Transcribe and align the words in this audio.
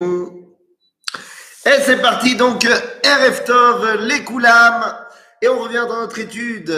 Et 0.00 1.80
c'est 1.84 2.00
parti, 2.00 2.36
donc, 2.36 2.64
RF 2.64 3.44
Tov, 3.44 3.96
les 4.02 4.22
Koulam, 4.22 4.96
et 5.42 5.48
on 5.48 5.58
revient 5.58 5.84
dans 5.88 6.00
notre 6.00 6.20
étude 6.20 6.70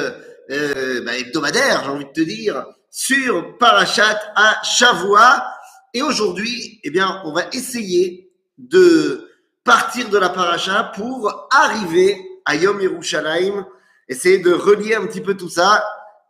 euh, 0.51 1.05
bah, 1.05 1.19
hebdomadaire, 1.19 1.83
j'ai 1.85 1.91
envie 1.91 2.07
de 2.07 2.13
te 2.13 2.23
dire, 2.23 2.65
sur 2.91 3.59
Parachat 3.59 4.19
à 4.35 4.63
Shavua. 4.63 5.55
Et 5.93 6.01
aujourd'hui, 6.03 6.81
eh 6.83 6.91
bien, 6.91 7.21
on 7.25 7.33
va 7.33 7.45
essayer 7.53 8.33
de 8.57 9.29
partir 9.65 10.09
de 10.09 10.17
la 10.17 10.31
Paracha 10.31 10.93
pour 10.97 11.49
arriver 11.51 12.19
à 12.47 12.57
Yom 12.57 12.81
Yerushalayim, 12.81 13.67
essayer 14.09 14.39
de 14.39 14.53
relier 14.53 14.95
un 14.95 15.07
petit 15.07 15.21
peu 15.21 15.37
tout 15.37 15.51
ça, 15.51 15.85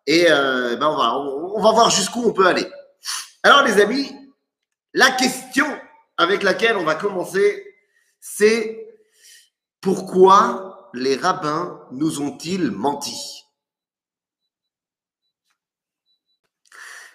et 0.07 0.25
ben 0.25 0.83
on, 0.83 0.97
va, 0.97 1.17
on 1.17 1.63
va 1.63 1.71
voir 1.71 1.91
jusqu'où 1.91 2.25
on 2.25 2.33
peut 2.33 2.47
aller. 2.47 2.67
Alors 3.45 3.63
les 3.63 3.81
amis, 3.81 4.13
la 4.93 5.13
question 5.13 5.67
avec 6.21 6.43
laquelle 6.43 6.77
on 6.77 6.85
va 6.85 6.97
commencer, 6.97 7.75
c'est 8.21 8.87
pourquoi 9.81 10.91
les 10.93 11.17
rabbins 11.17 11.81
nous 11.93 12.21
ont-ils 12.21 12.71
menti? 12.71 13.47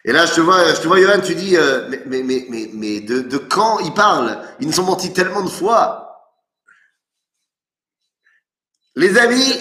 Et 0.05 0.11
là, 0.11 0.25
je 0.25 0.33
te 0.33 0.41
vois, 0.41 0.73
je 0.73 0.81
te 0.81 0.87
vois, 0.87 0.99
Johan, 0.99 1.21
tu 1.21 1.35
dis, 1.35 1.55
euh, 1.55 1.87
mais, 2.07 2.23
mais, 2.23 3.01
de, 3.01 3.19
de 3.21 3.37
quand 3.37 3.77
ils 3.79 3.93
parlent? 3.93 4.41
Ils 4.59 4.67
nous 4.67 4.79
ont 4.79 4.85
menti 4.85 5.13
tellement 5.13 5.43
de 5.43 5.49
fois. 5.49 6.33
Les 8.95 9.19
amis, 9.19 9.53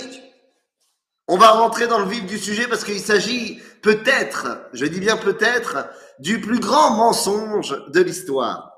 on 1.29 1.37
va 1.37 1.51
rentrer 1.51 1.87
dans 1.87 1.99
le 1.99 2.09
vif 2.09 2.25
du 2.25 2.39
sujet 2.39 2.67
parce 2.67 2.85
qu'il 2.85 3.01
s'agit 3.01 3.61
peut-être, 3.83 4.71
je 4.73 4.87
dis 4.87 5.01
bien 5.01 5.19
peut-être, 5.19 5.87
du 6.19 6.41
plus 6.41 6.61
grand 6.61 6.93
mensonge 6.93 7.77
de 7.89 8.01
l'histoire. 8.01 8.74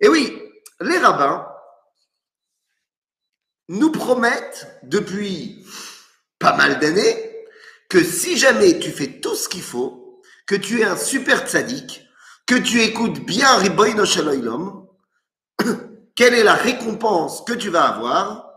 Et 0.00 0.08
oui, 0.08 0.40
les 0.80 0.98
rabbins 0.98 1.46
nous 3.68 3.90
promettent 3.90 4.80
depuis 4.84 5.64
pas 6.38 6.56
mal 6.56 6.78
d'années 6.78 7.46
que 7.88 8.02
si 8.02 8.36
jamais 8.36 8.78
tu 8.78 8.90
fais 8.90 9.20
tout 9.20 9.34
ce 9.34 9.48
qu'il 9.48 9.62
faut, 9.62 10.20
que 10.46 10.54
tu 10.54 10.80
es 10.80 10.84
un 10.84 10.96
super 10.96 11.46
tzaddik, 11.46 12.06
que 12.46 12.54
tu 12.54 12.80
écoutes 12.80 13.24
bien 13.24 13.56
Riboy 13.56 13.94
Shaloilom, 14.06 14.86
quelle 16.14 16.34
est 16.34 16.44
la 16.44 16.54
récompense 16.54 17.42
que 17.42 17.52
tu 17.52 17.68
vas 17.70 17.88
avoir? 17.88 18.48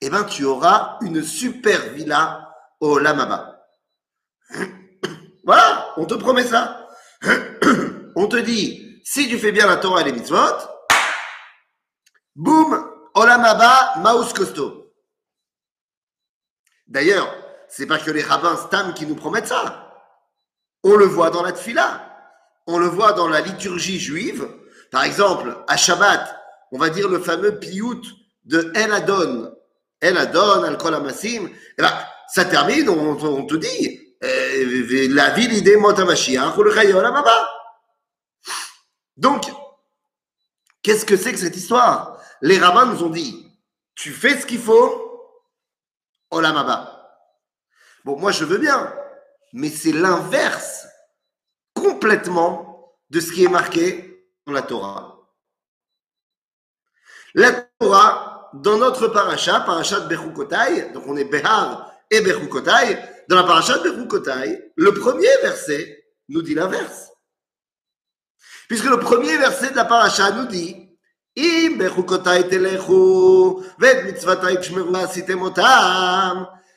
Eh 0.00 0.08
bien, 0.08 0.24
tu 0.24 0.44
auras 0.44 0.98
une 1.02 1.22
super 1.22 1.92
villa 1.92 2.54
au 2.80 2.98
Lamaba. 2.98 3.66
Voilà, 5.42 5.94
on 5.96 6.04
te 6.04 6.14
promet 6.14 6.44
ça. 6.44 6.86
On 8.14 8.26
te 8.28 8.36
dit, 8.36 8.89
si 9.12 9.28
tu 9.28 9.40
fais 9.40 9.50
bien 9.50 9.66
la 9.66 9.76
Torah 9.76 10.02
et 10.02 10.04
les 10.04 10.12
mitzvot, 10.12 10.38
boum, 12.36 12.88
olamaba, 13.14 13.94
maus 13.96 14.32
costaud. 14.32 14.94
D'ailleurs, 16.86 17.28
c'est 17.68 17.86
pas 17.86 17.98
que 17.98 18.12
les 18.12 18.22
rabbins 18.22 18.56
stam 18.56 18.94
qui 18.94 19.06
nous 19.06 19.16
promettent 19.16 19.48
ça. 19.48 20.04
On 20.84 20.94
le 20.94 21.06
voit 21.06 21.30
dans 21.30 21.42
la 21.42 21.50
tfila, 21.50 22.06
on 22.68 22.78
le 22.78 22.86
voit 22.86 23.12
dans 23.12 23.26
la 23.26 23.40
liturgie 23.40 23.98
juive. 23.98 24.48
Par 24.92 25.02
exemple, 25.02 25.56
à 25.66 25.76
Shabbat, 25.76 26.32
on 26.70 26.78
va 26.78 26.88
dire 26.88 27.08
le 27.08 27.18
fameux 27.18 27.58
piout 27.58 28.02
de 28.44 28.70
El 28.76 28.92
Adon. 28.92 29.52
El 30.00 30.18
Adon, 30.18 30.62
Al 30.62 30.78
Kol 30.78 30.94
Amassim. 30.94 31.50
Eh 31.78 31.82
ben, 31.82 31.92
ça 32.28 32.44
termine, 32.44 32.88
on, 32.88 33.44
te 33.44 33.56
dit, 33.56 34.14
euh, 34.22 35.08
la 35.10 35.30
ville 35.30 35.52
idée 35.52 35.76
Motamashiach, 35.76 36.56
ou 36.56 36.60
Olamaba. 36.60 37.59
Donc, 39.20 39.44
qu'est-ce 40.82 41.04
que 41.04 41.16
c'est 41.16 41.32
que 41.32 41.38
cette 41.38 41.56
histoire? 41.56 42.18
Les 42.40 42.58
rabbins 42.58 42.86
nous 42.86 43.04
ont 43.04 43.10
dit, 43.10 43.46
tu 43.94 44.12
fais 44.12 44.40
ce 44.40 44.46
qu'il 44.46 44.60
faut, 44.60 45.36
olamaba. 46.30 46.96
Bon, 48.04 48.18
moi 48.18 48.32
je 48.32 48.46
veux 48.46 48.56
bien, 48.56 48.94
mais 49.52 49.68
c'est 49.68 49.92
l'inverse 49.92 50.86
complètement 51.74 52.94
de 53.10 53.20
ce 53.20 53.30
qui 53.30 53.44
est 53.44 53.48
marqué 53.48 54.26
dans 54.46 54.54
la 54.54 54.62
Torah. 54.62 55.18
La 57.34 57.52
Torah, 57.52 58.50
dans 58.54 58.78
notre 58.78 59.08
paracha, 59.08 59.60
paracha 59.60 60.00
de 60.00 60.08
Bechukotai, 60.08 60.92
donc 60.92 61.04
on 61.06 61.16
est 61.18 61.24
Behar 61.24 61.92
et 62.10 62.22
Bechukotai, 62.22 62.98
dans 63.28 63.36
la 63.36 63.44
paracha 63.44 63.78
de 63.78 63.90
Bechukotai, 63.90 64.72
le 64.76 64.94
premier 64.94 65.36
verset 65.42 66.06
nous 66.30 66.40
dit 66.40 66.54
l'inverse. 66.54 67.09
Puisque 68.70 68.84
le 68.84 69.00
premier 69.00 69.36
verset 69.36 69.72
de 69.72 69.74
la 69.74 69.84
paracha 69.84 70.30
nous 70.30 70.46
dit 70.46 70.76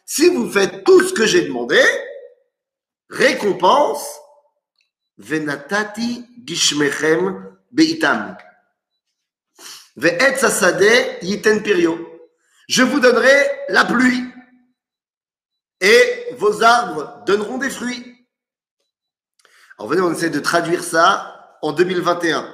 si 0.06 0.30
vous 0.30 0.52
faites 0.52 0.84
tout 0.84 1.04
ce 1.04 1.14
que 1.14 1.28
j'ai 1.28 1.44
demandé, 1.44 1.80
récompense, 3.12 4.04
venatati 5.20 6.26
gishmechem 6.44 7.56
beitam. 7.70 8.38
Je 9.96 10.10
vous 12.81 13.00
donnerai 13.00 13.52
la 13.70 13.86
pluie 13.86 14.24
et 15.80 16.25
vos 16.38 16.64
arbres 16.64 17.24
donneront 17.28 17.60
des 17.60 17.70
fruits. 17.70 18.16
Alors 19.78 19.92
venez, 19.92 20.02
on 20.02 20.12
essaie 20.12 20.31
de 20.31 20.40
traduire 20.40 20.84
ça 20.84 21.40
en 21.63 21.72
2021. 21.72 22.53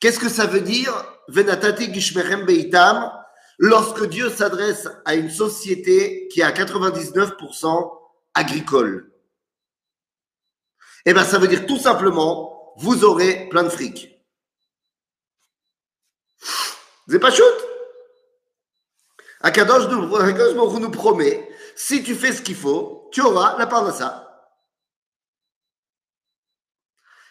Qu'est-ce 0.00 0.18
que 0.18 0.30
ça 0.30 0.46
veut 0.46 0.62
dire 0.62 0.92
Venatati 1.28 1.92
Gishmerem 1.92 2.44
Beitam 2.44 3.12
lorsque 3.58 4.06
Dieu 4.06 4.30
s'adresse 4.30 4.88
à 5.04 5.14
une 5.14 5.30
société 5.30 6.28
qui 6.28 6.40
est 6.40 6.44
à 6.44 6.50
99% 6.50 7.92
agricole? 8.34 9.12
Eh 11.04 11.12
bien, 11.12 11.24
ça 11.24 11.38
veut 11.38 11.46
dire 11.46 11.66
tout 11.66 11.78
simplement, 11.78 12.74
vous 12.78 13.04
aurez 13.04 13.48
plein 13.50 13.64
de 13.64 13.68
fric. 13.68 14.08
C'est 17.08 17.18
pas 17.18 17.30
shoot 17.30 17.54
Akadosh 19.42 19.88
nous 19.88 20.90
promet, 20.90 21.48
si 21.76 22.02
tu 22.02 22.14
fais 22.14 22.32
ce 22.32 22.40
qu'il 22.40 22.54
faut, 22.54 23.10
tu 23.12 23.20
auras 23.20 23.58
la 23.58 23.66
part 23.66 23.84
de 23.84 23.92
ça. 23.92 24.21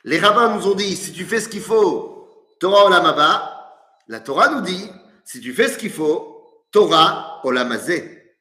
Les 0.04 0.20
rabbins 0.20 0.56
nous 0.56 0.68
ont 0.68 0.76
dit, 0.76 0.96
si 0.96 1.14
tu 1.14 1.26
fais 1.26 1.40
ce 1.40 1.50
qu'il 1.50 1.62
faut, 1.62 2.28
Torah 2.60 2.86
olamaba. 2.86 4.02
La 4.08 4.20
Torah 4.20 4.50
nous 4.50 4.62
dit, 4.62 4.90
si 5.26 5.40
tu 5.42 5.54
fais 5.54 5.68
ce 5.68 5.78
qu'il 5.78 5.92
faut, 5.92 6.66
Torah 6.72 7.42
olamazé. 7.44 8.36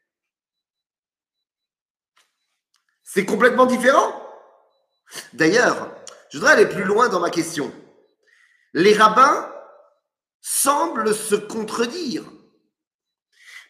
C'est 3.02 3.24
complètement 3.24 3.66
différent. 3.66 4.14
D'ailleurs, 5.32 5.90
je 6.30 6.38
voudrais 6.38 6.52
aller 6.52 6.66
plus 6.66 6.84
loin 6.84 7.08
dans 7.08 7.20
ma 7.20 7.30
question. 7.30 7.72
Les 8.72 8.94
rabbins 8.94 9.52
semblent 10.40 11.14
se 11.14 11.34
contredire. 11.34 12.24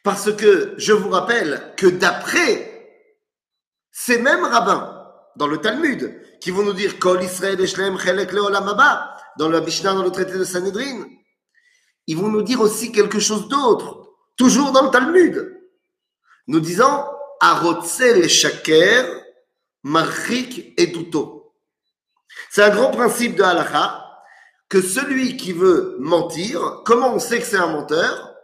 Parce 0.03 0.35
que 0.35 0.75
je 0.79 0.93
vous 0.93 1.11
rappelle 1.11 1.75
que 1.77 1.87
d'après 1.87 2.67
ces 3.91 4.19
mêmes 4.19 4.45
rabbins, 4.45 4.90
dans 5.37 5.47
le 5.47 5.59
Talmud, 5.59 6.21
qui 6.41 6.51
vont 6.51 6.63
nous 6.63 6.73
dire 6.73 6.99
Kol 6.99 7.23
Israël 7.23 7.67
Chelek 7.67 8.33
dans 9.39 9.49
le 9.49 9.61
Mishnah, 9.61 9.95
dans 9.95 10.03
le 10.03 10.11
traité 10.11 10.33
de 10.39 10.45
Sanhedrin. 10.45 11.07
Ils 12.07 12.17
vont 12.17 12.29
nous 12.29 12.43
dire 12.43 12.61
aussi 12.61 12.93
quelque 12.93 13.21
chose 13.21 13.49
d'autre, 13.49 14.15
toujours 14.37 14.73
dans 14.73 14.83
le 14.83 14.91
Talmud, 14.91 15.57
nous 16.47 16.61
disant 16.61 17.11
Arotzel 17.41 18.29
Shaker, 18.29 19.25
Marrik 19.83 20.75
et 20.77 20.89
Duto. 20.89 21.55
C'est 22.51 22.63
un 22.63 22.71
grand 22.71 22.91
principe 22.91 23.37
de 23.37 23.43
Halacha 23.43 24.07
que 24.69 24.81
celui 24.81 25.37
qui 25.37 25.53
veut 25.53 25.97
mentir, 25.99 26.83
comment 26.85 27.15
on 27.15 27.19
sait 27.19 27.41
que 27.41 27.47
c'est 27.47 27.57
un 27.57 27.67
menteur? 27.67 28.35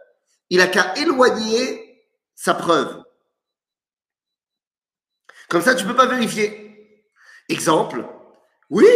Il 0.49 0.61
a 0.61 0.67
qu'à 0.67 0.95
éloigner 0.97 2.05
sa 2.35 2.53
preuve. 2.53 3.03
Comme 5.49 5.61
ça, 5.61 5.75
tu 5.75 5.83
ne 5.85 5.89
peux 5.89 5.95
pas 5.95 6.05
vérifier. 6.05 6.66
Exemple, 7.49 8.05
oui, 8.69 8.87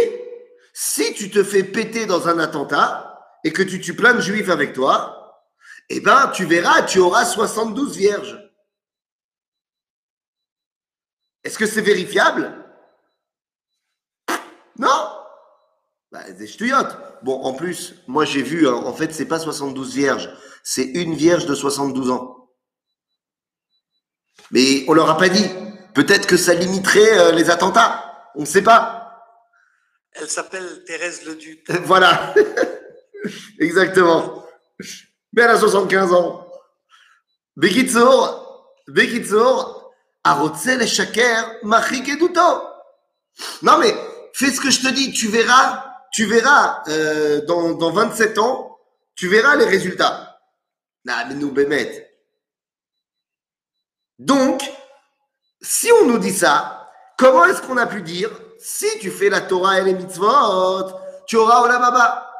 si 0.74 1.14
tu 1.14 1.30
te 1.30 1.42
fais 1.42 1.64
péter 1.64 2.06
dans 2.06 2.28
un 2.28 2.38
attentat 2.38 3.38
et 3.44 3.52
que 3.52 3.62
tu 3.62 3.80
tues 3.80 3.96
plein 3.96 4.14
de 4.14 4.20
juifs 4.20 4.50
avec 4.50 4.72
toi, 4.72 5.44
eh 5.88 6.00
ben, 6.00 6.30
tu 6.34 6.44
verras, 6.44 6.82
tu 6.82 6.98
auras 6.98 7.24
72 7.24 7.96
vierges. 7.96 8.38
Est-ce 11.44 11.58
que 11.58 11.66
c'est 11.66 11.82
vérifiable? 11.82 12.64
Non 14.78 15.18
bah, 16.10 16.30
Des 16.30 16.48
Bon, 17.22 17.42
en 17.42 17.54
plus, 17.54 17.94
moi 18.06 18.24
j'ai 18.24 18.42
vu, 18.42 18.68
hein, 18.68 18.74
en 18.74 18.92
fait, 18.92 19.12
c'est 19.12 19.26
pas 19.26 19.38
72 19.38 19.94
vierges, 19.94 20.30
c'est 20.62 20.84
une 20.84 21.14
vierge 21.14 21.46
de 21.46 21.54
72 21.54 22.10
ans. 22.10 22.50
Mais 24.50 24.84
on 24.88 24.92
leur 24.92 25.10
a 25.10 25.16
pas 25.16 25.28
dit. 25.28 25.48
Peut-être 25.94 26.26
que 26.26 26.36
ça 26.36 26.54
limiterait 26.54 27.18
euh, 27.18 27.32
les 27.32 27.50
attentats. 27.50 28.11
On 28.34 28.40
ne 28.40 28.46
sait 28.46 28.62
pas. 28.62 29.02
Elle 30.12 30.28
s'appelle 30.28 30.84
Thérèse 30.84 31.24
Leduc. 31.24 31.64
Voilà. 31.84 32.34
Exactement. 33.58 34.44
Mais 35.32 35.42
elle 35.42 35.50
a 35.50 35.58
75 35.58 36.12
ans. 36.12 36.46
Bekitsour, 37.56 38.74
Bekitsour, 38.88 39.92
Arotzel 40.24 40.82
et 40.82 40.86
Shaker, 40.86 41.58
Machik 41.62 42.08
et 42.08 42.18
Non 43.62 43.78
mais, 43.78 43.94
fais 44.32 44.50
ce 44.50 44.60
que 44.60 44.70
je 44.70 44.80
te 44.80 44.88
dis, 44.88 45.12
tu 45.12 45.28
verras, 45.28 45.84
tu 46.12 46.26
verras, 46.26 46.82
euh, 46.88 47.44
dans, 47.46 47.72
dans 47.72 47.92
27 47.92 48.38
ans, 48.38 48.78
tu 49.14 49.28
verras 49.28 49.56
les 49.56 49.66
résultats. 49.66 50.40
Mais 51.04 51.34
nous, 51.34 51.50
Bémet. 51.50 52.08
Donc, 54.18 54.62
si 55.60 55.90
on 55.92 56.06
nous 56.06 56.18
dit 56.18 56.32
ça, 56.32 56.81
comment 57.22 57.44
est-ce 57.44 57.62
qu'on 57.62 57.76
a 57.76 57.86
pu 57.86 58.02
dire, 58.02 58.30
si 58.58 58.98
tu 58.98 59.10
fais 59.10 59.30
la 59.30 59.40
Torah 59.40 59.80
et 59.80 59.84
les 59.84 59.94
mitzvot, 59.94 60.90
tu 61.26 61.36
auras 61.36 61.62
Olam 61.62 61.82
Abba 61.82 62.32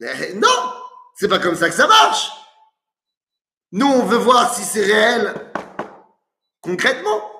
eh, 0.00 0.34
Non, 0.34 0.72
c'est 1.14 1.28
pas 1.28 1.38
comme 1.38 1.54
ça 1.54 1.68
que 1.68 1.74
ça 1.74 1.86
marche. 1.86 2.32
Nous, 3.70 3.86
on 3.86 4.04
veut 4.04 4.18
voir 4.18 4.52
si 4.52 4.64
c'est 4.64 4.84
réel 4.84 5.32
concrètement. 6.60 7.30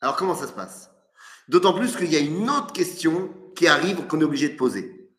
Alors, 0.00 0.16
comment 0.16 0.34
ça 0.34 0.46
se 0.46 0.52
passe? 0.52 0.90
D'autant 1.48 1.74
plus 1.74 1.94
qu'il 1.96 2.12
y 2.12 2.16
a 2.16 2.20
une 2.20 2.48
autre 2.48 2.72
question 2.72 3.30
qui 3.54 3.68
arrive 3.68 4.06
qu'on 4.06 4.20
est 4.20 4.24
obligé 4.24 4.48
de 4.48 4.56
poser. 4.56 5.10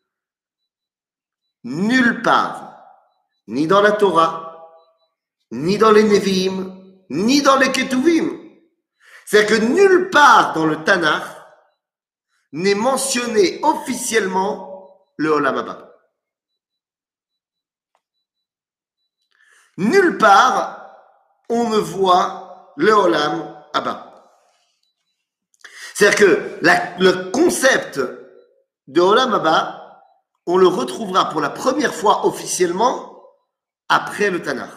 Nulle 1.62 2.22
part, 2.22 2.76
ni 3.46 3.68
dans 3.68 3.80
la 3.80 3.92
Torah, 3.92 4.68
ni 5.52 5.78
dans 5.78 5.92
les 5.92 6.02
Nevi'im, 6.02 6.76
ni 7.08 7.40
dans 7.40 7.56
les 7.56 7.70
Ketuvim. 7.70 8.45
C'est-à-dire 9.26 9.58
que 9.58 9.64
nulle 9.64 10.08
part 10.10 10.52
dans 10.52 10.66
le 10.66 10.84
Tanakh 10.84 11.24
n'est 12.52 12.76
mentionné 12.76 13.58
officiellement 13.62 15.04
le 15.16 15.30
Olam 15.30 15.58
Abba. 15.58 15.92
Nulle 19.78 20.16
part 20.16 20.76
on 21.48 21.68
ne 21.70 21.78
voit 21.78 22.72
le 22.76 22.92
Olam 22.92 23.64
Abba. 23.74 24.12
C'est-à-dire 25.94 26.18
que 26.18 26.58
le 27.00 27.30
concept 27.30 28.00
de 28.86 29.00
Olam 29.00 29.34
Abba, 29.34 30.02
on 30.46 30.56
le 30.56 30.68
retrouvera 30.68 31.28
pour 31.30 31.40
la 31.40 31.50
première 31.50 31.94
fois 31.94 32.26
officiellement 32.26 33.24
après 33.88 34.30
le 34.30 34.40
Tanakh. 34.40 34.70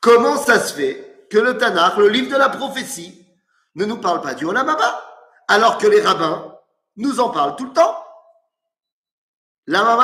Comment 0.00 0.36
ça 0.36 0.60
se 0.60 0.74
fait? 0.74 1.13
Que 1.34 1.40
le 1.40 1.58
Tanakh, 1.58 1.96
le 1.96 2.08
livre 2.10 2.30
de 2.30 2.36
la 2.36 2.48
prophétie, 2.48 3.26
ne 3.74 3.84
nous 3.84 3.96
parle 3.96 4.20
pas 4.20 4.34
du 4.34 4.44
Olam 4.44 4.68
Abba, 4.68 5.02
alors 5.48 5.78
que 5.78 5.88
les 5.88 6.00
rabbins 6.00 6.56
nous 6.96 7.18
en 7.18 7.30
parlent 7.30 7.56
tout 7.56 7.66
le 7.66 7.72
temps 7.72 7.98
La 9.66 9.98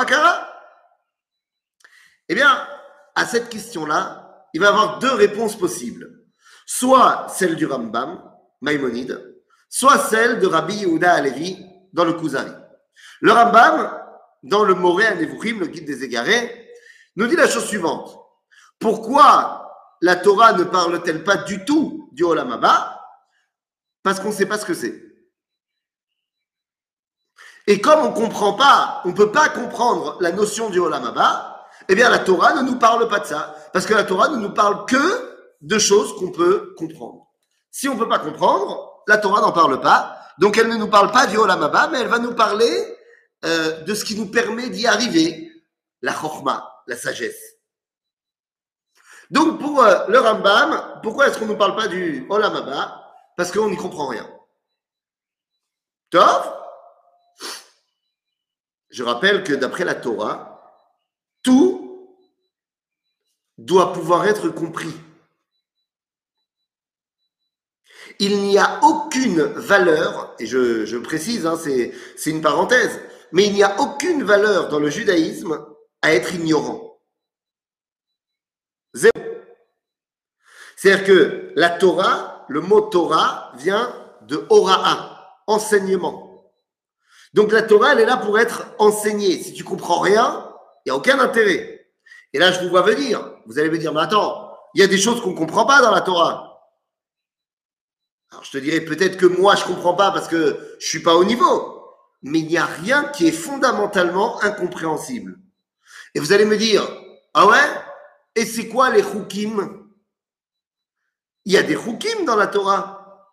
Eh 2.27 2.35
bien, 2.35 2.67
à 3.15 3.25
cette 3.25 3.47
question-là, 3.47 4.45
il 4.53 4.59
va 4.59 4.65
y 4.65 4.69
avoir 4.69 4.99
deux 4.99 5.13
réponses 5.13 5.57
possibles. 5.57 6.19
Soit 6.65 7.27
celle 7.29 7.55
du 7.55 7.65
Rambam, 7.65 8.21
Maïmonide, 8.59 9.41
soit 9.69 9.99
celle 9.99 10.41
de 10.41 10.47
Rabbi 10.47 10.79
Yehuda 10.79 11.13
Alevi 11.13 11.65
dans 11.93 12.03
le 12.03 12.11
Kuzari. 12.11 12.51
Le 13.21 13.31
Rambam, 13.31 13.89
dans 14.43 14.65
le 14.65 14.73
Moré 14.73 15.15
Nevuchim, 15.15 15.59
le 15.59 15.67
guide 15.67 15.85
des 15.85 16.03
égarés, 16.03 16.69
nous 17.15 17.27
dit 17.27 17.37
la 17.37 17.47
chose 17.47 17.67
suivante. 17.67 18.17
Pourquoi 18.79 19.61
la 20.01 20.15
Torah 20.15 20.53
ne 20.53 20.63
parle-t-elle 20.63 21.23
pas 21.23 21.37
du 21.37 21.63
tout 21.63 22.09
du 22.11 22.23
Olam 22.23 22.51
Abba 22.51 23.01
Parce 24.03 24.19
qu'on 24.19 24.29
ne 24.29 24.33
sait 24.33 24.47
pas 24.47 24.57
ce 24.57 24.65
que 24.65 24.73
c'est? 24.73 25.01
Et 27.67 27.79
comme 27.79 27.99
on 27.99 28.09
ne 28.09 28.15
comprend 28.15 28.53
pas, 28.53 29.01
on 29.05 29.09
ne 29.09 29.13
peut 29.13 29.31
pas 29.31 29.49
comprendre 29.49 30.17
la 30.19 30.31
notion 30.31 30.69
du 30.71 30.79
Olam 30.79 31.05
Abba, 31.05 31.67
eh 31.87 31.95
bien 31.95 32.09
la 32.09 32.19
Torah 32.19 32.53
ne 32.55 32.63
nous 32.63 32.77
parle 32.79 33.07
pas 33.07 33.19
de 33.19 33.25
ça. 33.25 33.55
Parce 33.73 33.85
que 33.85 33.93
la 33.93 34.03
Torah 34.03 34.29
ne 34.29 34.37
nous 34.37 34.53
parle 34.53 34.85
que 34.85 35.31
de 35.61 35.77
choses 35.77 36.15
qu'on 36.17 36.31
peut 36.31 36.73
comprendre. 36.77 37.27
Si 37.69 37.87
on 37.87 37.93
ne 37.93 37.99
peut 37.99 38.09
pas 38.09 38.19
comprendre, 38.19 39.03
la 39.07 39.17
Torah 39.17 39.41
n'en 39.41 39.51
parle 39.51 39.79
pas. 39.81 40.17
Donc 40.39 40.57
elle 40.57 40.67
ne 40.67 40.77
nous 40.77 40.87
parle 40.89 41.11
pas 41.11 41.27
du 41.27 41.37
Olam 41.37 41.61
Abba, 41.61 41.89
mais 41.89 41.99
elle 41.99 42.07
va 42.07 42.17
nous 42.17 42.33
parler 42.33 42.97
euh, 43.45 43.81
de 43.81 43.93
ce 43.93 44.03
qui 44.03 44.15
nous 44.15 44.27
permet 44.27 44.69
d'y 44.69 44.87
arriver, 44.87 45.51
la 46.01 46.13
chorma, 46.13 46.67
la 46.87 46.97
sagesse. 46.97 47.50
Donc 49.31 49.59
pour 49.59 49.81
euh, 49.81 50.05
le 50.09 50.19
Rambam, 50.19 50.99
pourquoi 51.01 51.27
est-ce 51.27 51.39
qu'on 51.39 51.45
ne 51.45 51.51
nous 51.51 51.57
parle 51.57 51.75
pas 51.75 51.87
du 51.87 52.25
Olam 52.29 52.53
Abba 52.53 53.01
Parce 53.37 53.51
qu'on 53.51 53.69
n'y 53.69 53.77
comprend 53.77 54.07
rien. 54.07 54.29
Tov? 56.09 56.53
Je 58.89 59.03
rappelle 59.03 59.43
que 59.43 59.53
d'après 59.53 59.85
la 59.85 59.95
Torah, 59.95 60.61
tout 61.43 62.17
doit 63.57 63.93
pouvoir 63.93 64.27
être 64.27 64.49
compris. 64.49 64.93
Il 68.19 68.41
n'y 68.43 68.57
a 68.57 68.83
aucune 68.83 69.41
valeur, 69.41 70.35
et 70.39 70.45
je, 70.45 70.97
précise, 70.97 71.45
hein, 71.45 71.57
c'est 71.57 72.29
une 72.29 72.41
parenthèse, 72.41 72.99
mais 73.31 73.45
il 73.45 73.53
n'y 73.53 73.63
a 73.63 73.79
aucune 73.79 74.23
valeur 74.23 74.67
dans 74.67 74.79
le 74.79 74.89
judaïsme 74.89 75.65
à 76.01 76.13
être 76.13 76.35
ignorant. 76.35 76.90
C'est-à-dire 80.81 81.05
que 81.05 81.51
la 81.55 81.69
Torah, 81.69 82.45
le 82.47 82.59
mot 82.61 82.81
Torah 82.81 83.51
vient 83.57 83.93
de 84.23 84.43
Hora'a, 84.49 85.37
enseignement. 85.45 86.51
Donc 87.35 87.51
la 87.51 87.61
Torah, 87.61 87.91
elle 87.91 87.99
est 87.99 88.05
là 88.05 88.17
pour 88.17 88.39
être 88.39 88.65
enseignée. 88.79 89.37
Si 89.43 89.53
tu 89.53 89.63
comprends 89.63 89.99
rien, 89.99 90.49
il 90.83 90.89
n'y 90.89 90.91
a 90.91 90.95
aucun 90.95 91.19
intérêt. 91.19 91.87
Et 92.33 92.39
là, 92.39 92.51
je 92.51 92.61
vous 92.61 92.69
vois 92.69 92.81
venir. 92.81 93.37
Vous 93.45 93.59
allez 93.59 93.69
me 93.69 93.77
dire, 93.77 93.93
mais 93.93 94.01
attends, 94.01 94.51
il 94.73 94.81
y 94.81 94.83
a 94.83 94.87
des 94.87 94.97
choses 94.97 95.21
qu'on 95.21 95.31
ne 95.31 95.37
comprend 95.37 95.67
pas 95.67 95.83
dans 95.83 95.91
la 95.91 96.01
Torah. 96.01 96.65
Alors 98.31 98.43
je 98.43 98.49
te 98.49 98.57
dirais 98.57 98.81
peut-être 98.81 99.17
que 99.17 99.27
moi, 99.27 99.55
je 99.55 99.61
ne 99.61 99.75
comprends 99.75 99.93
pas 99.93 100.09
parce 100.09 100.27
que 100.27 100.37
je 100.79 100.85
ne 100.85 100.89
suis 100.89 101.03
pas 101.03 101.13
au 101.15 101.23
niveau 101.23 101.77
mais 102.23 102.39
il 102.39 102.47
n'y 102.47 102.57
a 102.57 102.65
rien 102.65 103.05
qui 103.05 103.27
est 103.27 103.31
fondamentalement 103.31 104.41
incompréhensible. 104.43 105.39
Et 106.13 106.19
vous 106.19 106.33
allez 106.33 106.45
me 106.45 106.57
dire, 106.57 106.87
ah 107.33 107.47
ouais? 107.47 107.57
Et 108.35 108.45
c'est 108.45 108.67
quoi 108.67 108.91
les 108.91 109.03
chukim 109.03 109.80
Il 111.45 111.53
y 111.53 111.57
a 111.57 111.63
des 111.63 111.75
chukim 111.75 112.25
dans 112.25 112.35
la 112.35 112.47
Torah. 112.47 113.29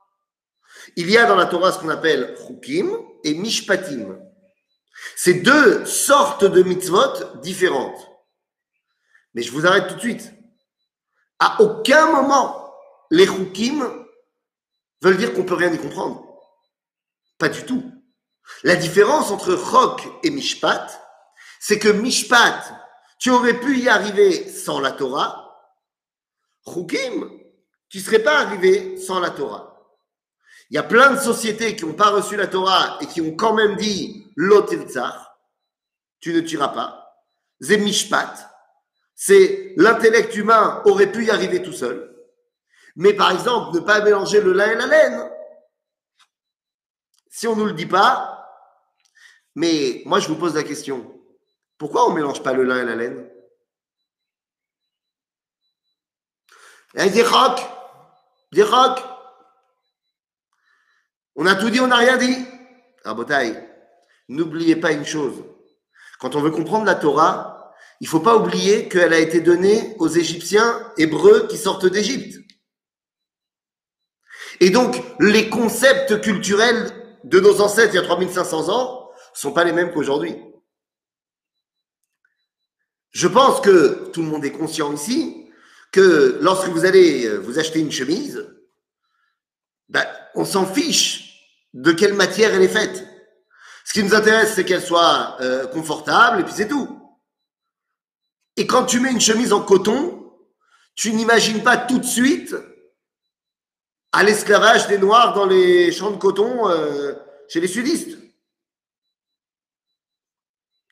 Il 0.96 1.10
y 1.10 1.19
a 1.19 1.26
dans 1.26 1.37
la 1.37 1.46
Torah 1.46 1.72
ce 1.72 1.78
qu'on 1.78 1.88
appelle 1.88 2.37
chukim 2.46 2.90
et 3.25 3.34
mishpatim. 3.34 4.19
C'est 5.16 5.34
deux 5.34 5.84
sortes 5.84 6.44
de 6.44 6.62
mitzvot 6.62 7.37
différentes. 7.43 8.08
Mais 9.34 9.43
je 9.43 9.52
vous 9.52 9.67
arrête 9.67 9.88
tout 9.88 9.94
de 9.94 10.00
suite. 10.00 10.32
À 11.38 11.60
aucun 11.60 12.10
moment, 12.10 12.74
les 13.10 13.27
chukim 13.27 14.06
veulent 15.03 15.19
dire 15.19 15.34
qu'on 15.34 15.44
peut 15.44 15.55
rien 15.55 15.72
y 15.72 15.79
comprendre. 15.79 16.24
Pas 17.38 17.48
du 17.48 17.65
tout. 17.65 17.93
La 18.65 18.77
différence 18.77 19.31
entre 19.31 19.56
Chok 19.56 20.08
et 20.24 20.31
Mishpat, 20.31 20.88
c'est 21.60 21.79
que 21.79 21.88
Mishpat, 21.88 22.74
tu 23.19 23.31
aurais 23.31 23.58
pu 23.60 23.79
y 23.79 23.88
arriver 23.88 24.48
sans 24.48 24.81
la 24.81 24.93
Torah. 24.93 25.44
Chukim, 26.67 27.31
tu 27.88 27.98
ne 27.98 28.02
serais 28.02 28.18
pas 28.18 28.40
arrivé 28.40 28.96
sans 28.98 29.20
la 29.20 29.30
Torah. 29.30 29.68
Il 30.70 30.74
y 30.74 30.78
a 30.78 30.82
plein 30.82 31.14
de 31.14 31.18
sociétés 31.18 31.74
qui 31.74 31.86
n'ont 31.86 31.94
pas 31.94 32.10
reçu 32.10 32.36
la 32.36 32.46
Torah 32.46 32.98
et 33.00 33.06
qui 33.06 33.20
ont 33.20 33.34
quand 33.34 33.54
même 33.54 33.76
dit 33.76 34.30
Lotilzar, 34.36 35.38
tu 36.20 36.34
ne 36.34 36.40
tueras 36.40 36.68
pas. 36.68 37.24
C'est 37.60 37.78
Mishpat, 37.78 38.34
c'est 39.14 39.72
l'intellect 39.76 40.34
humain 40.36 40.82
aurait 40.84 41.10
pu 41.10 41.24
y 41.24 41.30
arriver 41.30 41.62
tout 41.62 41.72
seul. 41.72 42.14
Mais 42.96 43.14
par 43.14 43.30
exemple, 43.32 43.74
ne 43.74 43.80
pas 43.80 44.02
mélanger 44.02 44.40
le 44.40 44.52
lin 44.52 44.70
et 44.70 44.74
la 44.74 44.86
laine. 44.86 45.30
Si 47.30 47.46
on 47.46 47.54
ne 47.54 47.60
nous 47.60 47.66
le 47.66 47.72
dit 47.72 47.86
pas, 47.86 48.34
mais 49.54 50.02
moi, 50.04 50.20
je 50.20 50.28
vous 50.28 50.36
pose 50.36 50.54
la 50.54 50.62
question. 50.62 51.20
Pourquoi 51.78 52.06
on 52.06 52.10
ne 52.10 52.16
mélange 52.16 52.42
pas 52.42 52.52
le 52.52 52.64
lin 52.64 52.82
et 52.82 52.84
la 52.84 52.96
laine? 52.96 53.28
Il 56.94 57.10
des 57.12 57.22
rocs. 57.22 57.78
Rocs. 58.56 59.02
On 61.36 61.46
a 61.46 61.55
tout 61.55 61.70
dit, 61.70 61.81
on 61.81 61.86
n'a 61.86 61.96
rien 61.96 62.17
dit. 62.17 62.36
Rabotaï, 63.05 63.69
n'oubliez 64.28 64.76
pas 64.76 64.93
une 64.93 65.06
chose. 65.06 65.44
Quand 66.19 66.34
on 66.34 66.40
veut 66.40 66.50
comprendre 66.50 66.84
la 66.84 66.94
Torah, 66.94 67.72
il 68.00 68.05
ne 68.05 68.10
faut 68.10 68.20
pas 68.20 68.36
oublier 68.36 68.88
qu'elle 68.88 69.12
a 69.12 69.19
été 69.19 69.40
donnée 69.40 69.94
aux 69.98 70.08
Égyptiens 70.08 70.93
hébreux 70.96 71.46
qui 71.48 71.56
sortent 71.56 71.86
d'Égypte. 71.86 72.38
Et 74.60 74.70
donc, 74.70 75.02
les 75.20 75.48
concepts 75.48 76.20
culturels 76.20 76.90
de 77.24 77.40
nos 77.40 77.60
ancêtres 77.60 77.94
il 77.94 77.96
y 77.96 78.00
a 78.00 78.02
3500 78.02 78.69
ans 78.69 79.10
sont 79.34 79.52
pas 79.52 79.64
les 79.64 79.72
mêmes 79.72 79.93
qu'aujourd'hui. 79.93 80.36
Je 83.10 83.28
pense 83.28 83.60
que 83.60 84.10
tout 84.12 84.22
le 84.22 84.28
monde 84.28 84.44
est 84.44 84.52
conscient 84.52 84.93
ici 84.93 85.47
que 85.98 86.38
lorsque 86.40 86.69
vous 86.69 86.84
allez 86.84 87.26
euh, 87.26 87.38
vous 87.38 87.58
acheter 87.58 87.81
une 87.81 87.90
chemise, 87.90 88.46
ben, 89.88 90.06
on 90.36 90.44
s'en 90.44 90.64
fiche 90.64 91.43
de 91.74 91.90
quelle 91.90 92.14
matière 92.14 92.55
elle 92.55 92.62
est 92.62 92.69
faite. 92.69 93.05
Ce 93.84 93.93
qui 93.93 94.05
nous 94.05 94.14
intéresse, 94.14 94.55
c'est 94.55 94.64
qu'elle 94.64 94.82
soit 94.82 95.36
euh, 95.40 95.67
confortable 95.67 96.40
et 96.40 96.44
puis 96.44 96.52
c'est 96.55 96.69
tout. 96.69 96.88
Et 98.56 98.67
quand 98.69 98.84
tu 98.84 99.00
mets 99.00 99.10
une 99.10 99.20
chemise 99.20 99.52
en 99.52 99.60
coton, 99.60 100.32
tu 100.94 101.12
n'imagines 101.12 101.64
pas 101.64 101.76
tout 101.76 101.98
de 101.98 102.06
suite 102.06 102.55
à 104.12 104.22
l'esclavage 104.22 104.86
des 104.86 104.98
Noirs 104.98 105.34
dans 105.34 105.46
les 105.46 105.90
champs 105.90 106.12
de 106.12 106.17
coton 106.17 106.69
euh, 106.69 107.14
chez 107.48 107.60
les 107.60 107.69
sudistes. 107.69 108.17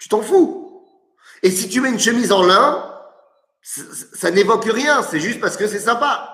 Tu 0.01 0.09
t'en 0.09 0.23
fous. 0.23 0.85
Et 1.45 1.51
si 1.53 1.69
tu 1.69 1.81
mets 1.81 1.91
une 1.91 2.01
chemise 2.01 2.33
en 2.33 2.43
lin, 2.43 2.96
ça 3.67 4.31
n'évoque 4.31 4.65
rien, 4.65 5.03
c'est 5.03 5.19
juste 5.19 5.41
parce 5.41 5.57
que 5.57 5.67
c'est 5.67 5.81
sympa. 5.81 6.33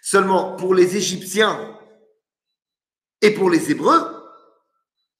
Seulement, 0.00 0.56
pour 0.56 0.74
les 0.74 0.96
Égyptiens 0.96 1.78
et 3.20 3.32
pour 3.32 3.50
les 3.50 3.70
Hébreux, 3.70 4.00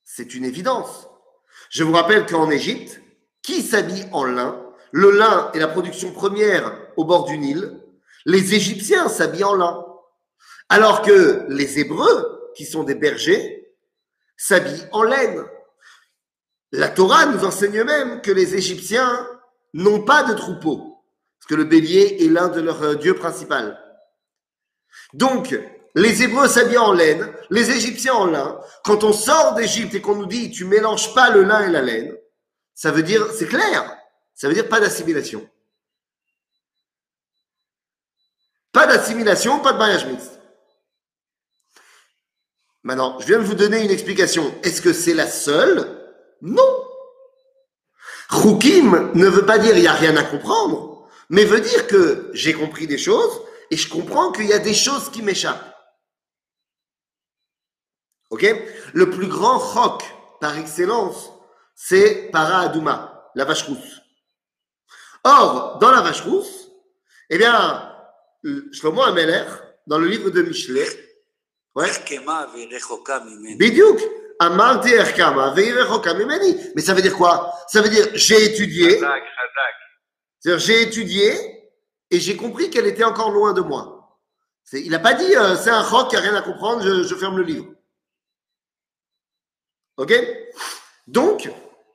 c'est 0.04 0.34
une 0.34 0.44
évidence. 0.44 1.08
Je 1.70 1.84
vous 1.84 1.92
rappelle 1.92 2.26
qu'en 2.26 2.50
Égypte, 2.50 3.00
qui 3.42 3.62
s'habille 3.62 4.08
en 4.12 4.24
lin? 4.24 4.58
Le 4.90 5.10
lin 5.10 5.50
est 5.52 5.58
la 5.58 5.68
production 5.68 6.12
première 6.12 6.76
au 6.96 7.04
bord 7.04 7.24
du 7.24 7.38
Nil. 7.38 7.78
Les 8.24 8.54
Égyptiens 8.54 9.08
s'habillent 9.08 9.44
en 9.44 9.54
lin. 9.54 9.86
Alors 10.68 11.02
que 11.02 11.44
les 11.48 11.78
Hébreux, 11.78 12.50
qui 12.56 12.64
sont 12.64 12.84
des 12.84 12.94
bergers, 12.94 13.74
s'habillent 14.36 14.88
en 14.92 15.02
laine. 15.02 15.44
La 16.72 16.88
Torah 16.88 17.26
nous 17.26 17.44
enseigne 17.44 17.84
même 17.84 18.22
que 18.22 18.32
les 18.32 18.54
Égyptiens 18.54 19.28
n'ont 19.74 20.02
pas 20.02 20.22
de 20.24 20.34
troupeau, 20.34 20.91
parce 21.42 21.48
que 21.48 21.54
le 21.56 21.64
bélier 21.64 22.18
est 22.20 22.28
l'un 22.28 22.46
de 22.46 22.60
leurs 22.60 22.82
euh, 22.84 22.94
dieux 22.94 23.16
principaux. 23.16 23.74
Donc, 25.12 25.58
les 25.96 26.22
Hébreux 26.22 26.46
s'habillent 26.46 26.78
en 26.78 26.92
laine, 26.92 27.34
les 27.50 27.72
Égyptiens 27.72 28.14
en 28.14 28.26
lin. 28.26 28.60
Quand 28.84 29.02
on 29.02 29.12
sort 29.12 29.54
d'Égypte 29.54 29.92
et 29.96 30.00
qu'on 30.00 30.14
nous 30.14 30.26
dit 30.26 30.52
tu 30.52 30.64
mélanges 30.64 31.12
pas 31.14 31.30
le 31.30 31.42
lin 31.42 31.66
et 31.66 31.70
la 31.72 31.82
laine, 31.82 32.16
ça 32.76 32.92
veut 32.92 33.02
dire, 33.02 33.26
c'est 33.32 33.48
clair, 33.48 33.92
ça 34.36 34.46
veut 34.46 34.54
dire 34.54 34.68
pas 34.68 34.78
d'assimilation. 34.78 35.48
Pas 38.70 38.86
d'assimilation, 38.86 39.58
pas 39.58 39.72
de 39.72 39.78
mariage 39.78 40.06
mixte. 40.06 40.38
Maintenant, 42.84 43.18
je 43.18 43.26
viens 43.26 43.38
de 43.38 43.44
vous 43.44 43.54
donner 43.54 43.82
une 43.82 43.90
explication. 43.90 44.54
Est-ce 44.62 44.80
que 44.80 44.92
c'est 44.92 45.14
la 45.14 45.26
seule? 45.26 46.08
Non. 46.40 46.84
Roukim 48.30 49.10
ne 49.14 49.26
veut 49.26 49.44
pas 49.44 49.58
dire 49.58 49.76
il 49.76 49.82
n'y 49.82 49.88
a 49.88 49.92
rien 49.92 50.16
à 50.16 50.22
comprendre, 50.22 50.91
mais 51.32 51.46
veut 51.46 51.62
dire 51.62 51.86
que 51.86 52.30
j'ai 52.34 52.52
compris 52.52 52.86
des 52.86 52.98
choses 52.98 53.40
et 53.70 53.76
je 53.76 53.88
comprends 53.88 54.30
qu'il 54.32 54.46
y 54.46 54.52
a 54.52 54.58
des 54.58 54.74
choses 54.74 55.10
qui 55.10 55.22
m'échappent. 55.22 55.74
Ok? 58.28 58.44
Le 58.92 59.08
plus 59.08 59.28
grand 59.28 59.56
roc 59.58 60.04
par 60.42 60.58
excellence, 60.58 61.30
c'est 61.74 62.28
Para 62.30 62.60
Adouma, 62.60 63.30
la 63.34 63.46
vache 63.46 63.62
rousse. 63.62 64.02
Or, 65.24 65.78
dans 65.78 65.90
la 65.90 66.02
vache 66.02 66.20
rousse, 66.20 66.68
eh 67.30 67.38
bien, 67.38 67.90
Shlomo 68.72 69.00
Ameler, 69.02 69.46
dans 69.86 69.98
le 69.98 70.08
livre 70.08 70.28
de 70.28 70.42
Michelet, 70.42 70.86
ouais, 71.74 71.88
Bidiouk. 73.56 74.02
Mais 76.74 76.82
ça 76.82 76.92
veut 76.92 77.02
dire 77.02 77.16
quoi? 77.16 77.52
Ça 77.68 77.80
veut 77.80 77.88
dire 77.88 78.08
j'ai 78.14 78.44
étudié, 78.44 79.00
j'ai 80.44 80.82
étudié 80.82 81.32
et 82.10 82.20
j'ai 82.20 82.36
compris 82.36 82.70
qu'elle 82.70 82.86
était 82.86 83.04
encore 83.04 83.30
loin 83.30 83.52
de 83.52 83.60
moi. 83.60 84.18
Il 84.72 84.90
n'a 84.90 84.98
pas 84.98 85.14
dit 85.14 85.36
euh, 85.36 85.56
c'est 85.56 85.70
un 85.70 85.82
roc 85.82 86.10
qui 86.10 86.16
n'a 86.16 86.22
rien 86.22 86.34
à 86.34 86.42
comprendre, 86.42 86.82
je, 86.82 87.14
ferme 87.14 87.36
le 87.38 87.42
livre. 87.42 87.66
Ok? 89.96 90.12
Donc, 91.06 91.50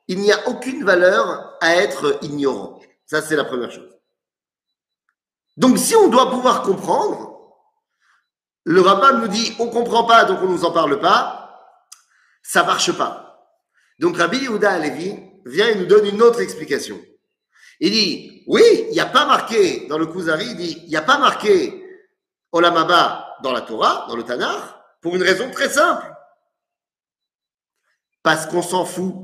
il 0.06 0.18
n'y 0.20 0.32
a 0.32 0.48
aucune 0.48 0.84
valeur 0.84 1.56
à 1.60 1.76
être 1.76 2.18
ignorant. 2.22 2.80
Ça, 3.06 3.22
c'est 3.22 3.36
la 3.36 3.44
première 3.44 3.70
chose. 3.70 3.90
Donc, 5.56 5.78
si 5.78 5.96
on 5.96 6.08
doit 6.08 6.30
pouvoir 6.30 6.62
comprendre, 6.62 7.56
le 8.64 8.80
rabbin 8.80 9.18
nous 9.18 9.28
dit 9.28 9.56
on 9.58 9.66
ne 9.66 9.72
comprend 9.72 10.04
pas, 10.04 10.24
donc 10.24 10.40
on 10.42 10.46
ne 10.46 10.52
nous 10.52 10.64
en 10.64 10.72
parle 10.72 11.00
pas, 11.00 11.84
ça 12.42 12.62
marche 12.62 12.92
pas. 12.96 13.50
Donc, 13.98 14.16
Rabbi 14.16 14.38
Yehuda 14.38 14.70
Alevi 14.70 15.18
vient 15.44 15.68
et 15.68 15.74
nous 15.74 15.86
donne 15.86 16.06
une 16.06 16.22
autre 16.22 16.40
explication. 16.40 17.00
Il 17.80 17.90
dit 17.90 18.42
oui, 18.46 18.62
il 18.88 18.92
n'y 18.92 19.00
a 19.00 19.06
pas 19.06 19.26
marqué 19.26 19.86
dans 19.86 19.98
le 19.98 20.06
Kuzari, 20.06 20.46
il 20.46 20.56
dit 20.56 20.82
il 20.84 20.88
n'y 20.88 20.96
a 20.96 21.02
pas 21.02 21.18
marqué 21.18 21.84
Olamaba 22.52 23.36
dans 23.42 23.52
la 23.52 23.60
Torah, 23.60 24.06
dans 24.08 24.16
le 24.16 24.24
Tanakh, 24.24 24.62
pour 25.00 25.14
une 25.14 25.22
raison 25.22 25.50
très 25.50 25.68
simple 25.68 26.14
parce 28.28 28.44
qu'on 28.44 28.60
s'en 28.60 28.84
fout. 28.84 29.14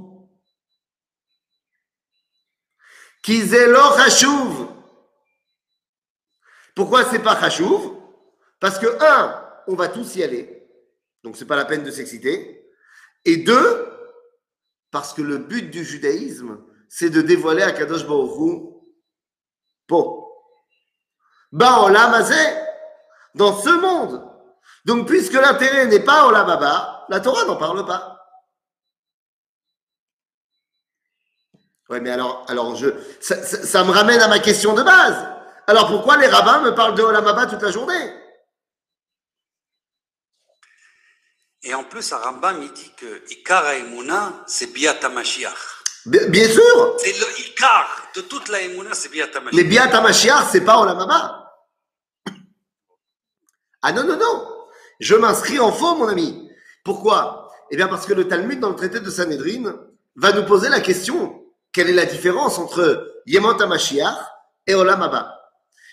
Kizelo 3.23 3.99
Chachouv. 3.99 4.69
Pourquoi 6.75 7.05
c'est 7.05 7.23
pas 7.23 7.39
Chachouv 7.39 7.99
Parce 8.61 8.79
que, 8.79 8.87
un, 9.03 9.63
on 9.67 9.75
va 9.75 9.89
tous 9.89 10.17
y 10.17 10.23
aller, 10.23 10.67
donc 11.23 11.37
c'est 11.37 11.45
pas 11.45 11.57
la 11.57 11.67
peine 11.67 11.85
de 11.85 11.91
s'exciter. 11.91 12.67
Et 13.27 13.37
deux, 13.37 13.87
parce 14.91 15.13
que 15.13 15.21
le 15.21 15.37
but 15.37 15.71
du 15.71 15.85
judaïsme, 15.85 16.65
c'est 16.89 17.11
de 17.11 17.23
dévoiler 17.23 17.63
à 17.63 17.73
Kadosh 17.73 18.07
Baruch 18.07 18.63
Po. 19.87 20.21
Olam 21.53 22.25
dans 23.35 23.57
ce 23.61 23.71
monde. 23.71 24.31
Donc, 24.85 25.07
puisque 25.07 25.35
l'intérêt 25.35 25.87
n'est 25.87 26.05
pas 26.05 26.27
Olam 26.27 26.47
Baba, 26.47 27.07
la 27.09 27.21
Torah 27.21 27.45
n'en 27.45 27.57
parle 27.57 27.85
pas. 27.87 28.15
Ouais, 31.89 32.01
mais 32.01 32.11
alors, 32.11 32.45
alors 32.49 32.77
je, 32.77 32.89
ça, 33.21 33.85
me 33.85 33.91
ramène 33.91 34.21
à 34.21 34.29
ma 34.29 34.39
question 34.39 34.75
de 34.75 34.83
base. 34.83 35.29
Alors 35.67 35.89
pourquoi 35.89 36.17
les 36.17 36.27
rabbins 36.27 36.61
me 36.61 36.75
parlent 36.75 36.95
de 36.95 37.03
Olamaba 37.03 37.47
toute 37.47 37.63
la 37.63 37.71
journée? 37.71 38.21
Et 41.63 41.75
en 41.75 41.85
plus, 41.85 42.13
Rambam, 42.13 42.63
il 42.63 42.73
dit 42.73 42.93
que 42.95 43.25
Ikar 43.31 43.71
Emouna, 43.71 44.45
c'est 44.47 44.67
Biat 44.67 45.03
HaMashiach. 45.03 45.84
Bien, 46.07 46.49
sûr 46.49 46.97
C'est 46.99 47.13
le 47.13 47.41
Ikar 47.41 48.11
de 48.15 48.21
toute 48.23 48.49
la 48.49 48.61
Emouna, 48.61 48.95
c'est 48.95 49.11
Biat 49.11 49.29
HaMashiach. 49.35 49.55
Mais 49.55 49.65
Biat 49.65 49.97
HaMashiach, 49.97 50.49
c'est 50.53 50.61
pas 50.61 50.79
Olamaba. 50.79 51.51
Ah 53.83 53.93
non, 53.93 54.05
non, 54.05 54.17
non 54.19 54.67
Je 55.01 55.15
m'inscris 55.15 55.59
en 55.59 55.73
faux, 55.73 55.95
mon 55.97 56.09
ami. 56.09 56.51
Pourquoi? 56.85 57.51
Eh 57.71 57.77
bien 57.77 57.89
parce 57.89 58.07
que 58.07 58.13
le 58.13 58.29
Talmud, 58.29 58.61
dans 58.61 58.71
le 58.71 58.77
traité 58.77 59.01
de 59.01 59.11
Sanhedrin, 59.11 59.75
va 60.17 60.33
nous 60.33 60.45
poser 60.45 60.69
la 60.69 60.81
question 60.81 61.43
quelle 61.73 61.91
est 61.91 61.95
la 61.95 62.07
différence 62.07 62.59
entre 62.59 63.23
Yemot 63.27 63.61
HaMashiach 63.61 64.17
et 64.67 64.75
Olam 64.75 65.03
Haba 65.03 65.37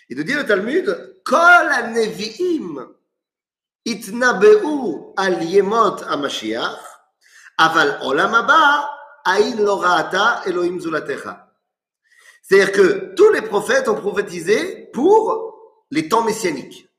Et 0.09 0.15
de 0.15 0.23
dire 0.23 0.37
le 0.37 0.45
Talmud, 0.45 1.21
Kol 1.23 1.39
HaNevi'im 1.39 2.87
itnabeu 3.85 5.13
al 5.17 5.43
Yemot 5.43 6.03
HaMashiach, 6.03 6.79
aval 7.57 7.99
Olam 8.03 8.33
Haba 8.35 9.00
Elohim. 10.45 10.79
C'est-à-dire 12.41 12.71
que 12.71 13.13
tous 13.15 13.29
les 13.31 13.41
prophètes 13.41 13.87
ont 13.87 13.95
prophétisé 13.95 14.89
pour 14.93 15.57
les 15.89 16.09
temps 16.09 16.23
messianiques. 16.23 16.89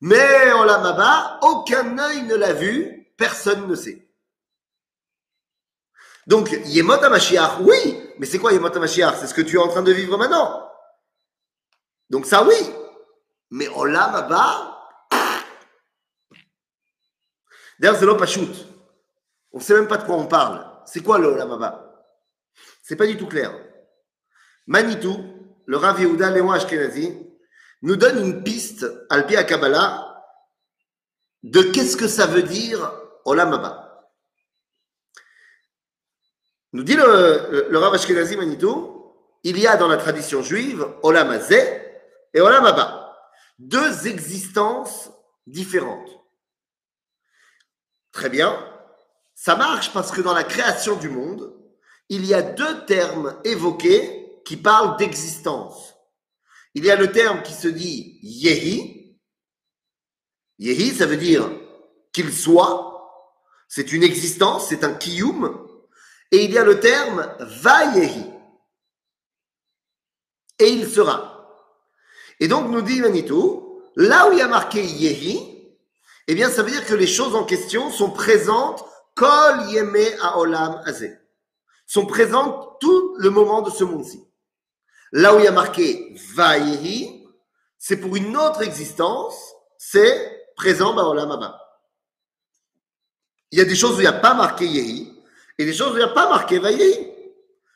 Mais 0.00 0.52
Olam 0.52 0.84
Haba, 0.84 1.38
aucun 1.42 1.96
œil 1.98 2.22
ne 2.22 2.34
l'a 2.34 2.52
vu, 2.52 3.12
personne 3.16 3.68
ne 3.68 3.74
sait. 3.74 4.08
Donc, 6.26 6.50
Yemot 6.64 7.02
HaMashiach, 7.02 7.58
oui, 7.60 8.10
mais 8.18 8.26
c'est 8.26 8.38
quoi 8.38 8.52
Yemot 8.52 8.74
HaMashiach? 8.74 9.16
C'est 9.20 9.26
ce 9.28 9.34
que 9.34 9.42
tu 9.42 9.56
es 9.56 9.60
en 9.60 9.68
train 9.68 9.82
de 9.82 9.92
vivre 9.92 10.16
maintenant. 10.18 10.68
Donc 12.10 12.26
ça, 12.26 12.44
oui. 12.44 12.54
Mais 13.50 13.68
Olam 13.68 14.14
Abba, 14.14 14.78
d'ailleurs, 17.78 17.98
c'est 17.98 18.06
l'Opachut. 18.06 18.48
On 19.52 19.58
ne 19.58 19.62
sait 19.62 19.74
même 19.74 19.88
pas 19.88 19.98
de 19.98 20.04
quoi 20.04 20.16
on 20.16 20.26
parle. 20.26 20.71
C'est 20.86 21.02
quoi 21.02 21.18
le 21.18 21.28
Olam 21.28 21.52
Abba 21.52 22.06
C'est 22.82 22.96
pas 22.96 23.06
du 23.06 23.16
tout 23.16 23.26
clair. 23.26 23.52
Manitou, 24.66 25.16
le 25.66 25.76
Rav 25.76 26.00
Yehuda 26.00 26.30
Léon 26.30 26.50
Ashkenazi, 26.50 27.18
nous 27.82 27.96
donne 27.96 28.18
une 28.18 28.42
piste, 28.42 28.86
Alpi 29.10 29.34
Kabbalah, 29.46 30.24
de 31.42 31.62
qu'est-ce 31.62 31.96
que 31.96 32.08
ça 32.08 32.26
veut 32.26 32.42
dire 32.42 32.92
Olam 33.24 33.52
Abba. 33.52 34.10
Nous 36.72 36.84
dit 36.84 36.94
le, 36.94 37.76
Rav 37.76 37.94
Ashkenazi 37.94 38.36
Manitou, 38.36 38.92
il 39.44 39.58
y 39.58 39.66
a 39.66 39.76
dans 39.76 39.88
la 39.88 39.96
tradition 39.96 40.42
juive 40.42 40.86
Olam 41.02 41.30
Hazeh 41.30 41.82
et 42.32 42.40
Olam 42.40 42.64
Haba, 42.64 43.16
deux 43.58 44.06
existences 44.06 45.10
différentes. 45.46 46.10
Très 48.12 48.28
bien, 48.28 48.58
ça 49.44 49.56
marche 49.56 49.92
parce 49.92 50.12
que 50.12 50.20
dans 50.20 50.34
la 50.34 50.44
création 50.44 50.94
du 50.94 51.08
monde, 51.08 51.52
il 52.08 52.24
y 52.24 52.32
a 52.32 52.42
deux 52.42 52.84
termes 52.84 53.40
évoqués 53.42 54.40
qui 54.44 54.56
parlent 54.56 54.96
d'existence. 54.98 55.96
Il 56.74 56.84
y 56.84 56.92
a 56.92 56.94
le 56.94 57.10
terme 57.10 57.42
qui 57.42 57.52
se 57.52 57.66
dit 57.66 58.20
Yehi. 58.22 59.18
Yehi, 60.60 60.94
ça 60.94 61.06
veut 61.06 61.16
dire 61.16 61.50
qu'il 62.12 62.32
soit. 62.32 62.88
c'est 63.66 63.92
une 63.92 64.04
existence, 64.04 64.68
c'est 64.68 64.84
un 64.84 64.94
kiyum, 64.94 65.66
et 66.30 66.44
il 66.44 66.52
y 66.52 66.58
a 66.58 66.62
le 66.62 66.78
terme 66.78 67.28
vayehi. 67.40 68.24
Et 70.60 70.68
il 70.68 70.88
sera. 70.88 71.48
Et 72.38 72.46
donc 72.46 72.70
nous 72.70 72.82
dit 72.82 73.00
Manitou, 73.00 73.82
là 73.96 74.28
où 74.28 74.32
il 74.34 74.38
y 74.38 74.42
a 74.42 74.46
marqué 74.46 74.84
yehi, 74.84 75.74
eh 76.28 76.34
bien 76.36 76.48
ça 76.48 76.62
veut 76.62 76.70
dire 76.70 76.86
que 76.86 76.94
les 76.94 77.08
choses 77.08 77.34
en 77.34 77.42
question 77.42 77.90
sont 77.90 78.10
présentes 78.10 78.84
Sont 81.86 82.06
présentes 82.06 82.80
tout 82.80 83.14
le 83.18 83.30
moment 83.30 83.62
de 83.62 83.70
ce 83.70 83.84
monde-ci. 83.84 84.26
Là 85.12 85.34
où 85.34 85.38
il 85.38 85.44
y 85.44 85.48
a 85.48 85.52
marqué 85.52 86.14
vayehi, 86.34 87.26
c'est 87.76 87.98
pour 87.98 88.16
une 88.16 88.36
autre 88.36 88.62
existence, 88.62 89.36
c'est 89.76 90.46
présent 90.56 90.94
Baolam 90.94 91.30
Abba. 91.30 91.58
Il 93.50 93.58
y 93.58 93.60
a 93.60 93.66
des 93.66 93.74
choses 93.74 93.96
où 93.96 93.98
il 93.98 94.02
n'y 94.02 94.06
a 94.06 94.12
pas 94.12 94.32
marqué 94.32 94.66
Yehi, 94.66 95.22
et 95.58 95.64
des 95.66 95.74
choses 95.74 95.92
où 95.92 95.96
il 95.96 96.04
n'y 96.04 96.10
a 96.10 96.14
pas 96.14 96.30
marqué 96.30 96.58
Vayehi. 96.58 97.12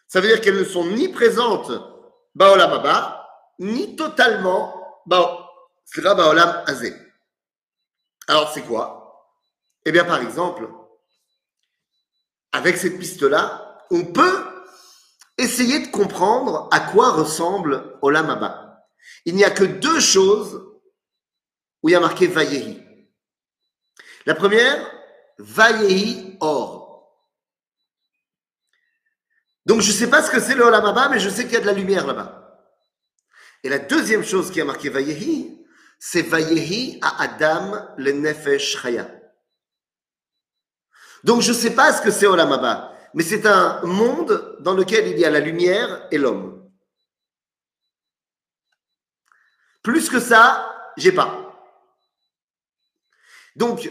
Ça 0.08 0.20
veut 0.20 0.28
dire 0.28 0.40
qu'elles 0.40 0.58
ne 0.58 0.64
sont 0.64 0.86
ni 0.86 1.08
présentes 1.08 1.72
Baolam 2.34 2.72
Abba, 2.72 3.28
ni 3.58 3.96
totalement 3.96 5.02
Baolam 5.04 6.62
Azé. 6.66 6.94
Alors 8.28 8.50
c'est 8.52 8.62
quoi? 8.62 9.28
Eh 9.84 9.92
bien 9.92 10.04
par 10.04 10.22
exemple, 10.22 10.68
avec 12.56 12.78
cette 12.78 12.98
piste-là, 12.98 13.84
on 13.90 14.06
peut 14.06 14.44
essayer 15.36 15.80
de 15.80 15.88
comprendre 15.88 16.68
à 16.72 16.80
quoi 16.80 17.10
ressemble 17.10 17.98
Olam 18.00 18.30
Abba. 18.30 18.88
Il 19.26 19.34
n'y 19.34 19.44
a 19.44 19.50
que 19.50 19.64
deux 19.64 20.00
choses 20.00 20.64
où 21.82 21.90
il 21.90 21.92
y 21.92 21.94
a 21.94 22.00
marqué 22.00 22.26
Vayehi. 22.26 22.82
La 24.25 24.34
première, 24.34 24.90
Vayehi 25.38 26.38
Or. 26.40 27.12
Donc 29.66 29.82
je 29.82 29.88
ne 29.88 29.96
sais 29.96 30.08
pas 30.08 30.22
ce 30.22 30.30
que 30.30 30.40
c'est 30.40 30.54
le 30.54 30.64
Olam 30.64 31.10
mais 31.10 31.20
je 31.20 31.28
sais 31.28 31.44
qu'il 31.44 31.54
y 31.54 31.58
a 31.58 31.60
de 31.60 31.66
la 31.66 31.72
lumière 31.72 32.06
là-bas. 32.06 32.58
Et 33.62 33.68
la 33.68 33.80
deuxième 33.80 34.25
chose 34.25 34.50
qui 34.50 34.62
a 34.62 34.64
marqué 34.64 34.88
Vayehi, 34.88 35.62
c'est 35.98 36.22
Vayehi 36.22 37.00
à 37.02 37.22
Adam 37.22 37.86
le 37.98 38.12
Nefesh 38.12 38.80
Chaya. 38.80 39.15
Donc 41.26 41.42
je 41.42 41.49
ne 41.49 41.56
sais 41.56 41.75
pas 41.75 41.92
ce 41.92 42.00
que 42.00 42.12
c'est 42.12 42.28
Olam 42.28 42.56
mais 43.12 43.25
c'est 43.25 43.47
un 43.47 43.80
monde 43.83 44.56
dans 44.61 44.75
lequel 44.75 45.09
il 45.09 45.18
y 45.18 45.25
a 45.25 45.30
la 45.30 45.40
lumière 45.40 46.06
et 46.12 46.18
l'homme. 46.18 46.71
Plus 49.83 50.09
que 50.09 50.21
ça, 50.21 50.73
j'ai 50.97 51.11
pas. 51.11 51.52
Donc, 53.56 53.90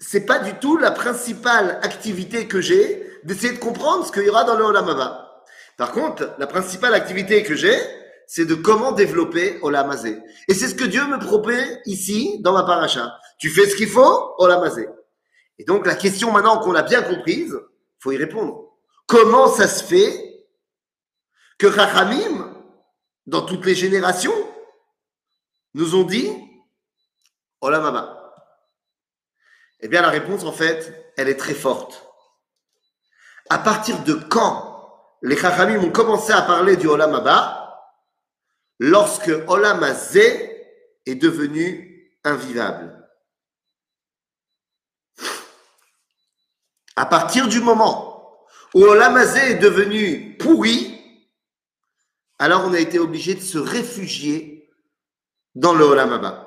c'est 0.00 0.26
pas 0.26 0.40
du 0.40 0.54
tout 0.54 0.76
la 0.76 0.90
principale 0.90 1.78
activité 1.82 2.48
que 2.48 2.60
j'ai 2.60 3.06
d'essayer 3.22 3.52
de 3.52 3.58
comprendre 3.58 4.06
ce 4.06 4.10
qu'il 4.10 4.24
y 4.24 4.30
aura 4.30 4.42
dans 4.42 4.56
le 4.56 4.64
Olamaba. 4.64 5.44
Par 5.76 5.92
contre, 5.92 6.34
la 6.38 6.48
principale 6.48 6.94
activité 6.94 7.44
que 7.44 7.54
j'ai, 7.54 7.78
c'est 8.26 8.44
de 8.44 8.56
comment 8.56 8.90
développer 8.90 9.60
Olamazé. 9.62 10.18
Et 10.48 10.54
c'est 10.54 10.66
ce 10.66 10.74
que 10.74 10.84
Dieu 10.84 11.06
me 11.06 11.18
propose 11.20 11.78
ici, 11.86 12.40
dans 12.40 12.54
ma 12.54 12.64
paracha. 12.64 13.14
Tu 13.38 13.50
fais 13.50 13.68
ce 13.68 13.76
qu'il 13.76 13.88
faut, 13.88 14.34
Olamazé. 14.38 14.88
Et 15.58 15.64
donc, 15.64 15.86
la 15.86 15.94
question 15.94 16.30
maintenant 16.32 16.60
qu'on 16.60 16.74
a 16.74 16.82
bien 16.82 17.02
comprise, 17.02 17.58
faut 17.98 18.12
y 18.12 18.16
répondre. 18.16 18.76
Comment 19.06 19.48
ça 19.48 19.66
se 19.66 19.82
fait 19.82 20.46
que 21.58 21.66
Rachamim, 21.66 22.54
dans 23.26 23.42
toutes 23.42 23.66
les 23.66 23.74
générations, 23.74 24.34
nous 25.74 25.94
ont 25.94 26.04
dit 26.04 26.30
Olam 27.60 28.16
Eh 29.80 29.88
bien, 29.88 30.02
la 30.02 30.10
réponse, 30.10 30.44
en 30.44 30.52
fait, 30.52 31.12
elle 31.16 31.28
est 31.28 31.36
très 31.36 31.54
forte. 31.54 32.04
À 33.50 33.58
partir 33.58 34.02
de 34.04 34.14
quand 34.14 34.68
les 35.22 35.36
Chachamim 35.36 35.82
ont 35.82 35.90
commencé 35.90 36.32
à 36.32 36.42
parler 36.42 36.76
du 36.76 36.86
Olam 36.86 37.24
Lorsque 38.78 39.32
Olam 39.48 39.82
est 39.84 41.14
devenu 41.16 42.12
invivable. 42.24 42.97
À 46.98 47.06
partir 47.06 47.46
du 47.46 47.60
moment 47.60 48.48
où 48.74 48.82
Olam 48.82 49.16
est 49.18 49.54
devenu 49.54 50.36
pourri, 50.36 51.00
alors 52.40 52.64
on 52.66 52.74
a 52.74 52.80
été 52.80 52.98
obligé 52.98 53.36
de 53.36 53.40
se 53.40 53.56
réfugier 53.56 54.68
dans 55.54 55.74
le 55.74 55.84
Olam 55.84 56.44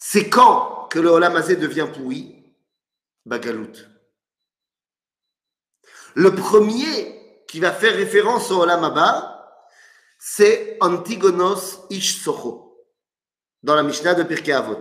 c'est 0.00 0.28
quand 0.28 0.88
que 0.90 0.98
le 0.98 1.10
Olam 1.10 1.34
devient 1.34 1.86
pourri? 1.94 2.56
Bagalout. 3.24 3.86
Le 6.14 6.34
premier 6.34 7.44
qui 7.46 7.60
va 7.60 7.70
faire 7.70 7.94
référence 7.94 8.50
au 8.50 8.62
Olam 8.62 8.92
c'est 10.18 10.76
Antigonos 10.80 11.86
Ish 11.88 12.20
Socho, 12.20 12.84
dans 13.62 13.76
la 13.76 13.84
Mishnah 13.84 14.14
de 14.14 14.24
Pirkei 14.24 14.52
Avot. 14.52 14.80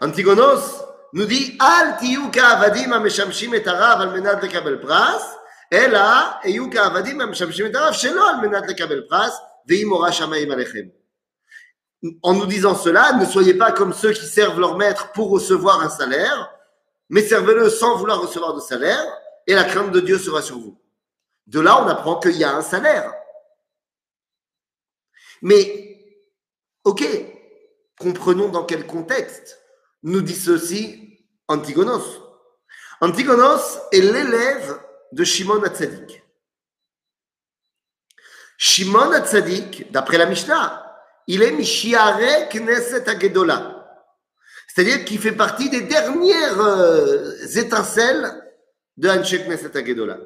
Antigonos 0.00 0.86
nous 1.13 1.25
dit 1.25 1.57
Al 1.59 1.97
tiyu 1.97 2.31
ka'avadim 2.31 2.93
המשמשים 2.93 3.53
et 3.53 3.67
arav 3.67 4.01
al 4.01 4.11
menad 4.11 4.41
lekabel 4.41 4.79
pras, 4.79 5.37
ela 5.71 6.39
יהיו 6.43 6.71
כעבדים 6.71 7.21
המשמשים 7.21 7.65
את 7.65 7.75
הרב 7.75 7.93
שלא 7.93 8.29
על 8.29 8.35
מנת 8.35 8.69
לקבל 8.69 9.01
פרס, 9.09 9.37
ואם 9.67 9.89
הורה 9.89 10.11
שמיים 10.11 10.51
עליכם 10.51 10.83
en 12.23 12.33
nous 12.33 12.45
disant 12.47 12.75
cela, 12.75 13.13
ne 13.13 13.25
soyez 13.25 13.53
pas 13.53 13.71
comme 13.71 13.93
ceux 13.93 14.11
qui 14.11 14.25
servent 14.25 14.59
leur 14.59 14.75
maître 14.75 15.11
pour 15.11 15.29
recevoir 15.29 15.81
un 15.81 15.89
salaire, 15.89 16.51
mais 17.09 17.21
servez-le 17.21 17.69
sans 17.69 17.97
vouloir 17.97 18.21
recevoir 18.21 18.55
de 18.55 18.59
salaire, 18.59 19.05
et 19.45 19.53
la 19.53 19.63
crainte 19.65 19.91
de 19.91 19.99
Dieu 19.99 20.17
sera 20.17 20.41
sur 20.41 20.57
vous. 20.57 20.79
De 21.47 21.59
là, 21.59 21.81
on 21.83 21.87
apprend 21.87 22.19
qu'il 22.19 22.37
y 22.37 22.43
a 22.43 22.55
un 22.55 22.61
salaire. 22.61 23.13
Mais, 25.41 25.99
ok, 26.83 27.03
comprenons 27.99 28.49
dans 28.49 28.63
quel 28.63 28.87
contexte 28.87 29.59
nous 30.06 30.22
dit 30.22 30.36
ceci 30.36 31.18
Antigonos. 31.48 32.22
Antigonos 33.00 33.80
est 33.90 34.00
l'élève 34.00 34.80
de 35.10 35.24
Shimon 35.24 35.62
Hatzadik. 35.64 36.22
Shimon 38.56 39.10
Hatzadik, 39.10 39.90
d'après 39.90 40.16
la 40.16 40.26
Mishnah, 40.26 40.96
il 41.26 41.42
est 41.42 41.50
Mishiare 41.50 42.48
Knesset 42.48 43.08
Agedola. 43.08 44.00
C'est-à-dire 44.68 45.04
qu'il 45.04 45.18
fait 45.18 45.32
partie 45.32 45.70
des 45.70 45.82
dernières 45.82 46.60
euh, 46.60 47.32
étincelles 47.56 48.30
de 48.96 49.08
Anshe 49.08 49.34
Knesset 49.44 49.76
Agedola. 49.76 50.18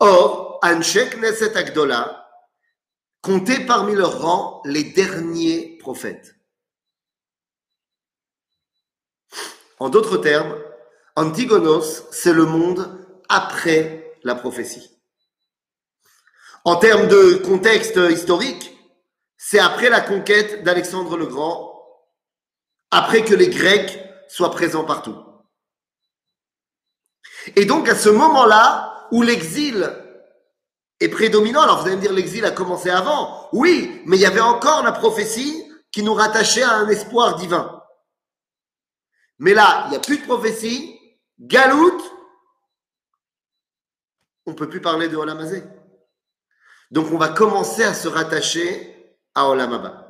Or, 0.00 0.58
Anshe 0.64 0.98
Knesset 1.10 1.56
Agedola 1.56 2.28
comptait 3.20 3.66
parmi 3.66 3.94
leurs 3.94 4.20
rangs 4.20 4.62
les 4.64 4.82
derniers 4.82 5.78
prophètes. 5.78 6.34
En 9.82 9.88
d'autres 9.88 10.18
termes, 10.18 10.54
Antigonos, 11.16 12.04
c'est 12.12 12.32
le 12.32 12.44
monde 12.44 13.04
après 13.28 14.14
la 14.22 14.36
prophétie. 14.36 14.96
En 16.64 16.76
termes 16.76 17.08
de 17.08 17.42
contexte 17.44 17.96
historique, 17.96 18.78
c'est 19.36 19.58
après 19.58 19.90
la 19.90 20.00
conquête 20.00 20.62
d'Alexandre 20.62 21.16
le 21.16 21.26
Grand, 21.26 21.84
après 22.92 23.24
que 23.24 23.34
les 23.34 23.48
Grecs 23.48 23.98
soient 24.28 24.52
présents 24.52 24.84
partout. 24.84 25.18
Et 27.56 27.64
donc 27.64 27.88
à 27.88 27.96
ce 27.96 28.08
moment-là, 28.08 29.08
où 29.10 29.22
l'exil 29.22 29.90
est 31.00 31.08
prédominant, 31.08 31.62
alors 31.62 31.80
vous 31.80 31.88
allez 31.88 31.96
me 31.96 32.02
dire 32.02 32.12
l'exil 32.12 32.44
a 32.44 32.52
commencé 32.52 32.88
avant, 32.88 33.48
oui, 33.52 34.00
mais 34.06 34.16
il 34.16 34.20
y 34.20 34.26
avait 34.26 34.38
encore 34.38 34.84
la 34.84 34.92
prophétie 34.92 35.60
qui 35.90 36.04
nous 36.04 36.14
rattachait 36.14 36.62
à 36.62 36.76
un 36.76 36.88
espoir 36.88 37.34
divin. 37.34 37.81
Mais 39.42 39.54
là, 39.54 39.86
il 39.86 39.90
n'y 39.90 39.96
a 39.96 40.00
plus 40.00 40.18
de 40.18 40.24
prophétie, 40.24 41.00
galoute, 41.40 42.00
on 44.46 44.52
ne 44.52 44.56
peut 44.56 44.68
plus 44.68 44.80
parler 44.80 45.08
de 45.08 45.16
Olamazé. 45.16 45.64
Donc 46.92 47.10
on 47.10 47.18
va 47.18 47.30
commencer 47.30 47.82
à 47.82 47.92
se 47.92 48.06
rattacher 48.06 49.16
à 49.34 49.48
Olam 49.48 50.00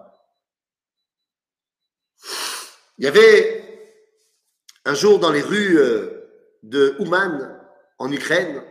Il 2.99 3.07
y 3.07 3.09
avait 3.09 4.05
un 4.85 4.93
jour 4.93 5.19
dans 5.19 5.33
les 5.33 5.41
rues 5.41 5.79
euh, 5.79 6.29
de 6.63 6.95
Ouman, 6.99 7.59
en 7.99 8.13
Ukraine, 8.13 8.63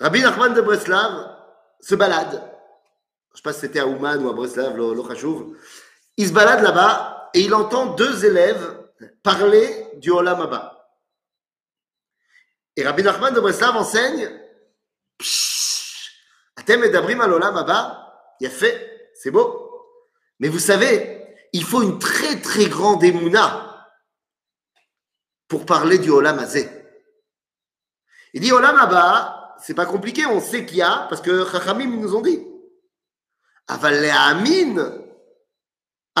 Rabbi 0.00 0.20
Nachman 0.20 0.52
de 0.52 0.60
Breslav 0.60 1.34
se 1.80 1.94
balade. 1.94 2.32
Je 2.32 3.32
ne 3.32 3.36
sais 3.36 3.42
pas 3.42 3.54
si 3.54 3.60
c'était 3.60 3.80
à 3.80 3.86
Ouman 3.86 4.22
ou 4.22 4.28
à 4.28 4.34
Breslav, 4.34 4.76
le 4.76 5.56
Il 6.18 6.28
se 6.28 6.32
balade 6.34 6.62
là-bas 6.62 7.19
et 7.34 7.40
il 7.40 7.54
entend 7.54 7.94
deux 7.94 8.24
élèves 8.24 8.80
parler 9.22 9.88
du 9.96 10.10
Olam 10.10 10.48
Et 12.76 12.84
Rabbi 12.84 13.02
Nachman 13.02 13.32
de 13.32 13.40
Breslav 13.40 13.76
enseigne 13.76 14.30
Atem 16.56 16.84
edabrim 16.84 17.20
al 17.20 17.32
Olam 17.32 17.56
il 18.40 18.46
a 18.46 18.50
fait, 18.50 19.10
c'est 19.14 19.30
beau. 19.30 19.70
Mais 20.38 20.48
vous 20.48 20.58
savez, 20.58 21.26
il 21.52 21.62
faut 21.62 21.82
une 21.82 21.98
très 21.98 22.40
très 22.40 22.66
grande 22.66 23.04
émouna 23.04 23.86
pour 25.46 25.66
parler 25.66 25.98
du 25.98 26.10
Olam 26.10 26.38
Azé. 26.38 26.70
Il 28.32 28.40
dit 28.40 28.52
Olam 28.52 28.76
Abba, 28.76 29.56
c'est 29.60 29.74
pas 29.74 29.86
compliqué, 29.86 30.24
on 30.24 30.40
sait 30.40 30.64
qu'il 30.64 30.78
y 30.78 30.82
a, 30.82 31.06
parce 31.10 31.20
que 31.20 31.44
Chachamim 31.44 32.00
nous 32.00 32.14
ont 32.14 32.22
dit. 32.22 32.46
Aval 33.68 34.02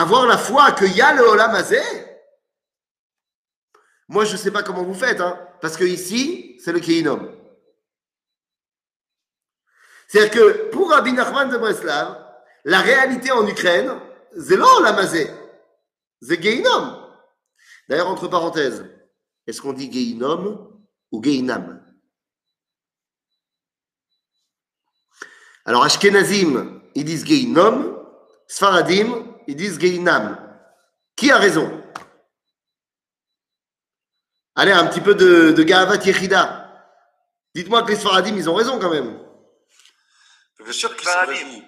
avoir 0.00 0.26
la 0.26 0.38
foi 0.38 0.72
qu'il 0.72 0.96
y 0.96 1.00
a 1.00 1.12
le 1.12 1.22
Olam. 1.22 1.56
Moi, 4.08 4.24
je 4.24 4.36
sais 4.36 4.50
pas 4.50 4.62
comment 4.62 4.82
vous 4.82 4.94
faites, 4.94 5.20
hein, 5.20 5.38
parce 5.60 5.76
que 5.76 5.84
ici, 5.84 6.58
c'est 6.64 6.72
le 6.72 6.80
Keinom. 6.80 7.36
C'est-à-dire 10.08 10.32
que 10.32 10.70
pour 10.70 10.90
Rabbi 10.90 11.12
Nachman 11.12 11.48
de 11.48 11.56
Breslav, 11.56 12.26
la 12.64 12.80
réalité 12.80 13.30
en 13.30 13.46
Ukraine, 13.46 14.00
c'est 14.36 14.56
l'Olam. 14.56 15.06
C'est 15.06 16.42
Geinom. 16.42 17.08
D'ailleurs, 17.88 18.08
entre 18.08 18.26
parenthèses, 18.28 18.84
est-ce 19.46 19.62
qu'on 19.62 19.72
dit 19.72 19.90
Geinom 19.90 20.80
ou 21.12 21.22
Geinam? 21.22 21.84
Alors, 25.64 25.84
Ashkenazim, 25.84 26.82
ils 26.94 27.04
disent 27.04 27.24
Geinom, 27.24 27.96
Sfaradim, 28.48 29.29
ils 29.50 29.56
disent 29.56 29.78
Geinam. 29.78 30.38
Qui 31.16 31.30
a 31.30 31.38
raison? 31.38 31.82
Allez, 34.54 34.72
un 34.72 34.86
petit 34.86 35.00
peu 35.00 35.14
de, 35.14 35.52
de 35.52 35.62
Gahavat 35.62 36.04
Yechida. 36.04 36.56
Dites-moi 37.54 37.82
que 37.82 37.90
les 37.90 37.96
Sfaradim, 37.96 38.36
ils 38.36 38.48
ont 38.48 38.54
raison 38.54 38.78
quand 38.78 38.90
même. 38.90 39.18
Bien 40.62 40.72
sûr 40.72 40.94
qu'ils 40.96 41.08
ont 41.08 41.26
raison. 41.26 41.62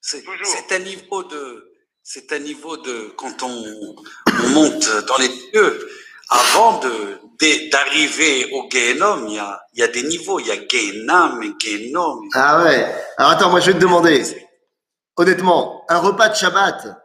C'est 0.00 0.72
un 0.72 0.78
niveau 0.80 1.22
de, 1.24 1.72
c'est 2.02 2.32
un 2.32 2.38
niveau 2.38 2.76
de, 2.76 3.12
quand 3.16 3.42
on, 3.42 3.96
on 4.42 4.48
monte 4.48 4.88
dans 5.06 5.18
les 5.18 5.28
dieux, 5.28 5.88
avant 6.30 6.78
de, 6.80 7.20
de- 7.40 7.70
d'arriver 7.70 8.50
au 8.52 8.68
Gehenom, 8.70 9.26
il 9.28 9.34
y 9.34 9.38
a, 9.38 9.60
il 9.74 9.80
y 9.80 9.82
a 9.82 9.88
des 9.88 10.02
niveaux, 10.02 10.40
il 10.40 10.46
y 10.46 10.52
a 10.52 10.56
Gehenam 10.66 11.42
et 11.42 11.52
Gehenom. 11.60 12.22
Ah 12.34 12.62
ouais. 12.64 13.04
Alors 13.18 13.32
attends, 13.32 13.50
moi 13.50 13.60
je 13.60 13.66
vais 13.66 13.74
te 13.74 13.78
demander, 13.78 14.22
honnêtement, 15.16 15.84
un 15.88 15.98
repas 15.98 16.30
de 16.30 16.36
Shabbat, 16.36 16.96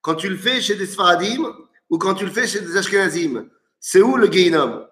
quand 0.00 0.14
tu 0.14 0.28
le 0.28 0.36
fais 0.36 0.60
chez 0.60 0.74
des 0.74 0.86
Sfaradim 0.86 1.44
ou 1.90 1.98
quand 1.98 2.14
tu 2.14 2.24
le 2.24 2.30
fais 2.30 2.46
chez 2.46 2.60
des 2.60 2.76
Ashkenazim, 2.76 3.48
c'est 3.80 4.02
où 4.02 4.16
le 4.16 4.30
Geinom 4.30 4.86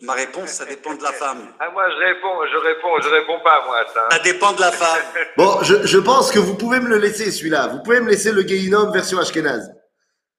Ma 0.00 0.12
réponse, 0.12 0.50
ça 0.50 0.64
dépend 0.64 0.94
de 0.94 1.02
la 1.02 1.12
femme. 1.12 1.52
Ah, 1.58 1.70
moi, 1.70 1.90
je 1.90 1.96
réponds, 1.96 2.46
je 2.52 2.56
réponds, 2.56 3.00
je 3.02 3.08
réponds 3.08 3.40
pas, 3.42 3.64
moi, 3.66 3.78
à 3.80 3.86
ça. 3.92 4.08
Ça 4.12 4.18
dépend 4.20 4.52
de 4.52 4.60
la 4.60 4.70
femme. 4.70 5.02
Bon, 5.36 5.60
je, 5.64 5.84
je 5.84 5.98
pense 5.98 6.30
que 6.30 6.38
vous 6.38 6.54
pouvez 6.54 6.78
me 6.78 6.88
le 6.88 6.98
laisser 6.98 7.32
celui-là. 7.32 7.66
Vous 7.66 7.82
pouvez 7.82 8.00
me 8.00 8.08
laisser 8.08 8.30
le 8.30 8.42
Geinom 8.42 8.92
version 8.92 9.18
Ashkenaz. 9.18 9.72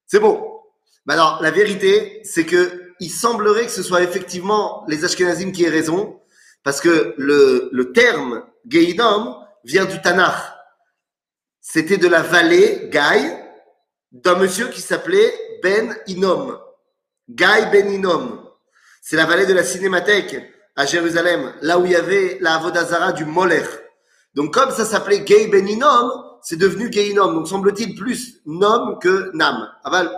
C'est 0.05 0.21
bon. 0.21 0.61
Mais 1.05 1.15
alors, 1.15 1.41
la 1.41 1.51
vérité, 1.51 2.21
c'est 2.23 2.45
que 2.45 2.93
il 3.01 3.09
semblerait 3.09 3.65
que 3.65 3.71
ce 3.71 3.83
soit 3.83 4.01
effectivement 4.01 4.85
les 4.87 5.03
Ashkenazim 5.03 5.51
qui 5.51 5.65
aient 5.65 5.69
raison, 5.69 6.21
parce 6.63 6.79
que 6.79 7.13
le, 7.17 7.69
le 7.73 7.91
terme 7.91 8.45
Geinom 8.65 9.43
vient 9.65 9.85
du 9.85 10.01
Tanakh. 10.01 10.35
C'était 11.71 11.97
de 11.97 12.07
la 12.07 12.23
vallée, 12.23 12.89
Gaï, 12.89 13.31
d'un 14.11 14.37
monsieur 14.37 14.69
qui 14.69 14.81
s'appelait 14.81 15.31
Ben 15.61 15.95
Inom. 16.07 16.59
Gaï 17.29 17.69
Ben 17.69 17.91
Inom. 17.91 18.43
C'est 19.03 19.15
la 19.15 19.27
vallée 19.27 19.45
de 19.45 19.53
la 19.53 19.63
Cinémathèque 19.63 20.51
à 20.75 20.87
Jérusalem, 20.87 21.53
là 21.61 21.77
où 21.77 21.85
il 21.85 21.91
y 21.91 21.95
avait 21.95 22.39
la 22.41 22.55
Avodazara 22.55 23.11
du 23.11 23.23
Moller. 23.23 23.65
Donc, 24.33 24.51
comme 24.51 24.71
ça 24.71 24.83
s'appelait 24.83 25.19
Gay 25.19 25.47
Ben 25.47 25.67
Inom, 25.67 26.39
c'est 26.41 26.55
devenu 26.55 26.89
Gay 26.89 27.09
Inom. 27.09 27.33
Donc, 27.33 27.47
semble-t-il 27.47 27.93
plus 27.93 28.41
Nom 28.47 28.97
que 28.97 29.29
Nam. 29.35 29.71
Aval, 29.83 30.09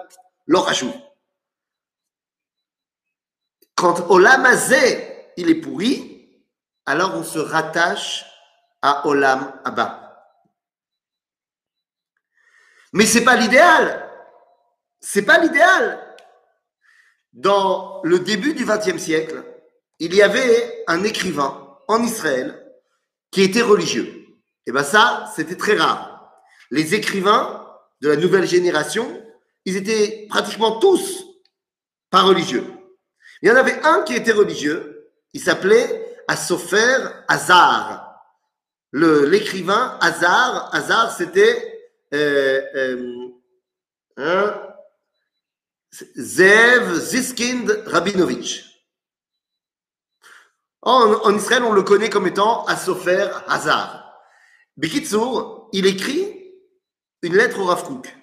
l'orachou. 0.48 0.94
Quand 3.76 4.10
Olam 4.10 4.46
Azé, 4.46 5.34
il 5.36 5.50
est 5.50 5.56
pourri, 5.56 6.30
alors 6.86 7.14
on 7.16 7.24
se 7.26 7.40
rattache 7.40 8.26
à 8.82 9.06
Olam 9.06 9.52
Abba. 9.66 10.01
Mais 12.94 13.06
c'est 13.06 13.24
pas 13.24 13.36
l'idéal. 13.36 14.10
C'est 15.00 15.24
pas 15.24 15.40
l'idéal. 15.40 16.00
Dans 17.34 18.02
le 18.04 18.20
début 18.20 18.54
du 18.54 18.66
XXe 18.66 19.02
siècle, 19.02 19.44
il 20.00 20.14
y 20.14 20.22
avait 20.22 20.84
un 20.88 21.04
écrivain 21.04 21.78
en 21.88 22.04
Israël 22.04 22.62
qui 23.32 23.44
était 23.44 23.62
religieux. 23.62 24.26
Et 24.66 24.72
ben 24.72 24.84
ça, 24.84 25.32
c'était 25.36 25.56
très 25.56 25.78
rare. 25.78 26.32
Les 26.70 26.94
écrivains 26.94 27.68
de 28.02 28.10
la 28.10 28.16
nouvelle 28.16 28.48
génération, 28.48 29.24
ils 29.66 29.78
étaient 29.78 30.28
pratiquement 30.30 30.80
tous 30.80 31.26
pas 32.10 32.22
religieux. 32.22 32.66
Il 33.42 33.50
y 33.50 33.52
en 33.52 33.56
avait 33.56 33.82
un 33.84 34.04
qui 34.04 34.14
était 34.14 34.34
religieux, 34.34 35.10
il 35.34 35.42
s'appelait 35.42 36.16
Assofer 36.28 36.98
Hazar. 37.28 38.22
L'écrivain 38.92 39.98
Hazar, 40.02 40.70
Hazar 40.76 41.12
c'était 41.16 41.71
hein, 44.18 44.68
Zev 46.16 46.96
Ziskind 46.96 47.84
Rabinovich. 47.86 48.66
En, 50.82 51.36
Israël, 51.36 51.64
on 51.64 51.74
le 51.74 51.84
connaît 51.84 52.10
comme 52.10 52.28
étant 52.28 52.66
Assofer 52.66 53.30
Hazar. 53.48 54.20
Bekitsour, 54.78 55.70
il 55.74 55.86
écrit 55.86 56.38
une 57.22 57.36
lettre 57.36 57.60
au 57.60 57.66
Rav 57.66 57.84
Kook 57.84 58.16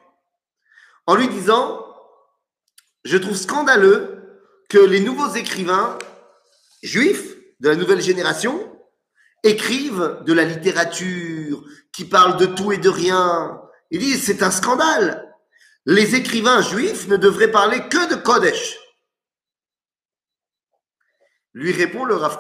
en 1.07 1.15
lui 1.15 1.29
disant 1.29 1.85
Je 3.05 3.17
trouve 3.17 3.37
scandaleux 3.37 4.43
que 4.69 4.79
les 4.79 5.01
nouveaux 5.01 5.35
écrivains 5.35 5.99
juifs 6.83 7.37
de 7.61 7.69
la 7.69 7.77
nouvelle 7.77 8.01
génération 8.01 8.71
écrivent 9.45 10.19
de 10.25 10.33
la 10.33 10.45
littérature 10.45 11.65
qui 11.93 12.05
parle 12.05 12.37
de 12.39 12.47
tout 12.47 12.73
et 12.73 12.79
de 12.79 12.89
rien. 12.89 13.63
Il 13.91 14.01
dit 14.01 14.19
C'est 14.19 14.43
un 14.43 14.51
scandale. 14.51 15.25
Les 15.87 16.15
écrivains 16.15 16.61
juifs 16.61 17.09
ne 17.09 17.17
devraient 17.17 17.51
parler 17.51 17.89
que 17.89 18.11
de 18.11 18.15
Kodesh. 18.17 18.79
Lui 21.55 21.73
répond 21.73 22.05
le 22.05 22.15
Rav. 22.15 22.39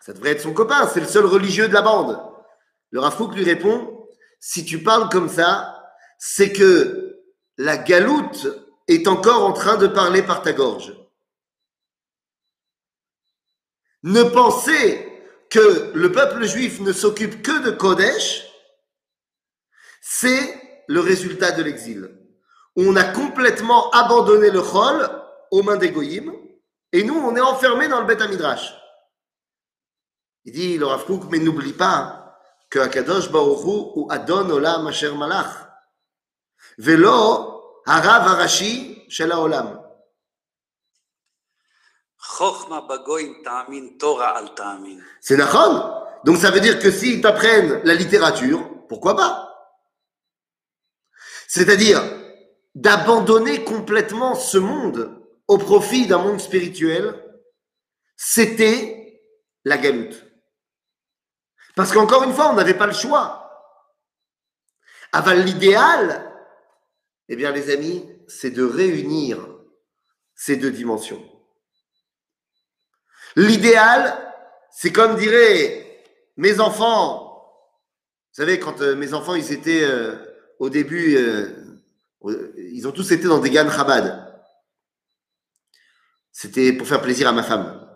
Ça 0.00 0.12
devrait 0.12 0.30
être 0.30 0.40
son 0.40 0.54
copain, 0.54 0.88
c'est 0.88 1.00
le 1.00 1.06
seul 1.06 1.26
religieux 1.26 1.68
de 1.68 1.74
la 1.74 1.82
bande. 1.82 2.18
Le 2.90 3.00
Rav 3.00 3.34
lui 3.34 3.44
répond 3.44 4.08
Si 4.40 4.64
tu 4.64 4.82
parles 4.82 5.08
comme 5.10 5.28
ça, 5.28 5.76
c'est 6.18 6.52
que 6.52 7.20
la 7.58 7.76
galoute 7.76 8.46
est 8.88 9.08
encore 9.08 9.44
en 9.44 9.52
train 9.52 9.76
de 9.76 9.86
parler 9.86 10.22
par 10.22 10.42
ta 10.42 10.52
gorge. 10.52 10.94
Ne 14.02 14.22
penser 14.22 15.12
que 15.50 15.92
le 15.94 16.12
peuple 16.12 16.46
juif 16.46 16.80
ne 16.80 16.92
s'occupe 16.92 17.42
que 17.42 17.64
de 17.64 17.70
Kodesh, 17.70 18.45
c'est 20.08 20.84
le 20.86 21.00
résultat 21.00 21.50
de 21.50 21.64
l'exil. 21.64 22.08
On 22.76 22.94
a 22.94 23.02
complètement 23.02 23.90
abandonné 23.90 24.50
le 24.50 24.62
Chol 24.62 25.10
aux 25.50 25.64
mains 25.64 25.76
des 25.76 25.90
Goïm, 25.90 26.32
et 26.92 27.02
nous, 27.02 27.16
on 27.16 27.34
est 27.34 27.40
enfermés 27.40 27.88
dans 27.88 28.00
le 28.00 28.06
Beth 28.06 28.20
Midrash. 28.30 28.72
Il 30.44 30.52
dit, 30.52 30.78
le 30.78 30.86
Rav 30.86 31.06
Kook, 31.06 31.24
mais 31.28 31.40
n'oublie 31.40 31.72
pas 31.72 32.38
que 32.70 32.78
Akadosh 32.78 33.32
Baruch 33.32 33.64
Hu 33.64 33.90
ou 33.96 34.06
Adon 34.08 34.48
Olam 34.48 34.86
Asher 34.86 35.12
Malach. 35.12 35.50
Velo 36.78 37.80
Harav 37.84 38.28
Harashi 38.28 39.06
Shel 39.08 39.30
ta'amin. 44.54 44.98
C'est 45.20 45.36
Nachon. 45.36 46.04
Donc 46.24 46.36
ça 46.36 46.52
veut 46.52 46.60
dire 46.60 46.78
que 46.78 46.92
s'ils 46.92 47.20
t'apprennent 47.20 47.82
la 47.82 47.94
littérature, 47.94 48.86
pourquoi 48.88 49.16
pas? 49.16 49.45
C'est-à-dire 51.48 52.02
d'abandonner 52.74 53.64
complètement 53.64 54.34
ce 54.34 54.58
monde 54.58 55.22
au 55.48 55.58
profit 55.58 56.06
d'un 56.06 56.18
monde 56.18 56.40
spirituel, 56.40 57.22
c'était 58.16 59.22
la 59.64 59.78
galoute. 59.78 60.24
Parce 61.74 61.92
qu'encore 61.92 62.24
une 62.24 62.32
fois, 62.32 62.50
on 62.50 62.54
n'avait 62.54 62.74
pas 62.74 62.86
le 62.86 62.92
choix. 62.92 63.42
Aval 65.12 65.44
l'idéal, 65.44 66.32
eh 67.28 67.36
bien 67.36 67.52
les 67.52 67.70
amis, 67.70 68.04
c'est 68.28 68.50
de 68.50 68.64
réunir 68.64 69.38
ces 70.34 70.56
deux 70.56 70.70
dimensions. 70.70 71.22
L'idéal, 73.36 74.34
c'est 74.70 74.92
comme 74.92 75.16
diraient 75.16 76.04
mes 76.36 76.60
enfants. 76.60 77.22
Vous 78.32 78.42
savez, 78.42 78.58
quand 78.58 78.80
euh, 78.80 78.94
mes 78.94 79.14
enfants, 79.14 79.34
ils 79.34 79.52
étaient 79.52 79.84
euh, 79.84 80.16
au 80.58 80.70
début, 80.70 81.16
euh, 81.16 81.48
ils 82.56 82.86
ont 82.86 82.92
tous 82.92 83.10
été 83.12 83.24
dans 83.24 83.38
des 83.38 83.50
GAN 83.50 83.70
Chabad. 83.70 84.26
C'était 86.32 86.72
pour 86.72 86.86
faire 86.86 87.00
plaisir 87.00 87.28
à 87.28 87.32
ma 87.32 87.42
femme. 87.42 87.88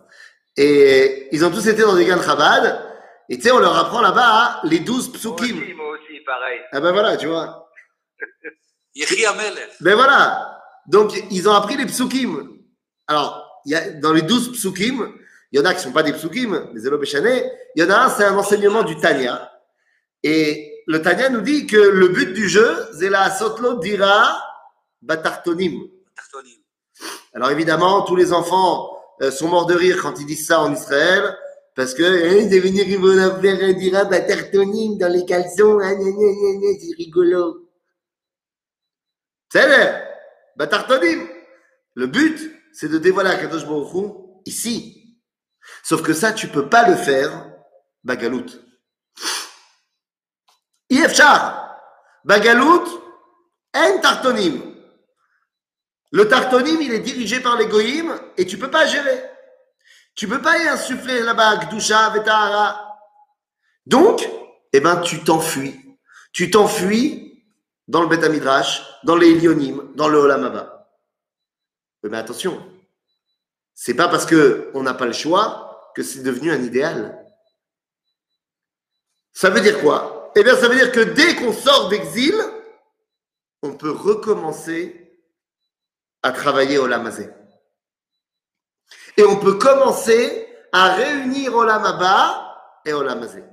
Et 0.57 1.29
ils 1.33 1.45
ont 1.45 1.51
tous 1.51 1.67
été 1.69 1.83
dans 1.83 1.95
des 1.97 2.05
GAN 2.05 2.23
Chabad. 2.23 2.87
Et 3.29 3.37
tu 3.37 3.45
sais, 3.45 3.51
on 3.53 3.61
leur 3.61 3.77
apprend 3.77 4.01
là-bas 4.01 4.61
les 4.65 4.81
douze 4.81 5.09
Moi 5.09 5.19
psukim. 5.19 5.59
aussi, 5.59 5.75
moi 5.75 5.89
aussi, 5.91 6.21
pareil. 6.27 6.61
Ah 6.73 6.81
ben 6.81 6.93
voilà, 6.93 7.17
tu 7.17 7.27
vois. 7.27 7.71
Ben 9.81 9.95
voilà. 9.95 10.61
donc 10.89 11.13
ils 11.31 11.49
ont 11.49 11.53
appris 11.53 11.77
les 11.77 11.87
psukim. 11.87 12.59
Alors, 13.07 13.63
il 13.65 13.73
y 13.73 13.75
a, 13.77 13.91
dans 13.93 14.13
les 14.13 14.23
douze 14.23 14.51
psukim, 14.53 15.15
il 15.53 15.59
y 15.59 15.63
en 15.63 15.65
a 15.65 15.71
qui 15.71 15.79
ne 15.79 15.83
sont 15.85 15.93
pas 15.93 16.03
des 16.03 16.13
psukim, 16.13 16.73
des 16.75 16.87
Elobéchané. 16.87 17.51
Il 17.77 17.83
y 17.83 17.87
en 17.87 17.91
a 17.91 17.97
un, 17.97 18.11
c'est 18.11 18.25
un 18.25 18.37
enseignement 18.37 18.83
du 18.83 18.97
Tanya. 18.97 19.51
Et 20.23 20.70
le 20.91 21.01
Tanya 21.01 21.29
nous 21.29 21.41
dit 21.41 21.69
que 21.69 21.77
le 21.77 22.09
but 22.09 22.33
du 22.33 22.49
jeu, 22.49 22.89
c'est 22.99 23.11
la 23.11 23.31
sotlo 23.31 23.79
dira 23.79 24.43
batartonim. 25.01 25.87
Alors 27.33 27.53
évidemment, 27.53 28.03
tous 28.03 28.17
les 28.17 28.33
enfants 28.33 28.91
euh, 29.23 29.31
sont 29.31 29.47
morts 29.47 29.67
de 29.67 29.75
rire 29.75 30.01
quand 30.03 30.19
ils 30.19 30.27
disent 30.27 30.49
ça 30.49 30.61
en 30.61 30.73
Israël, 30.75 31.39
parce 31.77 31.95
que 31.95 32.03
hein, 32.03 32.49
de 32.49 32.57
venir 32.59 32.89
ils 32.89 32.99
vont 32.99 33.41
faire 33.41 33.75
dira 33.77 34.05
batartonim 34.05 34.99
dans 34.99 35.13
les 35.13 35.25
caleçons, 35.25 35.79
hein, 35.79 35.97
c'est 36.81 36.97
rigolo. 36.97 37.69
C'est 39.53 39.67
vrai, 39.69 40.09
batartonim. 40.57 41.29
Le 41.95 42.09
but, 42.09 42.37
c'est 42.73 42.89
de 42.89 42.99
dévoiler 42.99 43.31
à 43.31 43.37
Kadosh 43.37 43.65
Baruch 43.65 44.17
ici, 44.45 44.97
Sauf 45.85 46.03
que 46.03 46.15
ça, 46.15 46.33
tu 46.33 46.49
peux 46.49 46.69
pas 46.69 46.89
le 46.89 46.97
faire, 46.97 47.49
Bagalout. 50.91 51.09
Ifchar, 51.09 51.81
Bagalout, 52.25 53.03
un 53.73 53.99
tartonim. 53.99 54.75
Le 56.13 56.29
tartonim, 56.29 56.81
il 56.81 56.93
est 56.93 57.01
dirigé 57.01 57.41
par 57.41 57.57
l'égoïme 57.57 58.19
et 58.37 58.45
tu 58.45 58.59
peux 58.59 58.71
pas 58.71 58.87
gérer. 58.87 59.25
Tu 60.17 60.27
peux 60.27 60.43
pas 60.43 60.59
y 60.59 60.69
insuffler 60.69 61.23
là-bas, 61.23 61.57
Gdusha, 61.67 62.11
Vetara. 62.11 62.99
Donc, 63.87 64.29
eh 64.73 64.81
ben, 64.81 65.01
tu 65.01 65.23
t'enfuis. 65.23 65.97
Tu 66.33 66.51
t'enfuis 66.51 67.45
dans 67.87 68.03
le 68.03 68.09
Beth 68.09 68.29
Midrash, 68.29 68.83
dans 69.05 69.17
les 69.17 69.35
Lyonim, 69.35 69.93
dans 69.95 70.09
le 70.09 70.19
Olamaba. 70.19 70.89
Mais 72.03 72.19
attention, 72.19 72.65
c'est 73.75 73.95
pas 73.95 74.09
parce 74.09 74.27
que 74.27 74.71
on 74.75 74.83
n'a 74.83 74.95
pas 74.95 75.07
le 75.07 75.13
choix 75.13 75.93
que 75.95 76.03
c'est 76.03 76.23
devenu 76.23 76.51
un 76.51 76.63
idéal. 76.63 77.25
Ça 79.33 79.51
veut 79.51 79.61
dire 79.61 79.81
quoi? 79.81 80.20
Eh 80.37 80.45
bien, 80.45 80.57
ça 80.57 80.69
veut 80.69 80.77
dire 80.77 80.93
que 80.93 81.01
dès 81.01 81.37
qu'on 81.37 81.53
sort 81.53 81.89
d'exil, 81.89 82.35
on 83.63 83.75
peut 83.75 83.91
recommencer 83.91 85.21
à 86.23 86.33
travailler 86.33 86.79
au 86.79 86.87
Lamazé. 86.87 87.31
Et 89.17 89.25
on 89.25 89.37
peut 89.37 89.59
commencer 89.59 90.47
à 90.73 90.95
réunir 90.95 91.55
au 91.55 91.65
Lamaba 91.65 92.81
et 92.85 92.93
au 92.93 93.03
Lamazé. 93.03 93.45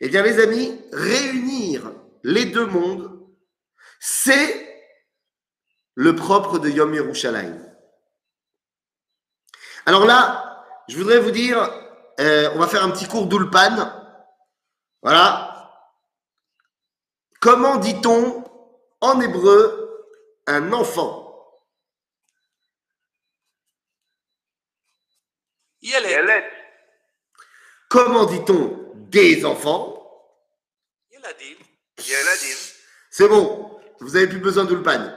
Eh 0.00 0.08
bien, 0.08 0.22
les 0.22 0.40
amis, 0.40 0.80
réunir 0.92 1.92
les 2.22 2.46
deux 2.46 2.66
mondes, 2.66 3.20
c'est 4.00 4.68
le 5.94 6.16
propre 6.16 6.58
de 6.58 6.68
Yom 6.68 6.94
Yerushalayim. 6.94 7.58
Alors 9.86 10.06
là, 10.06 10.64
je 10.88 10.96
voudrais 10.96 11.18
vous 11.18 11.30
dire, 11.30 11.58
euh, 12.20 12.50
on 12.54 12.58
va 12.58 12.68
faire 12.68 12.84
un 12.84 12.90
petit 12.90 13.06
cours 13.06 13.26
d'Ulpan. 13.26 14.01
Voilà. 15.02 15.48
Comment 17.40 17.76
dit-on 17.76 18.44
en 19.00 19.20
hébreu 19.20 20.06
un 20.46 20.72
enfant? 20.72 21.18
Comment 27.88 28.26
dit-on 28.26 28.92
des 28.94 29.44
enfants? 29.44 29.98
C'est 33.10 33.28
bon, 33.28 33.80
vous 34.00 34.10
n'avez 34.10 34.28
plus 34.28 34.38
besoin 34.38 34.64
d'Ulpan. 34.64 35.12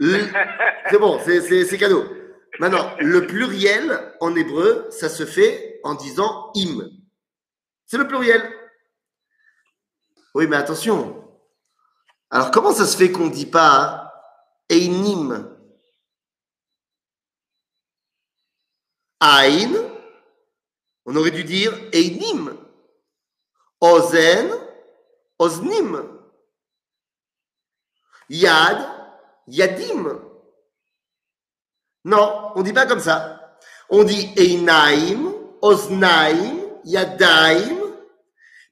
C'est 0.00 0.98
bon, 0.98 1.20
c'est 1.22 1.78
cadeau. 1.78 2.06
Maintenant, 2.58 2.96
le 2.98 3.26
pluriel 3.26 4.16
en 4.20 4.34
hébreu, 4.34 4.88
ça 4.90 5.08
se 5.10 5.26
fait 5.26 5.80
en 5.84 5.94
disant 5.94 6.50
im. 6.56 6.88
C'est 7.90 7.98
le 7.98 8.06
pluriel. 8.06 8.48
Oui, 10.32 10.46
mais 10.46 10.54
attention. 10.54 11.28
Alors, 12.30 12.52
comment 12.52 12.72
ça 12.72 12.86
se 12.86 12.96
fait 12.96 13.10
qu'on 13.10 13.24
ne 13.24 13.34
dit 13.34 13.46
pas 13.46 14.12
einim? 14.68 15.56
Ain, 19.18 19.72
on 21.04 21.16
aurait 21.16 21.32
dû 21.32 21.42
dire 21.42 21.72
einim. 21.92 22.56
Ozen, 23.80 24.52
oznim. 25.36 26.20
Yad, 28.28 28.88
yadim. 29.48 30.20
Non, 32.04 32.52
on 32.54 32.60
ne 32.60 32.64
dit 32.64 32.72
pas 32.72 32.86
comme 32.86 33.00
ça. 33.00 33.58
On 33.88 34.04
dit 34.04 34.32
Einaim, 34.36 35.34
Oznaim, 35.60 36.60
Yadaim, 36.84 37.79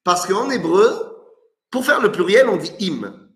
parce 0.09 0.27
qu'en 0.27 0.49
hébreu, 0.49 1.37
pour 1.71 1.85
faire 1.85 2.01
le 2.01 2.11
pluriel, 2.11 2.49
on 2.49 2.57
dit 2.57 2.73
im. 2.81 3.29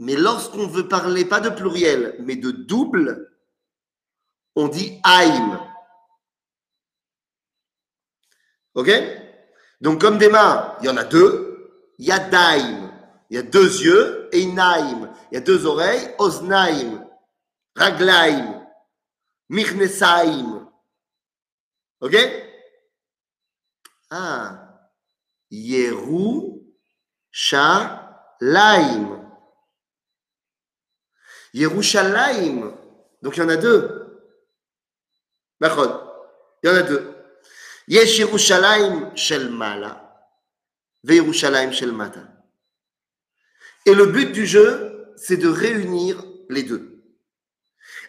Mais 0.00 0.16
lorsqu'on 0.16 0.66
veut 0.66 0.88
parler 0.88 1.24
pas 1.24 1.38
de 1.38 1.50
pluriel, 1.50 2.16
mais 2.18 2.34
de 2.34 2.50
double, 2.50 3.30
on 4.56 4.66
dit 4.66 5.00
aim. 5.04 5.64
Ok? 8.74 8.90
Donc 9.80 10.00
comme 10.00 10.18
des 10.18 10.28
mains, 10.28 10.74
il 10.80 10.86
y 10.86 10.88
en 10.88 10.96
a 10.96 11.04
deux. 11.04 11.94
Yadaim, 12.00 12.90
il 13.30 13.36
y 13.36 13.38
a 13.38 13.42
deux 13.42 13.80
yeux. 13.82 14.28
Einaim, 14.32 15.08
il 15.30 15.34
y 15.36 15.38
a 15.38 15.40
deux 15.40 15.64
oreilles. 15.64 16.12
Oznaim, 16.18 17.08
Raglaim, 17.76 18.66
Mirnesaim. 19.48 20.68
Ok? 22.00 22.16
Ah. 24.10 24.65
Yeru 25.56 26.62
Shalaim. 27.30 29.16
Yerushalayim. 31.54 32.74
Donc 33.22 33.36
il 33.36 33.40
y 33.40 33.42
en 33.42 33.48
a 33.48 33.56
deux. 33.56 34.22
D'accord. 35.60 36.12
Il 36.62 36.68
y 36.68 36.72
en 36.72 36.76
a 36.76 36.82
deux. 36.82 37.14
Yesh 37.88 38.18
Yerushalayim 38.18 39.16
shel 39.16 39.48
mala. 39.50 40.20
Yerushalayim. 41.04 41.70
Et 43.86 43.94
le 43.94 44.06
but 44.06 44.32
du 44.32 44.44
jeu, 44.44 45.14
c'est 45.16 45.38
de 45.38 45.48
réunir 45.48 46.22
les 46.50 46.64
deux. 46.64 47.02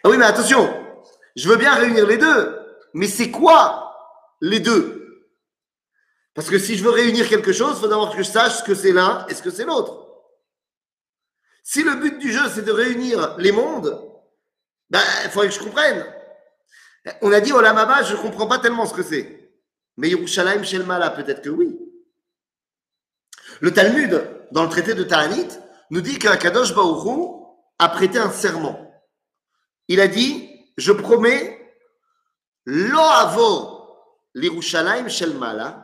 Ah 0.03 0.10
oui, 0.10 0.17
mais 0.17 0.25
attention, 0.25 0.67
je 1.36 1.47
veux 1.47 1.55
bien 1.55 1.75
réunir 1.75 2.05
les 2.05 2.17
deux, 2.17 2.60
mais 2.93 3.07
c'est 3.07 3.31
quoi 3.31 3.95
les 4.41 4.60
deux? 4.60 5.06
Parce 6.38 6.52
que 6.52 6.60
si 6.60 6.78
je 6.78 6.84
veux 6.84 6.91
réunir 6.91 7.28
quelque 7.28 7.52
chose, 7.52 7.78
il 7.78 7.82
faut 7.82 7.88
d'abord 7.88 8.12
que 8.12 8.19
je 8.19 8.30
sache 8.30 8.60
ce 8.60 8.63
que 8.63 8.76
c'est 8.76 8.91
l'un 8.91 9.26
et 9.28 9.34
ce 9.34 9.41
que 9.41 9.50
c'est 9.50 9.65
l'autre. 9.65 10.08
Si 11.63 11.82
le 11.82 11.95
but 11.95 12.19
du 12.19 12.32
jeu, 12.32 12.47
c'est 12.54 12.62
de 12.62 12.71
réunir 12.71 13.36
les 13.39 13.52
mondes, 13.52 14.08
ben, 14.88 15.02
il 15.23 15.32
faudrait 15.32 15.47
que 15.47 15.56
je 15.56 15.60
comprenne. 15.60 16.06
On 17.23 17.32
a 17.32 17.39
dit 17.39 17.52
Olamaba, 17.52 18.04
je 18.04 18.13
ne 18.13 18.21
comprends 18.21 18.45
pas 18.45 18.60
tellement 18.60 18.86
ce 18.86 18.93
que 18.93 19.02
c'est. 19.02 19.52
Mais 19.97 20.10
Yerushalayim 20.10 20.63
Shelmala, 20.63 21.10
peut-être 21.10 21.41
que 21.41 21.50
oui. 21.50 21.76
Le 23.60 23.73
Talmud, 23.73 24.23
dans 24.52 24.62
le 24.62 24.69
traité 24.69 24.93
de 24.93 25.04
Ta'anit, 25.04 25.47
nous 25.89 26.02
dit 26.02 26.19
qu'Akadosh 26.19 26.76
Baourou 26.76 27.58
a 27.80 27.89
prêté 27.89 28.19
un 28.19 28.30
serment. 28.30 28.91
Il 29.88 30.00
a 30.00 30.08
dit 30.08 30.52
je 30.78 30.91
promets, 30.91 31.76
lo 32.65 33.00
avo 33.00 34.06
l'Irushalayim 34.36 35.10
shel 35.10 35.34
mala, 35.34 35.34
ad 35.34 35.34
shetavo 35.34 35.34
l'Irushalayim 35.34 35.34
shel 35.34 35.34
mata. 35.34 35.84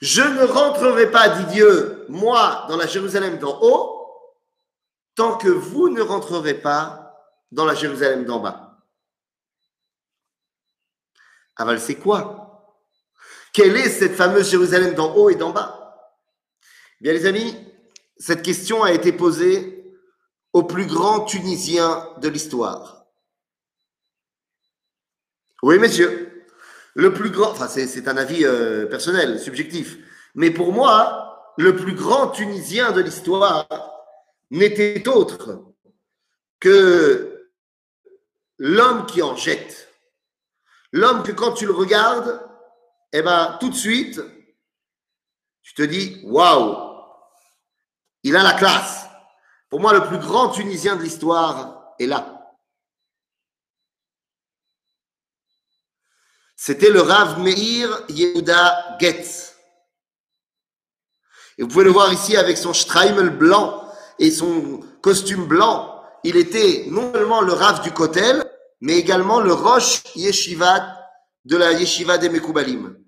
Je 0.00 0.22
ne 0.22 0.44
rentrerai 0.44 1.10
pas, 1.10 1.28
dit 1.28 1.54
Dieu, 1.54 2.06
moi, 2.08 2.66
dans 2.68 2.76
la 2.76 2.86
Jérusalem 2.86 3.38
d'en 3.38 3.58
haut, 3.60 3.98
tant 5.14 5.36
que 5.36 5.48
vous 5.48 5.88
ne 5.88 6.00
rentrerez 6.00 6.54
pas 6.54 7.16
dans 7.50 7.64
la 7.64 7.74
Jérusalem 7.74 8.24
d'en 8.24 8.38
bas. 8.38 8.78
Aval, 11.56 11.80
c'est 11.80 11.96
quoi? 11.96 12.76
Quelle 13.52 13.76
est 13.76 13.90
cette 13.90 14.14
fameuse 14.14 14.50
Jérusalem 14.50 14.94
d'en 14.94 15.14
haut 15.16 15.30
et 15.30 15.34
d'en 15.34 15.50
bas? 15.50 16.14
Bien, 17.00 17.12
les 17.12 17.26
amis, 17.26 17.56
cette 18.16 18.42
question 18.42 18.84
a 18.84 18.92
été 18.92 19.12
posée 19.12 19.96
au 20.52 20.62
plus 20.62 20.86
grand 20.86 21.24
Tunisien 21.24 22.08
de 22.18 22.28
l'histoire. 22.28 22.97
Oui, 25.62 25.78
messieurs. 25.78 26.46
Le 26.94 27.12
plus 27.12 27.30
grand, 27.30 27.50
enfin, 27.50 27.68
c'est 27.68 28.08
un 28.08 28.16
avis 28.16 28.44
euh, 28.44 28.86
personnel, 28.86 29.38
subjectif. 29.38 29.98
Mais 30.34 30.50
pour 30.50 30.72
moi, 30.72 31.52
le 31.56 31.76
plus 31.76 31.94
grand 31.94 32.28
Tunisien 32.28 32.92
de 32.92 33.00
l'histoire 33.00 33.66
n'était 34.50 35.06
autre 35.08 35.64
que 36.60 37.48
l'homme 38.58 39.06
qui 39.06 39.22
en 39.22 39.36
jette. 39.36 39.92
L'homme 40.92 41.22
que 41.22 41.32
quand 41.32 41.52
tu 41.52 41.66
le 41.66 41.72
regardes, 41.72 42.40
eh 43.12 43.22
ben, 43.22 43.56
tout 43.60 43.68
de 43.68 43.74
suite, 43.74 44.20
tu 45.62 45.74
te 45.74 45.82
dis, 45.82 46.20
waouh, 46.24 46.76
il 48.22 48.36
a 48.36 48.42
la 48.42 48.54
classe. 48.54 49.06
Pour 49.68 49.80
moi, 49.80 49.92
le 49.92 50.04
plus 50.04 50.18
grand 50.18 50.48
Tunisien 50.50 50.96
de 50.96 51.02
l'histoire 51.02 51.94
est 51.98 52.06
là. 52.06 52.37
C'était 56.60 56.90
le 56.90 57.00
Rav 57.00 57.38
Meir 57.38 58.04
Yehuda 58.08 58.98
Getz. 58.98 59.54
Et 61.56 61.62
vous 61.62 61.68
pouvez 61.68 61.84
le 61.84 61.92
voir 61.92 62.12
ici 62.12 62.36
avec 62.36 62.58
son 62.58 62.74
Streimel 62.74 63.30
blanc 63.30 63.88
et 64.18 64.32
son 64.32 64.80
costume 65.00 65.46
blanc. 65.46 66.02
Il 66.24 66.36
était 66.36 66.86
non 66.88 67.12
seulement 67.12 67.42
le 67.42 67.52
Rav 67.52 67.80
du 67.82 67.92
Kotel, 67.92 68.44
mais 68.80 68.98
également 68.98 69.38
le 69.38 69.52
Roche 69.52 70.02
Yeshiva 70.16 70.98
de 71.44 71.56
la 71.56 71.72
Yeshiva 71.72 72.18
des 72.18 72.28
Mekoubalim. 72.28 72.98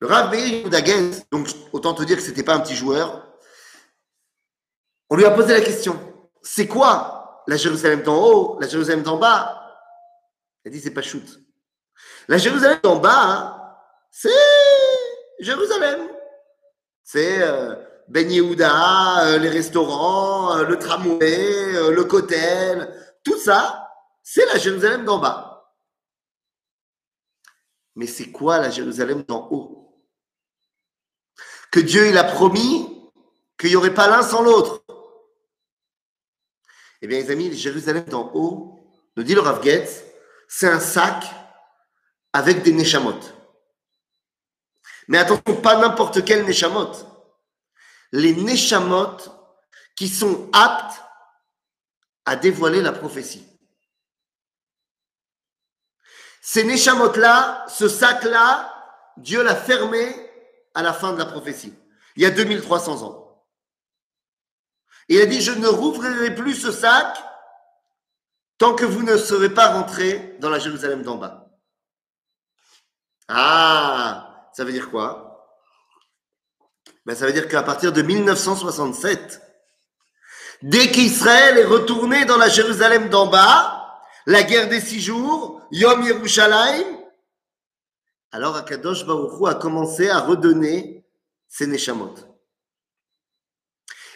Le 0.00 0.06
Rav 0.08 0.32
Meir 0.32 0.84
Getz, 0.84 1.22
donc 1.30 1.48
autant 1.72 1.94
te 1.94 2.02
dire 2.02 2.16
que 2.16 2.22
c'était 2.22 2.42
pas 2.42 2.56
un 2.56 2.60
petit 2.60 2.74
joueur, 2.74 3.24
on 5.08 5.14
lui 5.14 5.24
a 5.24 5.30
posé 5.30 5.52
la 5.52 5.60
question 5.60 6.06
c'est 6.46 6.68
quoi 6.68 7.15
la 7.46 7.56
Jérusalem 7.56 8.02
d'en 8.02 8.24
haut, 8.24 8.58
la 8.60 8.68
Jérusalem 8.68 9.02
d'en 9.02 9.16
bas 9.16 9.62
a 10.66 10.70
dit 10.70 10.80
c'est 10.80 10.90
pas 10.90 11.02
shoot. 11.02 11.40
La 12.28 12.38
Jérusalem 12.38 12.80
d'en 12.82 12.96
bas, 12.96 13.22
hein, 13.22 13.76
c'est 14.10 14.30
Jérusalem. 15.38 16.08
C'est 17.04 17.42
euh, 17.42 17.76
Ben 18.08 18.30
Yehuda, 18.30 19.26
euh, 19.26 19.38
les 19.38 19.48
restaurants, 19.48 20.56
euh, 20.56 20.64
le 20.64 20.78
tramway, 20.78 21.92
le 21.92 22.04
cotel, 22.04 22.92
tout 23.22 23.38
ça, 23.38 23.92
c'est 24.22 24.46
la 24.46 24.58
Jérusalem 24.58 25.04
d'en 25.04 25.18
bas. 25.18 25.72
Mais 27.94 28.06
c'est 28.06 28.30
quoi 28.30 28.58
la 28.58 28.70
Jérusalem 28.70 29.22
d'en 29.22 29.48
haut? 29.50 30.04
Que 31.70 31.80
Dieu 31.80 32.08
il 32.08 32.18
a 32.18 32.24
promis 32.24 33.10
qu'il 33.58 33.70
n'y 33.70 33.76
aurait 33.76 33.94
pas 33.94 34.08
l'un 34.08 34.22
sans 34.22 34.42
l'autre. 34.42 34.82
Eh 37.02 37.06
bien, 37.06 37.18
les 37.18 37.30
amis, 37.30 37.54
Jérusalem 37.54 38.04
d'en 38.04 38.30
haut, 38.34 38.80
nous 39.16 39.22
dit 39.22 39.34
le 39.34 39.40
Rav 39.40 39.62
Getz, 39.62 40.04
c'est 40.48 40.68
un 40.68 40.80
sac 40.80 41.24
avec 42.32 42.62
des 42.62 42.72
neshamot. 42.72 43.18
Mais 45.08 45.18
attention, 45.18 45.60
pas 45.60 45.78
n'importe 45.78 46.24
quel 46.24 46.44
neshamot. 46.44 46.92
Les 48.12 48.34
neshamot 48.34 49.16
qui 49.96 50.08
sont 50.08 50.50
aptes 50.52 51.02
à 52.24 52.36
dévoiler 52.36 52.82
la 52.82 52.92
prophétie. 52.92 53.46
Ces 56.42 56.64
neshamot-là, 56.64 57.66
ce 57.68 57.88
sac-là, 57.88 58.72
Dieu 59.16 59.42
l'a 59.42 59.56
fermé 59.56 60.14
à 60.74 60.82
la 60.82 60.92
fin 60.92 61.12
de 61.12 61.18
la 61.18 61.24
prophétie, 61.24 61.74
il 62.16 62.22
y 62.22 62.26
a 62.26 62.30
2300 62.30 63.02
ans. 63.02 63.25
Il 65.08 65.20
a 65.20 65.26
dit, 65.26 65.40
je 65.40 65.52
ne 65.52 65.68
rouvrirai 65.68 66.34
plus 66.34 66.54
ce 66.54 66.72
sac 66.72 67.16
tant 68.58 68.74
que 68.74 68.84
vous 68.84 69.02
ne 69.02 69.16
serez 69.16 69.50
pas 69.50 69.68
rentrés 69.68 70.36
dans 70.40 70.50
la 70.50 70.58
Jérusalem 70.58 71.02
d'en 71.02 71.16
bas. 71.16 71.48
Ah, 73.28 74.48
ça 74.52 74.64
veut 74.64 74.72
dire 74.72 74.90
quoi? 74.90 75.48
Ben, 77.04 77.14
Ça 77.14 77.26
veut 77.26 77.32
dire 77.32 77.48
qu'à 77.48 77.62
partir 77.62 77.92
de 77.92 78.02
1967, 78.02 79.40
dès 80.62 80.90
qu'Israël 80.90 81.58
est 81.58 81.64
retourné 81.64 82.24
dans 82.24 82.36
la 82.36 82.48
Jérusalem 82.48 83.08
d'en 83.08 83.26
bas, 83.26 84.00
la 84.26 84.42
guerre 84.42 84.68
des 84.68 84.80
six 84.80 85.00
jours, 85.00 85.62
Yom 85.70 86.02
Yerushalayim, 86.02 86.96
alors 88.32 88.56
Akadosh 88.56 89.06
Baruchou 89.06 89.46
a 89.46 89.54
commencé 89.54 90.10
à 90.10 90.18
redonner 90.18 91.06
ses 91.48 91.66
Neshamot. 91.66 92.14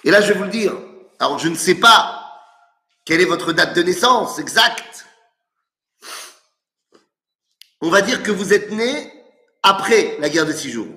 Et 0.04 0.10
là, 0.10 0.20
je 0.20 0.32
vais 0.32 0.38
vous 0.38 0.44
le 0.44 0.50
dire. 0.50 0.74
Alors, 1.18 1.38
je 1.38 1.48
ne 1.48 1.54
sais 1.54 1.74
pas 1.74 2.16
quelle 3.04 3.20
est 3.20 3.26
votre 3.26 3.52
date 3.52 3.74
de 3.74 3.82
naissance 3.82 4.38
exacte. 4.38 5.06
On 7.80 7.90
va 7.90 8.02
dire 8.02 8.22
que 8.22 8.30
vous 8.30 8.52
êtes 8.52 8.70
né 8.70 9.12
après 9.62 10.16
la 10.20 10.28
guerre 10.28 10.46
de 10.46 10.52
six 10.52 10.70
jours. 10.70 10.88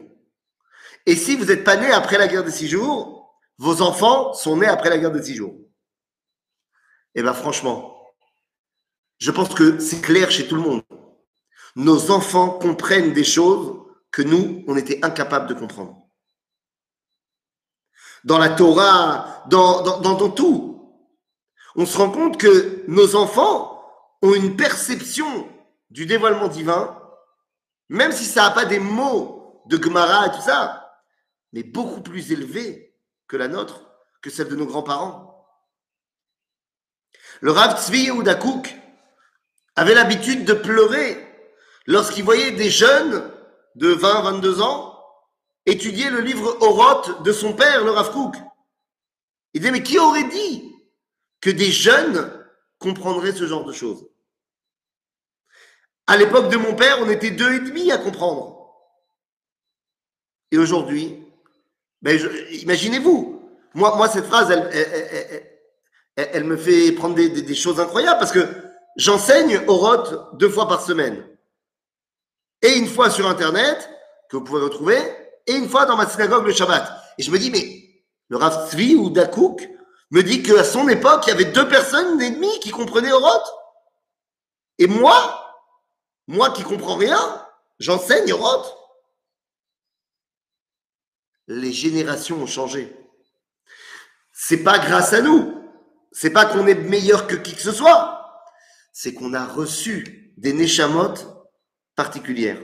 Et 1.06 1.16
si 1.16 1.36
vous 1.36 1.46
n'êtes 1.46 1.63
pas 1.63 1.76
né 1.76 1.92
après 1.92 2.18
la 2.18 2.28
guerre 2.28 2.44
de 2.44 2.50
six 2.50 2.68
jours, 2.68 3.38
vos 3.58 3.82
enfants 3.82 4.34
sont 4.34 4.58
nés 4.58 4.68
après 4.68 4.89
la 4.89 4.98
guerre 4.98 5.12
de 5.12 5.22
six 5.22 5.36
jours. 5.36 5.56
Eh 7.16 7.22
bien, 7.22 7.34
franchement, 7.34 8.02
je 9.20 9.32
pense 9.32 9.54
que 9.54 9.80
c'est 9.80 10.02
clair 10.02 10.32
chez 10.32 10.48
tout 10.48 10.56
le 10.56 10.62
monde 10.62 10.84
nos 11.76 12.12
enfants 12.12 12.50
comprennent 12.50 13.13
des 13.13 13.24
choses 13.24 13.80
que 14.12 14.22
nous, 14.22 14.63
on 14.68 14.78
était 14.78 15.04
incapables 15.04 15.48
de 15.48 15.54
comprendre. 15.54 16.03
Dans 18.23 18.38
la 18.38 18.49
Torah, 18.49 19.43
dans, 19.47 19.81
dans, 19.99 20.29
tout, 20.29 20.95
on 21.75 21.86
se 21.86 21.97
rend 21.97 22.09
compte 22.09 22.38
que 22.38 22.83
nos 22.88 23.15
enfants 23.15 23.83
ont 24.21 24.33
une 24.33 24.55
perception 24.55 25.49
du 25.89 26.05
dévoilement 26.05 26.47
divin, 26.47 26.99
même 27.89 28.12
si 28.12 28.25
ça 28.25 28.43
n'a 28.43 28.51
pas 28.51 28.65
des 28.65 28.79
mots 28.79 29.62
de 29.67 29.81
Gemara 29.81 30.27
et 30.27 30.31
tout 30.31 30.41
ça, 30.41 31.01
mais 31.51 31.63
beaucoup 31.63 32.01
plus 32.01 32.31
élevés 32.31 32.95
que 33.27 33.38
la 33.38 33.47
nôtre, 33.47 33.81
que 34.21 34.29
celle 34.29 34.47
de 34.47 34.55
nos 34.55 34.65
grands-parents. 34.65 35.45
Le 37.41 37.51
Rav 37.51 37.83
Tzvi 37.83 38.09
Oudakouk 38.12 38.73
avait 39.75 39.95
l'habitude 39.95 40.45
de 40.45 40.53
pleurer 40.53 41.27
lorsqu'il 41.88 42.23
voyait 42.23 42.51
des 42.51 42.69
jeunes 42.69 43.29
de 43.75 43.89
20, 43.89 44.21
22 44.21 44.62
ans 44.62 44.92
étudier 45.65 46.10
le 46.10 46.21
livre 46.21 46.58
Oroth 46.62 47.23
de 47.23 47.32
son 47.32 47.54
père, 47.54 47.84
le 47.84 47.91
Rav 47.91 48.12
Kook. 48.12 48.36
Il 49.54 49.62
disait, 49.62 49.71
mais 49.71 49.84
qui 49.84 49.99
aurait 49.99 50.28
dit 50.30 50.71
que 51.41 51.49
des 51.49 51.71
jeunes 51.71 52.32
comprendraient 52.80 53.34
ce 53.34 53.47
genre 53.47 53.65
de 53.65 53.73
choses? 53.73 54.08
À 56.08 56.17
l'époque 56.17 56.49
de 56.49 56.58
mon 56.58 56.76
père, 56.76 56.97
on 57.02 57.10
était 57.10 57.32
deux 57.32 57.54
et 57.54 57.60
demi 57.60 57.91
à 57.91 57.97
comprendre. 57.97 58.73
Et 60.52 60.58
aujourd'hui, 60.58 61.23
ben 62.02 62.19
imaginez-vous, 62.52 63.41
moi, 63.73 64.10
cette 64.10 64.26
phrase, 64.26 64.52
elle, 64.52 65.49
elle, 66.15 66.43
me 66.43 66.58
fait 66.58 66.91
prendre 66.91 67.15
des, 67.15 67.30
des, 67.30 67.56
choses 67.56 67.80
incroyables 67.80 68.19
parce 68.19 68.32
que 68.32 68.45
j'enseigne 68.97 69.62
Oroth 69.67 70.38
deux 70.38 70.49
fois 70.49 70.67
par 70.67 70.82
semaine 70.82 71.26
et 72.62 72.78
une 72.78 72.88
fois 72.88 73.10
sur 73.10 73.28
Internet, 73.28 73.89
que 74.30 74.38
vous 74.38 74.43
pouvez 74.43 74.62
retrouver, 74.62 74.97
et 75.47 75.53
une 75.53 75.69
fois 75.69 75.86
dans 75.86 75.97
ma 75.97 76.08
synagogue 76.08 76.45
le 76.45 76.53
Shabbat. 76.53 76.89
Et 77.17 77.23
je 77.23 77.32
me 77.32 77.39
dis, 77.39 77.51
mais 77.51 77.84
le 78.29 78.38
Rav 78.38 78.69
Tzvi 78.69 78.95
ou 78.95 79.10
Dakouk 79.10 79.69
me 80.12 80.21
dit 80.21 80.43
qu'à 80.43 80.63
son 80.63 80.88
époque, 80.89 81.23
il 81.25 81.29
y 81.29 81.34
avait 81.34 81.51
deux 81.51 81.67
personnes 81.67 82.21
et 82.21 82.32
demie 82.32 82.60
qui 82.60 82.71
comprenaient 82.71 83.12
Oroth. 83.12 83.51
Et 84.77 84.88
moi, 84.88 85.65
moi 86.27 86.51
qui 86.51 86.63
comprends 86.63 86.95
rien, 86.95 87.19
j'enseigne 87.79 88.32
Oroth. 88.34 88.75
Les 91.47 91.73
générations 91.73 92.41
ont 92.41 92.47
changé. 92.47 92.95
C'est 94.32 94.63
pas 94.63 94.79
grâce 94.79 95.13
à 95.13 95.21
nous. 95.21 95.62
C'est 96.12 96.29
pas 96.29 96.45
qu'on 96.45 96.67
est 96.67 96.75
meilleur 96.75 97.27
que 97.27 97.36
qui 97.36 97.56
que 97.56 97.62
ce 97.62 97.71
soit. 97.71 98.41
C'est 98.91 99.13
qu'on 99.13 99.34
a 99.34 99.45
reçu 99.45 100.34
des 100.38 100.53
Neshamot 100.53 101.15
particulière. 101.95 102.60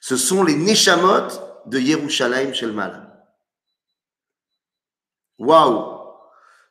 Ce 0.00 0.16
sont 0.16 0.42
les 0.44 0.56
Neshamot 0.56 1.28
de 1.66 1.78
Yerushalayim 1.78 2.52
Shelmal. 2.52 3.02
Waouh! 5.38 5.96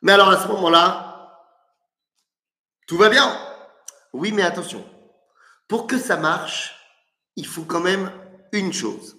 Mais 0.02 0.12
alors 0.12 0.30
à 0.30 0.42
ce 0.42 0.48
moment-là, 0.48 1.42
tout 2.86 2.96
va 2.96 3.08
bien. 3.08 3.36
Oui, 4.12 4.32
mais 4.32 4.42
attention. 4.42 4.84
Pour 5.68 5.86
que 5.86 5.98
ça 5.98 6.16
marche, 6.16 6.74
il 7.36 7.46
faut 7.46 7.64
quand 7.64 7.80
même 7.80 8.10
une 8.52 8.72
chose 8.72 9.16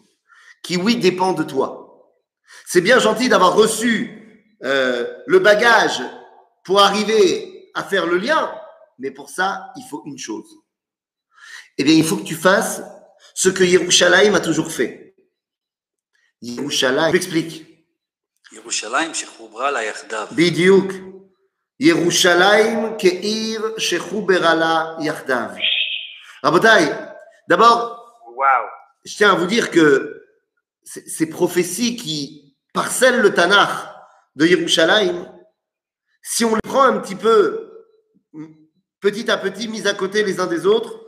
qui, 0.63 0.77
oui, 0.77 0.97
dépend 0.97 1.33
de 1.33 1.43
toi. 1.43 2.13
C'est 2.65 2.81
bien 2.81 2.99
gentil 2.99 3.29
d'avoir 3.29 3.55
reçu 3.55 4.53
euh, 4.63 5.05
le 5.27 5.39
bagage 5.39 6.01
pour 6.63 6.81
arriver 6.81 7.69
à 7.73 7.83
faire 7.83 8.05
le 8.05 8.17
lien, 8.17 8.51
mais 8.97 9.11
pour 9.11 9.29
ça, 9.29 9.71
il 9.75 9.83
faut 9.89 10.03
une 10.05 10.17
chose 10.17 10.49
eh 11.77 11.83
bien, 11.83 11.93
il 11.93 12.03
faut 12.03 12.17
que 12.17 12.23
tu 12.23 12.35
fasses 12.35 12.81
ce 13.37 13.49
que 13.49 13.63
Yerushalayim 13.63 14.33
a 14.33 14.39
toujours 14.39 14.71
fait. 14.71 15.15
Yerushalayim, 16.41 17.11
j'explique. 17.11 17.85
Yerushalayim 18.51 19.13
shechubra 19.13 19.69
la 19.69 19.83
yachdav. 19.85 20.33
Bidiouk. 20.33 20.91
Yerushalayim 21.79 22.97
keir 22.97 23.61
shechubra 23.77 24.55
la 24.55 24.97
yachdav. 25.01 25.55
Rabotai, 26.41 26.91
d'abord, 27.47 28.11
wow. 28.35 28.65
je 29.05 29.15
tiens 29.15 29.33
à 29.33 29.35
vous 29.35 29.45
dire 29.45 29.69
que 29.69 30.23
ces 30.83 31.29
prophéties 31.29 31.95
qui 31.95 32.55
parcellent 32.73 33.21
le 33.21 33.35
Tanakh 33.35 33.69
de 34.35 34.47
Yerushalayim, 34.47 35.31
si 36.23 36.43
on 36.43 36.55
les 36.55 36.61
prend 36.63 36.85
un 36.85 36.97
petit 36.99 37.15
peu, 37.15 37.85
petit 38.99 39.29
à 39.29 39.37
petit, 39.37 39.67
mis 39.67 39.87
à 39.87 39.93
côté 39.93 40.23
les 40.23 40.39
uns 40.39 40.47
des 40.47 40.65
autres, 40.65 41.06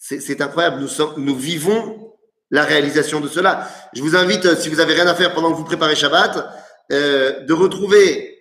c'est 0.00 0.40
incroyable. 0.40 0.80
Nous, 0.80 0.88
sommes, 0.88 1.14
nous 1.18 1.36
vivons 1.36 2.16
la 2.50 2.64
réalisation 2.64 3.20
de 3.20 3.28
cela. 3.28 3.68
Je 3.92 4.02
vous 4.02 4.16
invite, 4.16 4.46
euh, 4.46 4.56
si 4.56 4.68
vous 4.68 4.80
avez 4.80 4.94
rien 4.94 5.06
à 5.06 5.14
faire 5.14 5.34
pendant 5.34 5.52
que 5.52 5.56
vous 5.56 5.64
préparez 5.64 5.94
Shabbat, 5.94 6.44
euh, 6.90 7.40
de 7.40 7.52
retrouver 7.52 8.38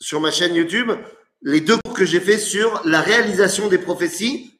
sur 0.00 0.20
ma 0.20 0.30
chaîne 0.30 0.54
YouTube 0.54 0.90
les 1.42 1.60
deux 1.60 1.76
cours 1.84 1.94
que 1.94 2.06
j'ai 2.06 2.20
fait 2.20 2.38
sur 2.38 2.80
la 2.84 3.00
réalisation 3.00 3.68
des 3.68 3.78
prophéties 3.78 4.58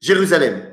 Jérusalem. 0.00 0.72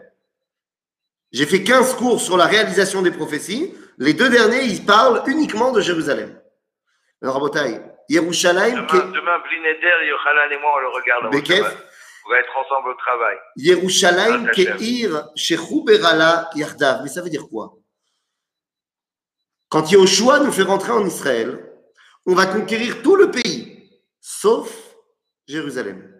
J'ai 1.33 1.45
fait 1.45 1.63
15 1.63 1.95
cours 1.95 2.21
sur 2.21 2.37
la 2.37 2.45
réalisation 2.45 3.01
des 3.01 3.11
prophéties. 3.11 3.73
Les 3.97 4.13
deux 4.13 4.29
derniers, 4.29 4.63
ils 4.63 4.85
parlent 4.85 5.23
uniquement 5.25 5.71
de 5.71 5.81
Jérusalem. 5.81 6.39
Alors, 7.21 7.33
Rabotai, 7.33 7.81
Yerushalayim. 8.07 8.75
Demain, 8.75 9.11
demain 9.11 9.39
Blinéder, 9.39 9.91
Yochanan 10.07 10.51
et 10.51 10.61
moi, 10.61 10.71
on 10.75 10.79
le 10.79 10.87
regarde. 10.89 11.75
Va 12.29 12.39
être 12.39 12.57
ensemble 12.57 12.89
au 12.89 12.95
travail. 12.95 13.37
Yerushalayim 13.55 14.49
Keir 14.51 15.29
Shechou 15.35 15.83
Berala 15.83 16.49
Yardav. 16.55 17.03
Mais 17.03 17.09
ça 17.09 17.21
veut 17.21 17.29
dire 17.29 17.47
quoi? 17.49 17.75
Quand 19.69 19.91
Yahushua 19.91 20.39
nous 20.39 20.51
fait 20.51 20.63
rentrer 20.63 20.91
en 20.91 21.05
Israël, 21.05 21.71
on 22.25 22.35
va 22.35 22.45
conquérir 22.45 23.01
tout 23.01 23.15
le 23.15 23.31
pays, 23.31 24.01
sauf 24.21 24.71
Jérusalem. 25.47 26.13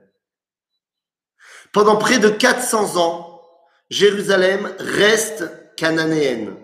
Pendant 1.72 1.98
près 1.98 2.20
de 2.20 2.30
400 2.30 2.98
ans, 2.98 3.42
Jérusalem 3.90 4.74
reste 4.80 5.76
cananéenne. 5.76 6.56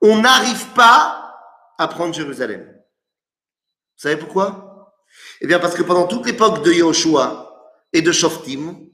On 0.00 0.20
n'arrive 0.20 0.72
pas 0.74 1.34
à 1.76 1.88
prendre 1.88 2.14
Jérusalem. 2.14 2.64
Vous 2.66 4.02
savez 4.02 4.16
pourquoi? 4.16 4.94
Eh 5.40 5.46
bien 5.46 5.58
parce 5.58 5.74
que 5.74 5.82
pendant 5.82 6.06
toute 6.06 6.26
l'époque 6.26 6.62
de 6.62 6.72
Yahushua, 6.72 7.47
et 7.92 8.02
de 8.02 8.12
Shoftim, 8.12 8.88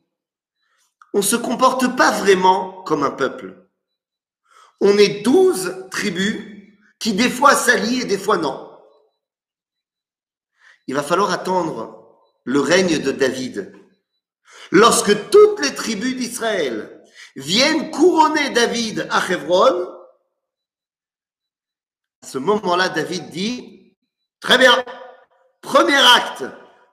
on 1.12 1.18
ne 1.18 1.22
se 1.22 1.36
comporte 1.36 1.96
pas 1.96 2.10
vraiment 2.10 2.82
comme 2.82 3.02
un 3.02 3.10
peuple. 3.10 3.68
On 4.80 4.98
est 4.98 5.22
douze 5.22 5.86
tribus 5.90 6.72
qui 6.98 7.12
des 7.12 7.30
fois 7.30 7.54
s'allient 7.54 8.02
et 8.02 8.06
des 8.06 8.18
fois 8.18 8.36
non. 8.36 8.70
Il 10.86 10.94
va 10.94 11.02
falloir 11.02 11.30
attendre 11.30 12.20
le 12.44 12.60
règne 12.60 12.98
de 12.98 13.12
David. 13.12 13.72
Lorsque 14.70 15.30
toutes 15.30 15.60
les 15.60 15.74
tribus 15.74 16.16
d'Israël 16.16 17.02
viennent 17.36 17.90
couronner 17.90 18.50
David 18.50 19.08
à 19.10 19.24
Hebron, 19.30 19.90
à 22.22 22.26
ce 22.26 22.38
moment-là, 22.38 22.88
David 22.88 23.30
dit, 23.30 23.96
très 24.40 24.58
bien, 24.58 24.84
premier 25.60 25.96
acte 25.96 26.44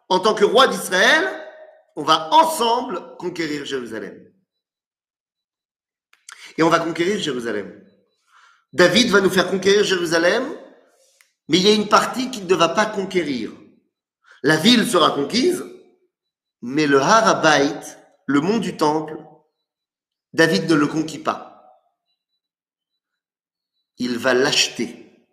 en 0.09 0.19
tant 0.19 0.33
que 0.33 0.45
roi 0.45 0.67
d'Israël, 0.67 1.40
on 1.95 2.03
va 2.03 2.29
ensemble 2.33 3.17
conquérir 3.17 3.65
Jérusalem. 3.65 4.31
Et 6.57 6.63
on 6.63 6.69
va 6.69 6.79
conquérir 6.79 7.19
Jérusalem. 7.19 7.83
David 8.73 9.09
va 9.09 9.21
nous 9.21 9.29
faire 9.29 9.49
conquérir 9.49 9.83
Jérusalem, 9.83 10.57
mais 11.47 11.57
il 11.57 11.67
y 11.67 11.69
a 11.69 11.73
une 11.73 11.89
partie 11.89 12.31
qu'il 12.31 12.47
ne 12.47 12.55
va 12.55 12.69
pas 12.69 12.85
conquérir. 12.85 13.51
La 14.43 14.57
ville 14.57 14.89
sera 14.89 15.11
conquise, 15.11 15.63
mais 16.61 16.87
le 16.87 16.99
Harabait, 16.99 17.79
le 18.25 18.41
mont 18.41 18.59
du 18.59 18.77
temple, 18.77 19.17
David 20.33 20.69
ne 20.69 20.75
le 20.75 20.87
conquit 20.87 21.19
pas. 21.19 21.81
Il 23.97 24.17
va 24.17 24.33
l'acheter. 24.33 25.27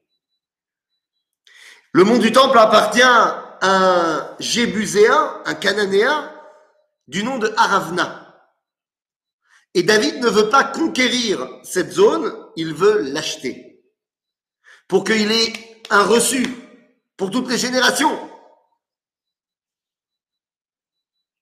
Le 1.92 2.04
mont 2.04 2.18
du 2.18 2.32
temple 2.32 2.58
appartient 2.58 3.02
à 3.02 3.56
un 3.62 4.36
Jébuséen, 4.38 5.42
un 5.44 5.54
Cananéen, 5.54 6.37
du 7.08 7.24
nom 7.24 7.38
de 7.38 7.52
Aravna. 7.56 8.24
Et 9.74 9.82
David 9.82 10.20
ne 10.20 10.28
veut 10.28 10.50
pas 10.50 10.64
conquérir 10.64 11.48
cette 11.62 11.92
zone, 11.92 12.32
il 12.56 12.74
veut 12.74 13.00
l'acheter. 13.00 13.82
Pour 14.86 15.04
qu'il 15.04 15.30
ait 15.32 15.82
un 15.90 16.04
reçu 16.04 16.46
pour 17.16 17.30
toutes 17.30 17.48
les 17.48 17.58
générations. 17.58 18.30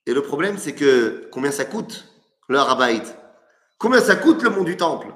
Et 0.07 0.15
le 0.15 0.23
problème, 0.23 0.57
c'est 0.57 0.75
que 0.75 1.29
combien 1.33 1.51
ça 1.51 1.65
coûte 1.65 2.07
le 2.49 2.59
Harabait 2.59 3.03
Combien 3.79 4.01
ça 4.01 4.17
coûte 4.17 4.43
le 4.43 4.51
mont 4.51 4.65
du 4.65 4.77
Temple? 4.77 5.13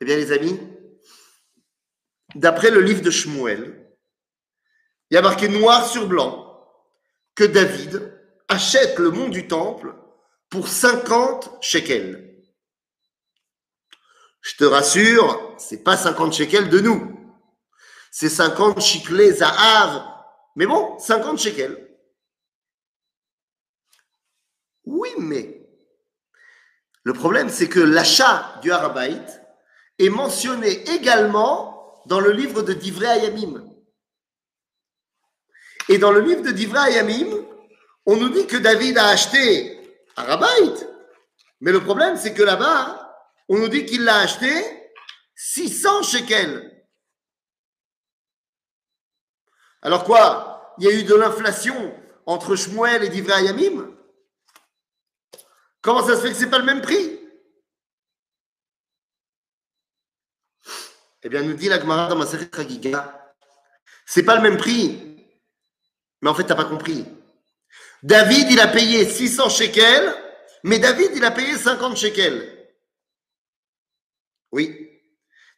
Eh 0.00 0.04
bien, 0.04 0.16
les 0.16 0.32
amis, 0.32 0.60
d'après 2.34 2.70
le 2.70 2.80
livre 2.80 3.02
de 3.02 3.10
Shmuel, 3.10 3.96
il 5.10 5.14
y 5.14 5.16
a 5.16 5.22
marqué 5.22 5.48
noir 5.48 5.86
sur 5.86 6.06
blanc 6.06 6.42
que 7.34 7.44
David 7.44 8.15
achète 8.48 8.98
le 8.98 9.10
mont 9.10 9.28
du 9.28 9.48
temple 9.48 9.94
pour 10.48 10.68
50 10.68 11.58
shekels. 11.60 12.26
Je 14.40 14.56
te 14.56 14.64
rassure, 14.64 15.54
c'est 15.58 15.82
pas 15.82 15.96
50 15.96 16.32
shekels 16.32 16.68
de 16.68 16.78
nous. 16.78 17.34
C'est 18.12 18.28
50 18.28 18.78
à 18.78 19.32
Zahav. 19.32 20.02
Mais 20.54 20.66
bon, 20.66 20.98
50 20.98 21.38
shekels. 21.38 21.86
Oui, 24.84 25.10
mais 25.18 25.68
le 27.02 27.12
problème, 27.12 27.50
c'est 27.50 27.68
que 27.68 27.80
l'achat 27.80 28.58
du 28.62 28.70
Harabait 28.70 29.20
est 29.98 30.08
mentionné 30.08 30.88
également 30.90 32.02
dans 32.06 32.20
le 32.20 32.30
livre 32.30 32.62
de 32.62 32.72
Divrei 32.72 33.06
Ayamim. 33.06 33.64
Et 35.88 35.98
dans 35.98 36.12
le 36.12 36.20
livre 36.20 36.42
de 36.42 36.50
Divrei 36.50 36.80
Ayamim, 36.80 37.35
on 38.06 38.16
nous 38.16 38.28
dit 38.28 38.46
que 38.46 38.56
David 38.56 38.98
a 38.98 39.08
acheté 39.08 39.76
Arabait. 40.14 40.86
Mais 41.60 41.72
le 41.72 41.82
problème, 41.82 42.16
c'est 42.16 42.32
que 42.32 42.42
là-bas, 42.42 43.16
on 43.48 43.58
nous 43.58 43.68
dit 43.68 43.84
qu'il 43.84 44.04
l'a 44.04 44.20
acheté 44.20 44.50
600 45.34 46.02
shekels. 46.04 46.72
Alors 49.82 50.04
quoi 50.04 50.74
Il 50.78 50.84
y 50.84 50.88
a 50.88 50.92
eu 50.92 51.04
de 51.04 51.14
l'inflation 51.14 51.94
entre 52.24 52.56
Shmuel 52.56 53.04
et 53.04 53.08
Divrei 53.08 53.44
Yamim 53.44 53.94
Comment 55.80 56.04
ça 56.04 56.16
se 56.16 56.22
fait 56.22 56.30
que 56.30 56.34
ce 56.34 56.44
n'est 56.44 56.50
pas 56.50 56.58
le 56.58 56.64
même 56.64 56.82
prix? 56.82 57.20
Eh 61.22 61.28
bien, 61.28 61.42
nous 61.42 61.54
dit 61.54 61.68
la 61.68 61.80
Gemara 61.80 62.08
dans 62.08 62.16
ma 62.16 62.26
série 62.26 62.48
Tragiga, 62.48 63.34
c'est 64.04 64.22
pas 64.22 64.36
le 64.36 64.42
même 64.42 64.56
prix. 64.56 65.26
Mais 66.20 66.30
en 66.30 66.34
fait, 66.34 66.44
tu 66.44 66.48
n'as 66.48 66.56
pas 66.56 66.64
compris. 66.64 67.04
David, 68.06 68.52
il 68.52 68.60
a 68.60 68.68
payé 68.68 69.04
600 69.04 69.48
shekels, 69.48 70.14
mais 70.62 70.78
David, 70.78 71.10
il 71.16 71.24
a 71.24 71.32
payé 71.32 71.58
50 71.58 71.96
shekels. 71.96 72.70
Oui. 74.52 74.88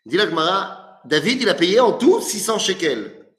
Dit 0.07 0.17
la 0.17 1.03
David, 1.05 1.43
il 1.43 1.49
a 1.51 1.55
payé 1.55 1.79
en 1.79 1.93
tout 1.93 2.23
600 2.23 2.59
shekels. 2.59 3.35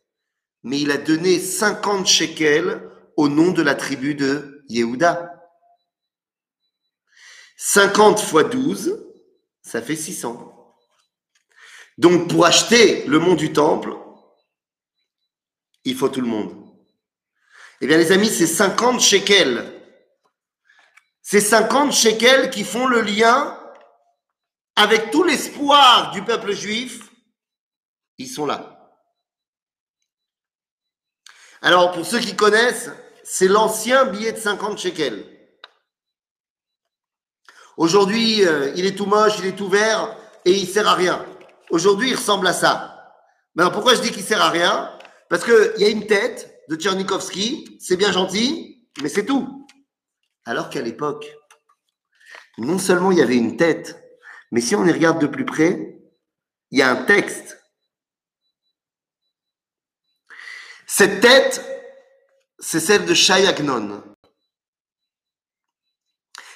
Mais 0.62 0.82
il 0.82 0.92
a 0.92 0.98
donné 0.98 1.40
50 1.40 2.06
shekels 2.06 2.88
au 3.18 3.30
nom 3.30 3.52
de 3.52 3.64
la 3.64 3.74
tribu 3.74 4.14
de 4.14 4.64
Yehuda. 4.70 5.44
50 7.58 8.20
fois 8.20 8.44
12, 8.44 9.08
ça 9.64 9.82
fait 9.82 9.96
600. 9.96 10.76
Donc 11.98 12.30
pour 12.30 12.46
acheter 12.46 13.08
le 13.08 13.18
mont 13.18 13.34
du 13.34 13.54
temple, 13.54 13.96
il 15.84 15.96
faut 15.96 16.10
tout 16.10 16.22
le 16.22 16.28
monde. 16.28 16.59
Eh 17.82 17.88
bien, 17.88 17.98
les 17.98 18.12
amis, 18.12 18.30
c'est 18.30 18.48
50 18.48 19.00
shekels. 19.00 19.66
C'est 21.22 21.40
50 21.40 21.94
shekels 21.94 22.50
qui 22.50 22.64
font 22.64 22.88
le 22.88 23.02
lien 23.02 23.58
avec 24.76 25.12
tout 25.12 25.24
l'espoir 25.24 26.12
du 26.12 26.24
peuple 26.24 26.54
juif. 26.54 27.10
Ils 28.18 28.28
sont 28.28 28.46
là. 28.46 28.98
Alors, 31.62 31.92
pour 31.92 32.06
ceux 32.06 32.20
qui 32.20 32.36
connaissent, 32.36 32.90
c'est 33.24 33.48
l'ancien 33.48 34.06
billet 34.06 34.32
de 34.32 34.38
50 34.38 34.78
shekels. 34.78 35.26
Aujourd'hui, 37.78 38.46
euh, 38.46 38.74
il 38.76 38.86
est 38.86 38.96
tout 38.96 39.06
moche, 39.06 39.40
il 39.40 39.46
est 39.46 39.56
tout 39.56 39.70
vert 39.70 40.18
et 40.44 40.52
il 40.52 40.68
sert 40.68 40.88
à 40.88 40.96
rien. 40.96 41.26
Aujourd'hui, 41.70 42.10
il 42.10 42.16
ressemble 42.16 42.48
à 42.48 42.54
ça. 42.54 43.14
Mais 43.56 43.64
alors, 43.64 43.74
pourquoi 43.74 43.96
je 43.96 44.02
dis 44.02 44.12
qu'il 44.12 44.24
sert 44.24 44.42
à 44.42 44.50
rien? 44.50 44.92
Parce 45.30 45.46
qu'il 45.46 45.74
y 45.78 45.86
a 45.86 45.90
une 45.90 46.08
tête, 46.08 46.59
de 46.70 46.76
Tchernikovski, 46.76 47.78
c'est 47.80 47.98
bien 47.98 48.12
gentil, 48.12 48.88
mais 49.02 49.10
c'est 49.10 49.26
tout. 49.26 49.68
Alors 50.46 50.70
qu'à 50.70 50.82
l'époque, 50.82 51.36
non 52.60 52.78
seulement 52.78 53.12
il 53.12 53.18
y 53.18 53.24
avait 53.24 53.38
une 53.38 53.58
tête, 53.58 54.00
mais 54.52 54.62
si 54.62 54.76
on 54.76 54.86
y 54.86 54.92
regarde 54.92 55.20
de 55.20 55.26
plus 55.26 55.46
près, 55.46 56.00
il 56.70 56.78
y 56.78 56.84
a 56.84 56.92
un 56.92 57.04
texte. 57.06 57.60
Cette 60.86 61.22
tête, 61.22 61.66
c'est 62.60 62.80
celle 62.80 63.06
de 63.06 63.16
Shayagnon. 63.16 64.04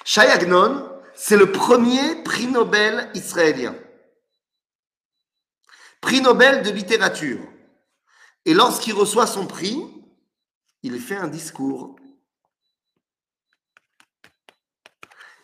Shayagnon, 0.04 0.90
c'est 1.16 1.36
le 1.36 1.50
premier 1.50 2.22
prix 2.22 2.46
Nobel 2.46 3.10
israélien. 3.14 3.74
Prix 6.00 6.20
Nobel 6.20 6.62
de 6.62 6.70
littérature. 6.70 7.40
Et 8.44 8.54
lorsqu'il 8.54 8.92
reçoit 8.92 9.26
son 9.26 9.46
prix, 9.46 9.82
il 10.84 11.00
fait 11.00 11.16
un 11.16 11.28
discours. 11.28 11.96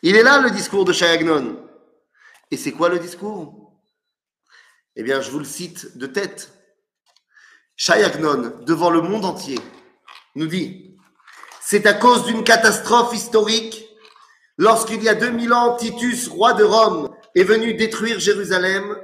Il 0.03 0.15
est 0.15 0.23
là 0.23 0.39
le 0.39 0.51
discours 0.51 0.85
de 0.85 0.93
Shayagnon. 0.93 1.67
Et 2.51 2.59
c'est 2.59 2.73
quoi 2.73 2.91
le 2.91 2.99
discours? 2.99 3.73
Eh 4.97 5.03
bien, 5.03 5.23
je 5.23 5.31
vous 5.31 5.39
le 5.39 5.47
cite 5.47 5.97
de 5.97 6.07
tête. 6.07 6.53
Shayagnon, 7.75 8.61
devant 8.67 8.91
le 8.91 9.01
monde 9.01 9.25
entier, 9.25 9.59
nous 10.35 10.47
dit 10.47 10.99
C'est 11.63 11.87
à 11.87 11.95
cause 11.95 12.27
d'une 12.27 12.45
catastrophe 12.45 13.15
historique, 13.15 13.89
lorsqu'il 14.59 15.03
y 15.03 15.09
a 15.09 15.15
2000 15.15 15.55
ans, 15.55 15.77
Titus, 15.77 16.29
roi 16.29 16.53
de 16.53 16.65
Rome, 16.65 17.17
est 17.35 17.45
venu 17.45 17.73
détruire 17.73 18.21
Jérusalem, 18.21 18.95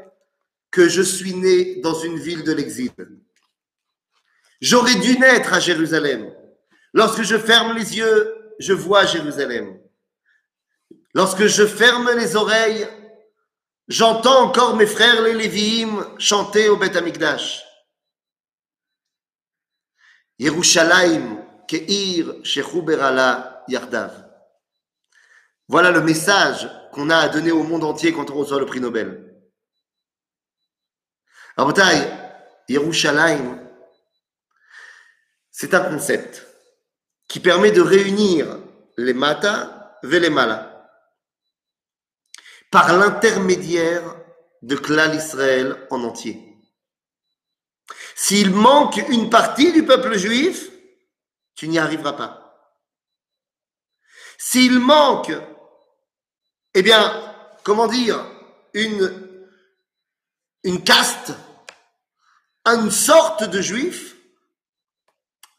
que 0.71 0.87
je 0.87 1.01
suis 1.01 1.35
né 1.35 1.81
dans 1.81 1.95
une 1.95 2.19
ville 2.19 2.45
de 2.45 2.53
l'exil. 2.53 2.93
J'aurais 4.61 4.95
dû 4.97 5.19
naître 5.19 5.53
à 5.53 5.61
Jérusalem. 5.61 6.33
Lorsque 6.93 7.23
je 7.23 7.37
ferme 7.37 7.77
les 7.77 7.97
yeux, 7.97 8.55
je 8.59 8.73
vois 8.73 9.05
Jérusalem. 9.05 9.79
Lorsque 11.15 11.47
je 11.47 11.67
ferme 11.67 12.11
les 12.17 12.37
oreilles, 12.37 12.87
j'entends 13.89 14.45
encore 14.45 14.77
mes 14.77 14.87
frères 14.87 15.23
les 15.23 15.35
Lévi'im 15.35 16.19
chanter 16.19 16.69
au 16.69 16.77
Beth 16.77 16.97
Amikdash. 16.97 17.63
Yerushalayim 20.39 21.43
keir 21.67 22.35
berala 22.83 23.65
yardav. 23.69 24.13
Voilà 25.69 25.91
le 25.91 26.03
message 26.03 26.69
qu'on 26.93 27.11
a 27.11 27.17
à 27.17 27.29
donner 27.29 27.51
au 27.51 27.63
monde 27.63 27.85
entier 27.85 28.13
quand 28.13 28.31
on 28.31 28.35
reçoit 28.35 28.61
le 28.61 28.67
prix 28.67 28.81
Nobel. 28.81 29.35
Yerushalayim, 32.69 33.66
c'est 35.59 35.73
un 35.73 35.81
concept 35.81 36.47
qui 37.29 37.41
permet 37.41 37.73
de 37.73 37.81
réunir 37.81 38.59
les 38.99 39.15
mata 39.15 39.99
et 40.03 40.21
les 40.21 40.29
mala 40.29 40.87
par 42.71 42.93
l'intermédiaire 42.93 44.03
de 44.61 44.77
Klal 44.77 45.15
Israël 45.15 45.87
en 45.89 46.05
entier. 46.05 46.59
S'il 48.15 48.51
manque 48.51 48.99
une 49.09 49.31
partie 49.31 49.73
du 49.73 49.87
peuple 49.87 50.19
juif, 50.19 50.71
tu 51.55 51.69
n'y 51.69 51.79
arriveras 51.79 52.13
pas. 52.13 52.71
S'il 54.37 54.79
manque, 54.79 55.33
eh 56.75 56.83
bien, 56.83 57.35
comment 57.65 57.87
dire, 57.87 58.23
une, 58.75 59.41
une 60.65 60.85
caste, 60.85 61.33
une 62.67 62.91
sorte 62.91 63.45
de 63.45 63.63
juif, 63.63 64.16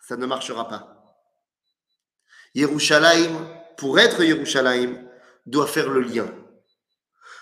ça 0.08 0.16
ne 0.16 0.26
marchera 0.26 0.68
pas. 0.68 1.16
Yerushalayim, 2.55 3.36
pour 3.78 3.99
être 3.99 4.24
Yerushalayim, 4.24 5.08
doit 5.45 5.68
faire 5.68 5.89
le 5.89 6.01
lien 6.01 6.28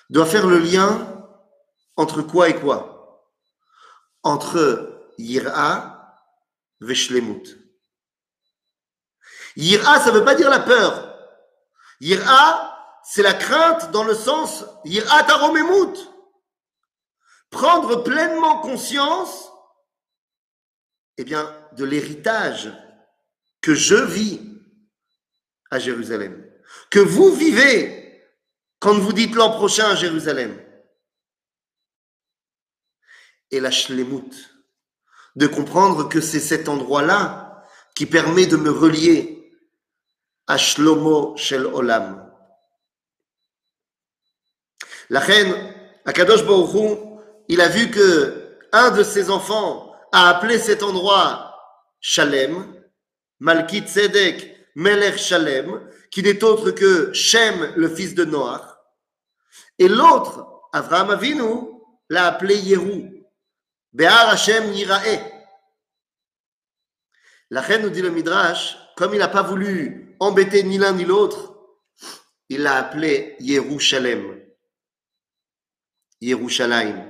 doit 0.09 0.26
faire 0.26 0.47
le 0.47 0.59
lien 0.59 1.07
entre 1.95 2.22
quoi 2.22 2.49
et 2.49 2.59
quoi? 2.59 3.32
Entre 4.24 5.11
Yira 5.18 5.91
Veshlemut. 6.82 7.57
Yira, 9.55 9.99
ça 9.99 10.11
ne 10.11 10.18
veut 10.18 10.26
pas 10.26 10.36
dire 10.36 10.49
la 10.49 10.59
peur. 10.59 11.18
Yira, 12.01 12.99
c'est 13.03 13.22
la 13.22 13.34
crainte 13.34 13.91
dans 13.91 14.03
le 14.03 14.13
sens 14.13 14.66
Yira 14.84 15.24
Taromemut. 15.24 15.95
Prendre 17.49 18.03
pleinement 18.03 18.59
conscience 18.59 19.49
eh 21.18 21.24
bien, 21.24 21.53
de 21.74 21.86
l'héritage 21.86 22.72
que 23.61 23.74
je 23.74 23.95
vis 23.95 24.41
à 25.72 25.80
Jérusalem, 25.80 26.45
que 26.89 26.99
vous 26.99 27.32
vivez 27.32 28.24
quand 28.80 28.97
vous 28.99 29.13
dites 29.13 29.36
l'an 29.36 29.51
prochain 29.51 29.88
à 29.88 29.95
Jérusalem. 29.95 30.61
Et 33.51 33.59
la 33.59 33.72
shlemut, 33.72 34.32
de 35.36 35.47
comprendre 35.47 36.09
que 36.09 36.22
c'est 36.22 36.39
cet 36.39 36.70
endroit-là 36.70 37.63
qui 37.95 38.05
permet 38.05 38.45
de 38.45 38.57
me 38.57 38.70
relier 38.70 39.51
à 40.47 40.57
Shlomo 40.57 41.36
Shel 41.38 41.66
Olam. 41.66 42.32
La 45.09 45.20
reine, 45.20 45.74
Akadosh 46.05 46.45
Baruch 46.45 46.99
il 47.47 47.61
a 47.61 47.68
vu 47.68 47.91
que 47.91 48.57
un 48.72 48.91
de 48.91 49.03
ses 49.03 49.30
enfants 49.30 49.85
a 50.16 50.30
appelé 50.30 50.59
cet 50.59 50.82
endroit 50.82 51.59
Shalem, 51.99 52.74
Malkit 53.39 53.86
Tzedek 53.86 54.72
Melech 54.74 55.18
Shalem, 55.18 55.91
qui 56.09 56.24
n'est 56.24 56.41
autre 56.41 56.72
que 56.72 57.11
Shem, 57.11 57.74
le 57.76 57.93
fils 57.93 58.16
de 58.16 58.24
Noach. 58.24 58.63
Et 59.78 59.89
l'autre, 59.89 60.61
Avraham 60.72 61.09
Avinu, 61.09 61.82
l'a 62.09 62.28
appelé 62.28 62.55
Yérou. 62.55 63.11
Béar 63.91 64.30
Hashem 64.30 64.72
Yirae. 64.72 65.20
La 67.49 67.59
reine 67.59 67.82
nous 67.82 67.89
dit 67.89 68.01
le 68.01 68.09
Midrash, 68.09 68.78
comme 68.95 69.13
il 69.13 69.20
n'a 69.20 69.28
pas 69.28 69.43
voulu 69.43 70.16
embêter 70.22 70.63
ni 70.63 70.78
l'un 70.78 70.93
ni 70.93 71.03
l'autre, 71.03 71.57
il 72.47 72.61
l'a 72.61 72.78
appelé 72.78 73.36
Yerushalem. 73.41 74.41
Yerushalayim. 76.22 77.03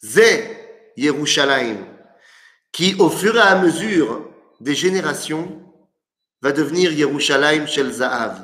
Zé 0.00 0.57
Yerushalayim, 0.98 1.86
qui 2.72 2.96
au 2.98 3.08
fur 3.08 3.36
et 3.36 3.40
à 3.40 3.56
mesure 3.56 4.28
des 4.60 4.74
générations 4.74 5.62
va 6.42 6.52
devenir 6.52 6.92
Yerushalayim 6.92 7.66
Shel 7.66 7.92
Zahav. 7.92 8.40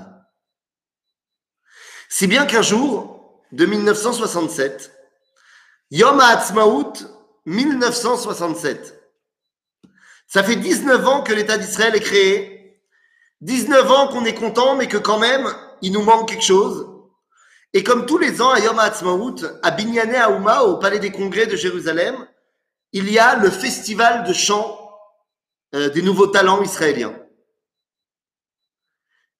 Si 2.09 2.27
bien 2.27 2.47
qu'un 2.47 2.63
jour, 2.63 3.43
de 3.51 3.67
1967, 3.67 4.93
Yom 5.91 6.21
HaAtzmaut 6.21 6.93
1967, 7.47 9.01
ça 10.27 10.43
fait 10.43 10.57
19 10.57 11.07
ans 11.07 11.23
que 11.23 11.33
l'État 11.33 11.59
d'Israël 11.59 11.95
est 11.95 12.01
créé, 12.01 12.81
19 13.41 13.91
ans 13.91 14.09
qu'on 14.09 14.25
est 14.25 14.35
content, 14.35 14.77
mais 14.77 14.87
que 14.87 14.97
quand 14.97 15.19
même, 15.19 15.47
il 15.83 15.93
nous 15.93 16.03
manque 16.03 16.29
quelque 16.29 16.45
chose. 16.45 16.89
Et 17.73 17.83
comme 17.83 18.07
tous 18.07 18.19
les 18.19 18.41
ans 18.41 18.51
à 18.51 18.61
Yom 18.61 18.79
HaAtzmaut, 18.79 19.37
à 19.63 19.71
Binyané 19.73 20.17
Aouma, 20.17 20.63
au 20.63 20.79
Palais 20.79 21.01
des 21.01 21.11
Congrès 21.11 21.47
de 21.47 21.57
Jérusalem, 21.57 22.27
il 22.95 23.11
y 23.11 23.19
a 23.19 23.37
le 23.37 23.51
festival 23.51 24.25
de 24.25 24.33
chant 24.33 24.81
euh, 25.75 25.91
des 25.91 26.01
nouveaux 26.01 26.29
talents 26.29 26.63
israéliens. 26.63 27.15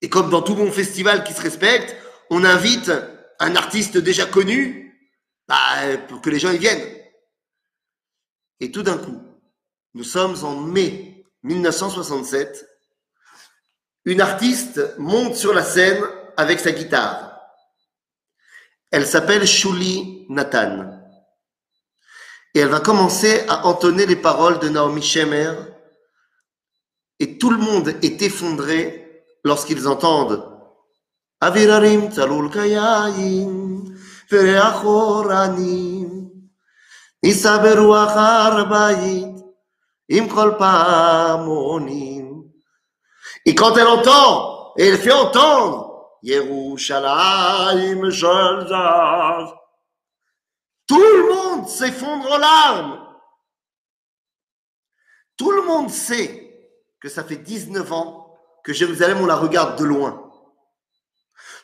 Et 0.03 0.11
comme 0.11 0.29
dans 0.29 0.43
tout 0.43 0.57
bon 0.57 0.71
festival 0.71 1.25
qui 1.25 1.33
se 1.33 1.41
respecte, 1.41 1.97
on 2.31 2.45
invite 2.45 2.91
un 3.39 3.55
artiste 3.55 3.97
déjà 3.97 4.27
connu 4.27 4.99
bah, 5.47 5.57
pour 6.09 6.21
que 6.21 6.31
les 6.31 6.41
gens 6.41 6.51
y 6.51 6.59
viennent. 6.59 6.87
Et 8.59 8.73
tout 8.73 8.83
d'un 8.83 8.99
coup, 8.99 9.23
nous 9.95 10.05
sommes 10.05 10.45
en 10.45 10.57
mai 10.57 11.25
1967, 11.45 12.69
une 14.05 14.21
artiste 14.21 14.99
monte 14.99 15.37
sur 15.37 15.55
la 15.55 15.63
scène 15.63 16.03
avec 16.37 16.59
sa 16.59 16.73
guitare. 16.73 17.41
Elle 18.91 19.07
s'appelle 19.07 19.47
Shuli 19.47 20.27
Nathan. 20.29 20.94
Et 22.55 22.61
elle 22.61 22.69
va 22.69 22.81
commencer 22.81 23.45
à 23.49 23.67
entonner 23.67 24.07
les 24.07 24.17
paroles 24.17 24.59
de 24.61 24.69
Naomi 24.69 25.03
Shemer. 25.03 25.53
Et 27.19 27.39
tout 27.39 27.51
le 27.51 27.59
monde 27.59 27.89
est 28.03 28.23
effondré 28.23 29.25
lorsqu'ils 29.45 29.89
entendent 29.89 30.51
Avirarim 31.41 32.11
talul 32.11 32.51
kayayin, 32.51 33.85
vereachoranim, 34.31 36.31
isaberu 37.23 37.93
achar 37.93 38.67
bayit. 38.67 39.35
Et 40.07 40.21
quand 43.55 43.77
elle 43.77 43.87
entend, 43.87 44.73
et 44.77 44.89
elle 44.89 44.99
fait 44.99 45.13
entendre, 45.13 46.11
Yerushalayim 46.23 48.11
shalzach, 48.11 49.55
tout 50.87 51.01
le 51.01 51.29
monde 51.29 51.69
s'effondre 51.69 52.31
en 52.31 52.39
larmes. 52.39 53.19
Tout 55.37 55.51
le 55.51 55.63
monde 55.63 55.91
sait 55.91 56.45
que 57.01 57.09
ça 57.09 57.25
fait 57.25 57.37
19 57.37 57.93
ans 57.93 58.39
que 58.63 58.73
Jérusalem, 58.73 59.19
on 59.21 59.27
la 59.27 59.37
regarde 59.37 59.79
de 59.79 59.85
loin. 59.85 60.33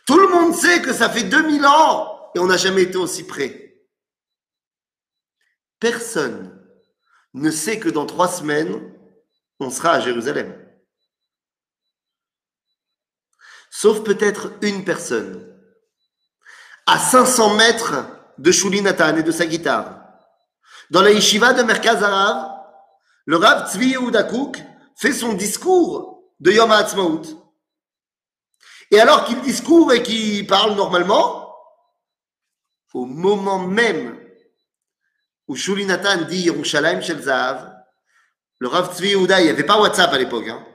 Tout 0.07 0.19
le 0.19 0.29
monde 0.29 0.55
sait 0.55 0.83
que 0.83 0.93
ça 0.93 1.09
fait 1.09 1.25
2000 1.25 1.65
ans 1.67 2.31
et 2.35 2.39
on 2.39 2.47
n'a 2.47 2.57
jamais 2.57 2.83
été 2.83 2.97
aussi 2.97 3.27
près. 3.27 3.81
Personne 5.79 6.57
ne 7.33 7.51
sait 7.51 7.79
que 7.79 7.89
dans 7.89 8.07
trois 8.07 8.29
semaines, 8.29 8.95
on 9.61 9.71
sera 9.71 9.93
à 9.93 10.01
Jérusalem. 10.01 10.57
Sauf 13.71 14.03
peut-être 14.03 14.53
une 14.63 14.85
personne. 14.85 15.47
À 16.87 16.99
500 16.99 17.55
mètres 17.55 17.95
de 18.39 18.53
Shuli 18.53 18.83
Nathan 18.83 19.17
et 19.17 19.23
de 19.23 19.33
sa 19.33 19.47
guitare. 19.47 20.01
Dans 20.91 21.03
la 21.03 21.13
yeshiva 21.13 21.53
de 21.53 21.63
Merkaz 21.63 22.03
Arav, 22.03 22.61
le 23.27 23.37
Rav 23.37 23.71
Tzvi 23.71 23.91
Yehuda 23.91 24.27
fait 24.97 25.13
son 25.13 25.35
discours 25.35 26.25
de 26.41 26.51
Yom 26.51 26.71
HaAtzmaut. 26.71 27.23
Et 28.91 28.99
alors 28.99 29.25
qu'il 29.25 29.41
discourt 29.41 29.93
et 29.93 30.03
qu'il 30.03 30.47
parle 30.47 30.75
normalement, 30.75 31.55
au 32.93 33.07
moment 33.07 33.61
même 33.61 34.19
où 35.47 35.55
Shuli 35.55 35.87
Nathan 35.87 36.23
dit 36.23 36.43
Yerushalayim 36.43 37.01
Shel 37.01 37.23
Zahav, 37.23 37.73
le 38.59 38.69
Rav 38.69 38.95
Tzvi 38.95 39.11
Yehuda, 39.11 39.41
il 39.41 39.45
n'y 39.45 39.51
avait 39.51 39.65
pas 39.65 39.81
WhatsApp 39.81 40.13
à 40.13 40.19
l'époque, 40.19 40.49
hein. 40.49 40.67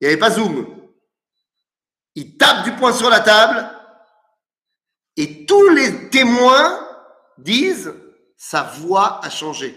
il 0.00 0.08
n'y 0.08 0.12
avait 0.12 0.20
pas 0.20 0.30
Zoom. 0.30 0.66
Il 2.16 2.36
tape 2.36 2.64
du 2.64 2.72
poing 2.72 2.92
sur 2.92 3.08
la 3.08 3.20
table 3.20 3.70
et 5.16 5.46
tous 5.46 5.68
les 5.70 6.10
témoins 6.10 6.83
disent 7.38 7.94
sa 8.36 8.62
voix 8.62 9.24
a 9.24 9.30
changé. 9.30 9.76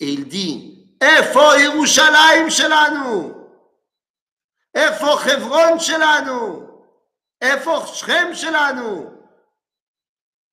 Et 0.00 0.12
il 0.12 0.26
dit 0.26 0.96
Efo 1.00 1.54
Yerushalayim 1.58 2.50
Shelanu 2.50 3.34
Efo 4.74 5.18
Chevron 5.18 5.78
Shelanu 5.78 6.66
Efo 7.40 7.86
Shrem 7.94 8.34
Shelanu 8.34 9.06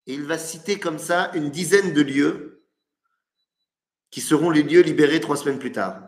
Et 0.05 0.13
il 0.13 0.25
va 0.25 0.37
citer 0.37 0.79
comme 0.79 0.99
ça 0.99 1.31
une 1.33 1.49
dizaine 1.49 1.93
de 1.93 2.01
lieux 2.01 2.63
qui 4.11 4.21
seront 4.21 4.49
les 4.49 4.63
lieux 4.63 4.81
libérés 4.81 5.19
trois 5.19 5.37
semaines 5.37 5.59
plus 5.59 5.71
tard. 5.71 6.01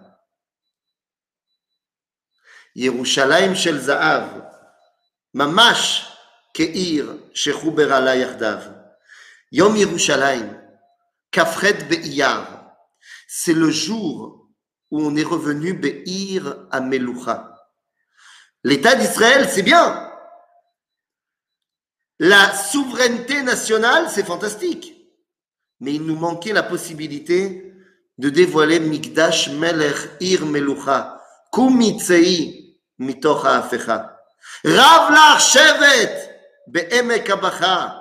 Yerushalayim 2.76 3.54
Shel 3.54 3.80
Za'av, 3.80 4.50
Mamash 5.34 6.08
Keir 6.54 7.06
Shechuber 7.34 7.92
Ala 7.92 8.16
Yardav. 8.16 8.81
Yom 9.52 9.76
Yerushalayim, 9.76 10.58
Kafret 11.30 11.86
Be'iyar, 11.90 12.74
c'est 13.28 13.54
le 13.54 13.70
jour 13.70 14.48
où 14.90 15.02
on 15.02 15.16
est 15.16 15.24
revenu 15.24 15.74
Be'ir 15.74 16.68
à 16.72 16.80
Melucha. 16.82 17.56
L'État 18.64 18.96
d'Israël, 18.96 19.50
c'est 19.50 19.64
bien. 19.64 20.10
La 22.20 22.54
souveraineté 22.54 23.42
nationale, 23.42 24.10
c'est 24.10 24.26
fantastique. 24.26 24.96
Mais 25.80 25.96
il 25.96 26.06
nous 26.06 26.16
manquait 26.16 26.54
la 26.54 26.64
possibilité 26.64 27.74
de 28.18 28.30
dévoiler 28.30 28.80
Mikdash 28.80 29.50
Melech 29.50 29.98
Ir 30.20 30.46
Melucha, 30.46 31.20
Kumitzei 31.52 32.78
Mitocha 33.00 33.58
Afecha. 33.58 34.18
Rav 34.64 35.12
Lach 35.12 35.42
Shevet 35.42 36.30
Be'emek 36.68 37.30
Abacha. 37.30 38.01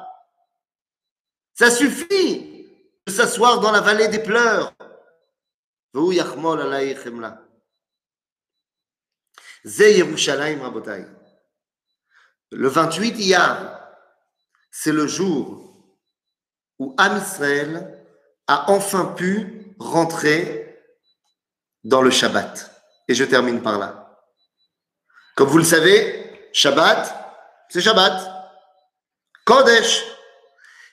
Ça 1.60 1.70
suffit 1.70 2.66
de 3.06 3.12
s'asseoir 3.12 3.60
dans 3.60 3.70
la 3.70 3.82
vallée 3.82 4.08
des 4.08 4.20
pleurs. 4.20 4.72
Le 5.92 6.08
28 12.66 13.18
Iyar, 13.18 13.78
c'est 14.70 14.92
le 14.92 15.06
jour 15.06 15.76
où 16.78 16.94
Am 16.96 17.18
Israël 17.18 18.06
a 18.46 18.70
enfin 18.70 19.12
pu 19.14 19.74
rentrer 19.78 20.82
dans 21.84 22.00
le 22.00 22.10
Shabbat. 22.10 22.70
Et 23.06 23.14
je 23.14 23.24
termine 23.24 23.60
par 23.60 23.78
là. 23.78 24.18
Comme 25.36 25.50
vous 25.50 25.58
le 25.58 25.64
savez, 25.64 26.48
Shabbat, 26.54 27.14
c'est 27.68 27.82
Shabbat. 27.82 28.18
Kodesh, 29.44 30.19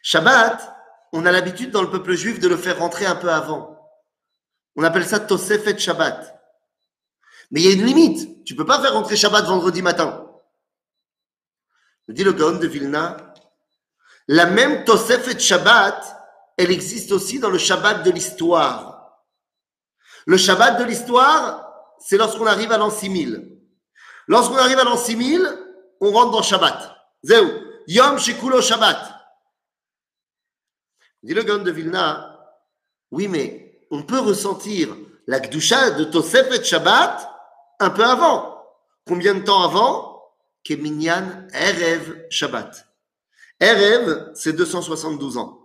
Shabbat, 0.08 0.74
on 1.12 1.26
a 1.26 1.34
l'habitude 1.34 1.72
dans 1.72 1.82
le 1.82 1.89
peuple 1.89 2.14
juif 2.14 2.39
de 2.39 2.47
le 2.47 2.55
faire 2.55 2.80
rentrer 2.80 3.05
un 3.05 3.18
peu 3.18 3.30
avant. 3.30 3.78
On 4.78 4.84
appelle 4.86 5.05
ça 5.05 5.20
Tosefet 5.20 5.78
Shabbat. 5.78 6.34
Mais 7.51 7.60
il 7.60 7.66
y 7.66 7.70
a 7.70 7.74
une 7.74 7.86
limite. 7.86 8.45
Tu 8.45 8.55
peux 8.55 8.66
pas 8.66 8.82
faire 8.82 8.93
rentrer 8.93 9.18
Shabbat 9.18 9.43
vendredi 9.43 9.82
matin. 9.82 10.26
dit 12.08 12.24
le 12.24 12.32
Gaon 12.32 12.58
de 12.58 12.68
Vilna. 12.68 13.18
La 14.30 14.45
même 14.45 14.86
Tosefet 14.86 15.38
Shabbat, 15.38 16.01
elle 16.55 16.72
existe 16.72 17.12
aussi 17.12 17.41
dans 17.41 17.49
le 17.49 17.58
Shabbat 17.58 18.03
de 18.03 18.12
l'histoire. 18.12 19.26
Le 20.26 20.38
Shabbat 20.38 20.80
de 20.80 20.86
l'histoire, 20.86 21.70
c'est 21.99 22.16
lorsqu'on 22.16 22.47
arrive 22.47 22.72
à 22.72 22.78
l'an 22.78 22.91
6000. 22.91 23.60
Lorsqu'on 24.30 24.55
arrive 24.55 24.80
à 24.80 24.86
l'an 24.86 24.95
6000, 24.95 25.45
on 25.99 26.14
rentre 26.14 26.32
dans 26.32 26.43
Shabbat. 26.43 26.95
Zéou. 27.24 27.49
Yom 27.88 28.18
Shikulo 28.18 28.62
Shabbat. 28.62 29.16
Dit 31.24 31.34
le 31.34 31.43
Gaon 31.43 31.63
de 31.63 31.72
Vilna, 31.72 32.38
oui, 33.11 33.28
mais 33.28 33.82
on 33.91 34.03
peut 34.03 34.20
ressentir 34.20 34.95
la 35.26 35.39
Gdusha 35.39 35.91
de 35.91 36.05
Tosefet 36.05 36.63
Shabbat 36.63 37.30
un 37.80 37.89
peu 37.89 38.03
avant. 38.03 38.63
Combien 39.07 39.36
de 39.36 39.43
temps 39.43 39.63
avant 39.63 40.24
Keminyan 40.63 41.47
Erev 41.53 42.28
Shabbat? 42.30 42.86
Erev, 43.59 44.32
c'est 44.36 44.53
272 44.53 45.38
ans. 45.38 45.59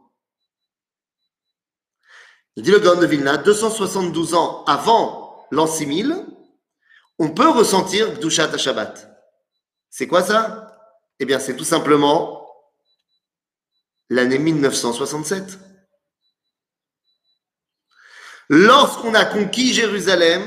Dit 2.57 2.71
le 2.71 2.79
Gaon 2.79 3.01
de 3.01 3.07
Vilna, 3.07 3.39
272 3.39 4.35
ans 4.35 4.65
avant 4.65 5.47
l'an 5.51 5.67
6000, 5.67 6.27
on 7.19 7.31
peut 7.31 7.49
ressentir 7.49 8.15
Gdushat 8.15 8.57
Shabbat. 8.57 9.09
C'est 9.91 10.07
quoi 10.07 10.23
ça? 10.23 10.77
Eh 11.19 11.25
bien, 11.25 11.39
c'est 11.39 11.57
tout 11.57 11.65
simplement 11.65 12.42
l'année 14.13 14.39
1967. 14.39 15.59
Lorsqu'on 18.51 19.15
a 19.15 19.25
conquis 19.25 19.73
Jérusalem, 19.73 20.43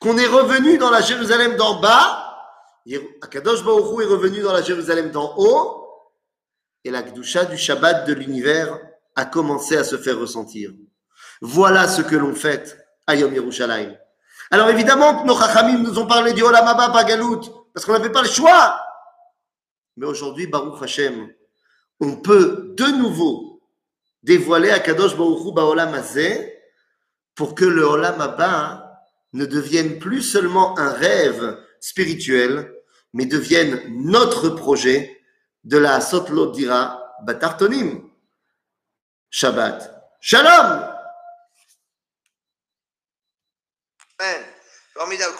qu'on 0.00 0.16
est 0.16 0.26
revenu 0.26 0.78
dans 0.78 0.90
la 0.90 1.00
Jérusalem 1.00 1.56
d'en 1.56 1.80
bas, 1.80 2.24
Akadosh 3.20 3.64
Baruch 3.64 4.02
est 4.02 4.06
revenu 4.06 4.40
dans 4.40 4.52
la 4.52 4.62
Jérusalem 4.62 5.10
d'en 5.10 5.34
haut, 5.36 5.88
et 6.84 6.90
la 6.90 7.02
Gdusha 7.02 7.46
du 7.46 7.58
Shabbat 7.58 8.06
de 8.06 8.14
l'univers 8.14 8.78
a 9.16 9.24
commencé 9.24 9.76
à 9.76 9.82
se 9.82 9.98
faire 9.98 10.18
ressentir. 10.18 10.70
Voilà 11.40 11.88
ce 11.88 12.02
que 12.02 12.14
l'on 12.14 12.34
fait 12.34 12.78
à 13.08 13.16
Yom 13.16 13.34
Yerushalayim. 13.34 13.96
Alors 14.52 14.70
évidemment, 14.70 15.24
nos 15.24 15.36
Chachamim 15.36 15.78
nous 15.78 15.98
ont 15.98 16.06
parlé 16.06 16.32
du 16.32 16.42
Olam 16.44 16.66
Abba 16.66 16.90
Pagalut, 16.90 17.40
parce 17.74 17.84
qu'on 17.84 17.92
n'avait 17.92 18.12
pas 18.12 18.22
le 18.22 18.28
choix. 18.28 18.80
Mais 19.96 20.06
aujourd'hui, 20.06 20.46
Baruch 20.46 20.80
Hashem, 20.80 21.28
on 22.00 22.16
peut 22.16 22.74
de 22.76 22.86
nouveau 22.96 23.60
dévoiler 24.22 24.70
à 24.70 24.80
Kadosh 24.80 25.16
Baruch 25.16 25.54
Baolam 25.54 25.94
Azeh 25.94 26.54
pour 27.34 27.54
que 27.54 27.64
le 27.64 27.84
Olam 27.84 28.20
Abba 28.20 29.04
ne 29.32 29.46
devienne 29.46 29.98
plus 29.98 30.22
seulement 30.22 30.78
un 30.78 30.90
rêve 30.90 31.58
spirituel, 31.80 32.74
mais 33.12 33.26
devienne 33.26 33.80
notre 33.88 34.48
projet 34.50 35.22
de 35.64 35.78
la 35.78 36.00
Sotlot 36.00 36.50
Dira 36.52 37.14
Batartonim. 37.22 38.10
Shabbat. 39.30 39.90
Shalom! 40.20 40.94
Formidable. 44.94 45.34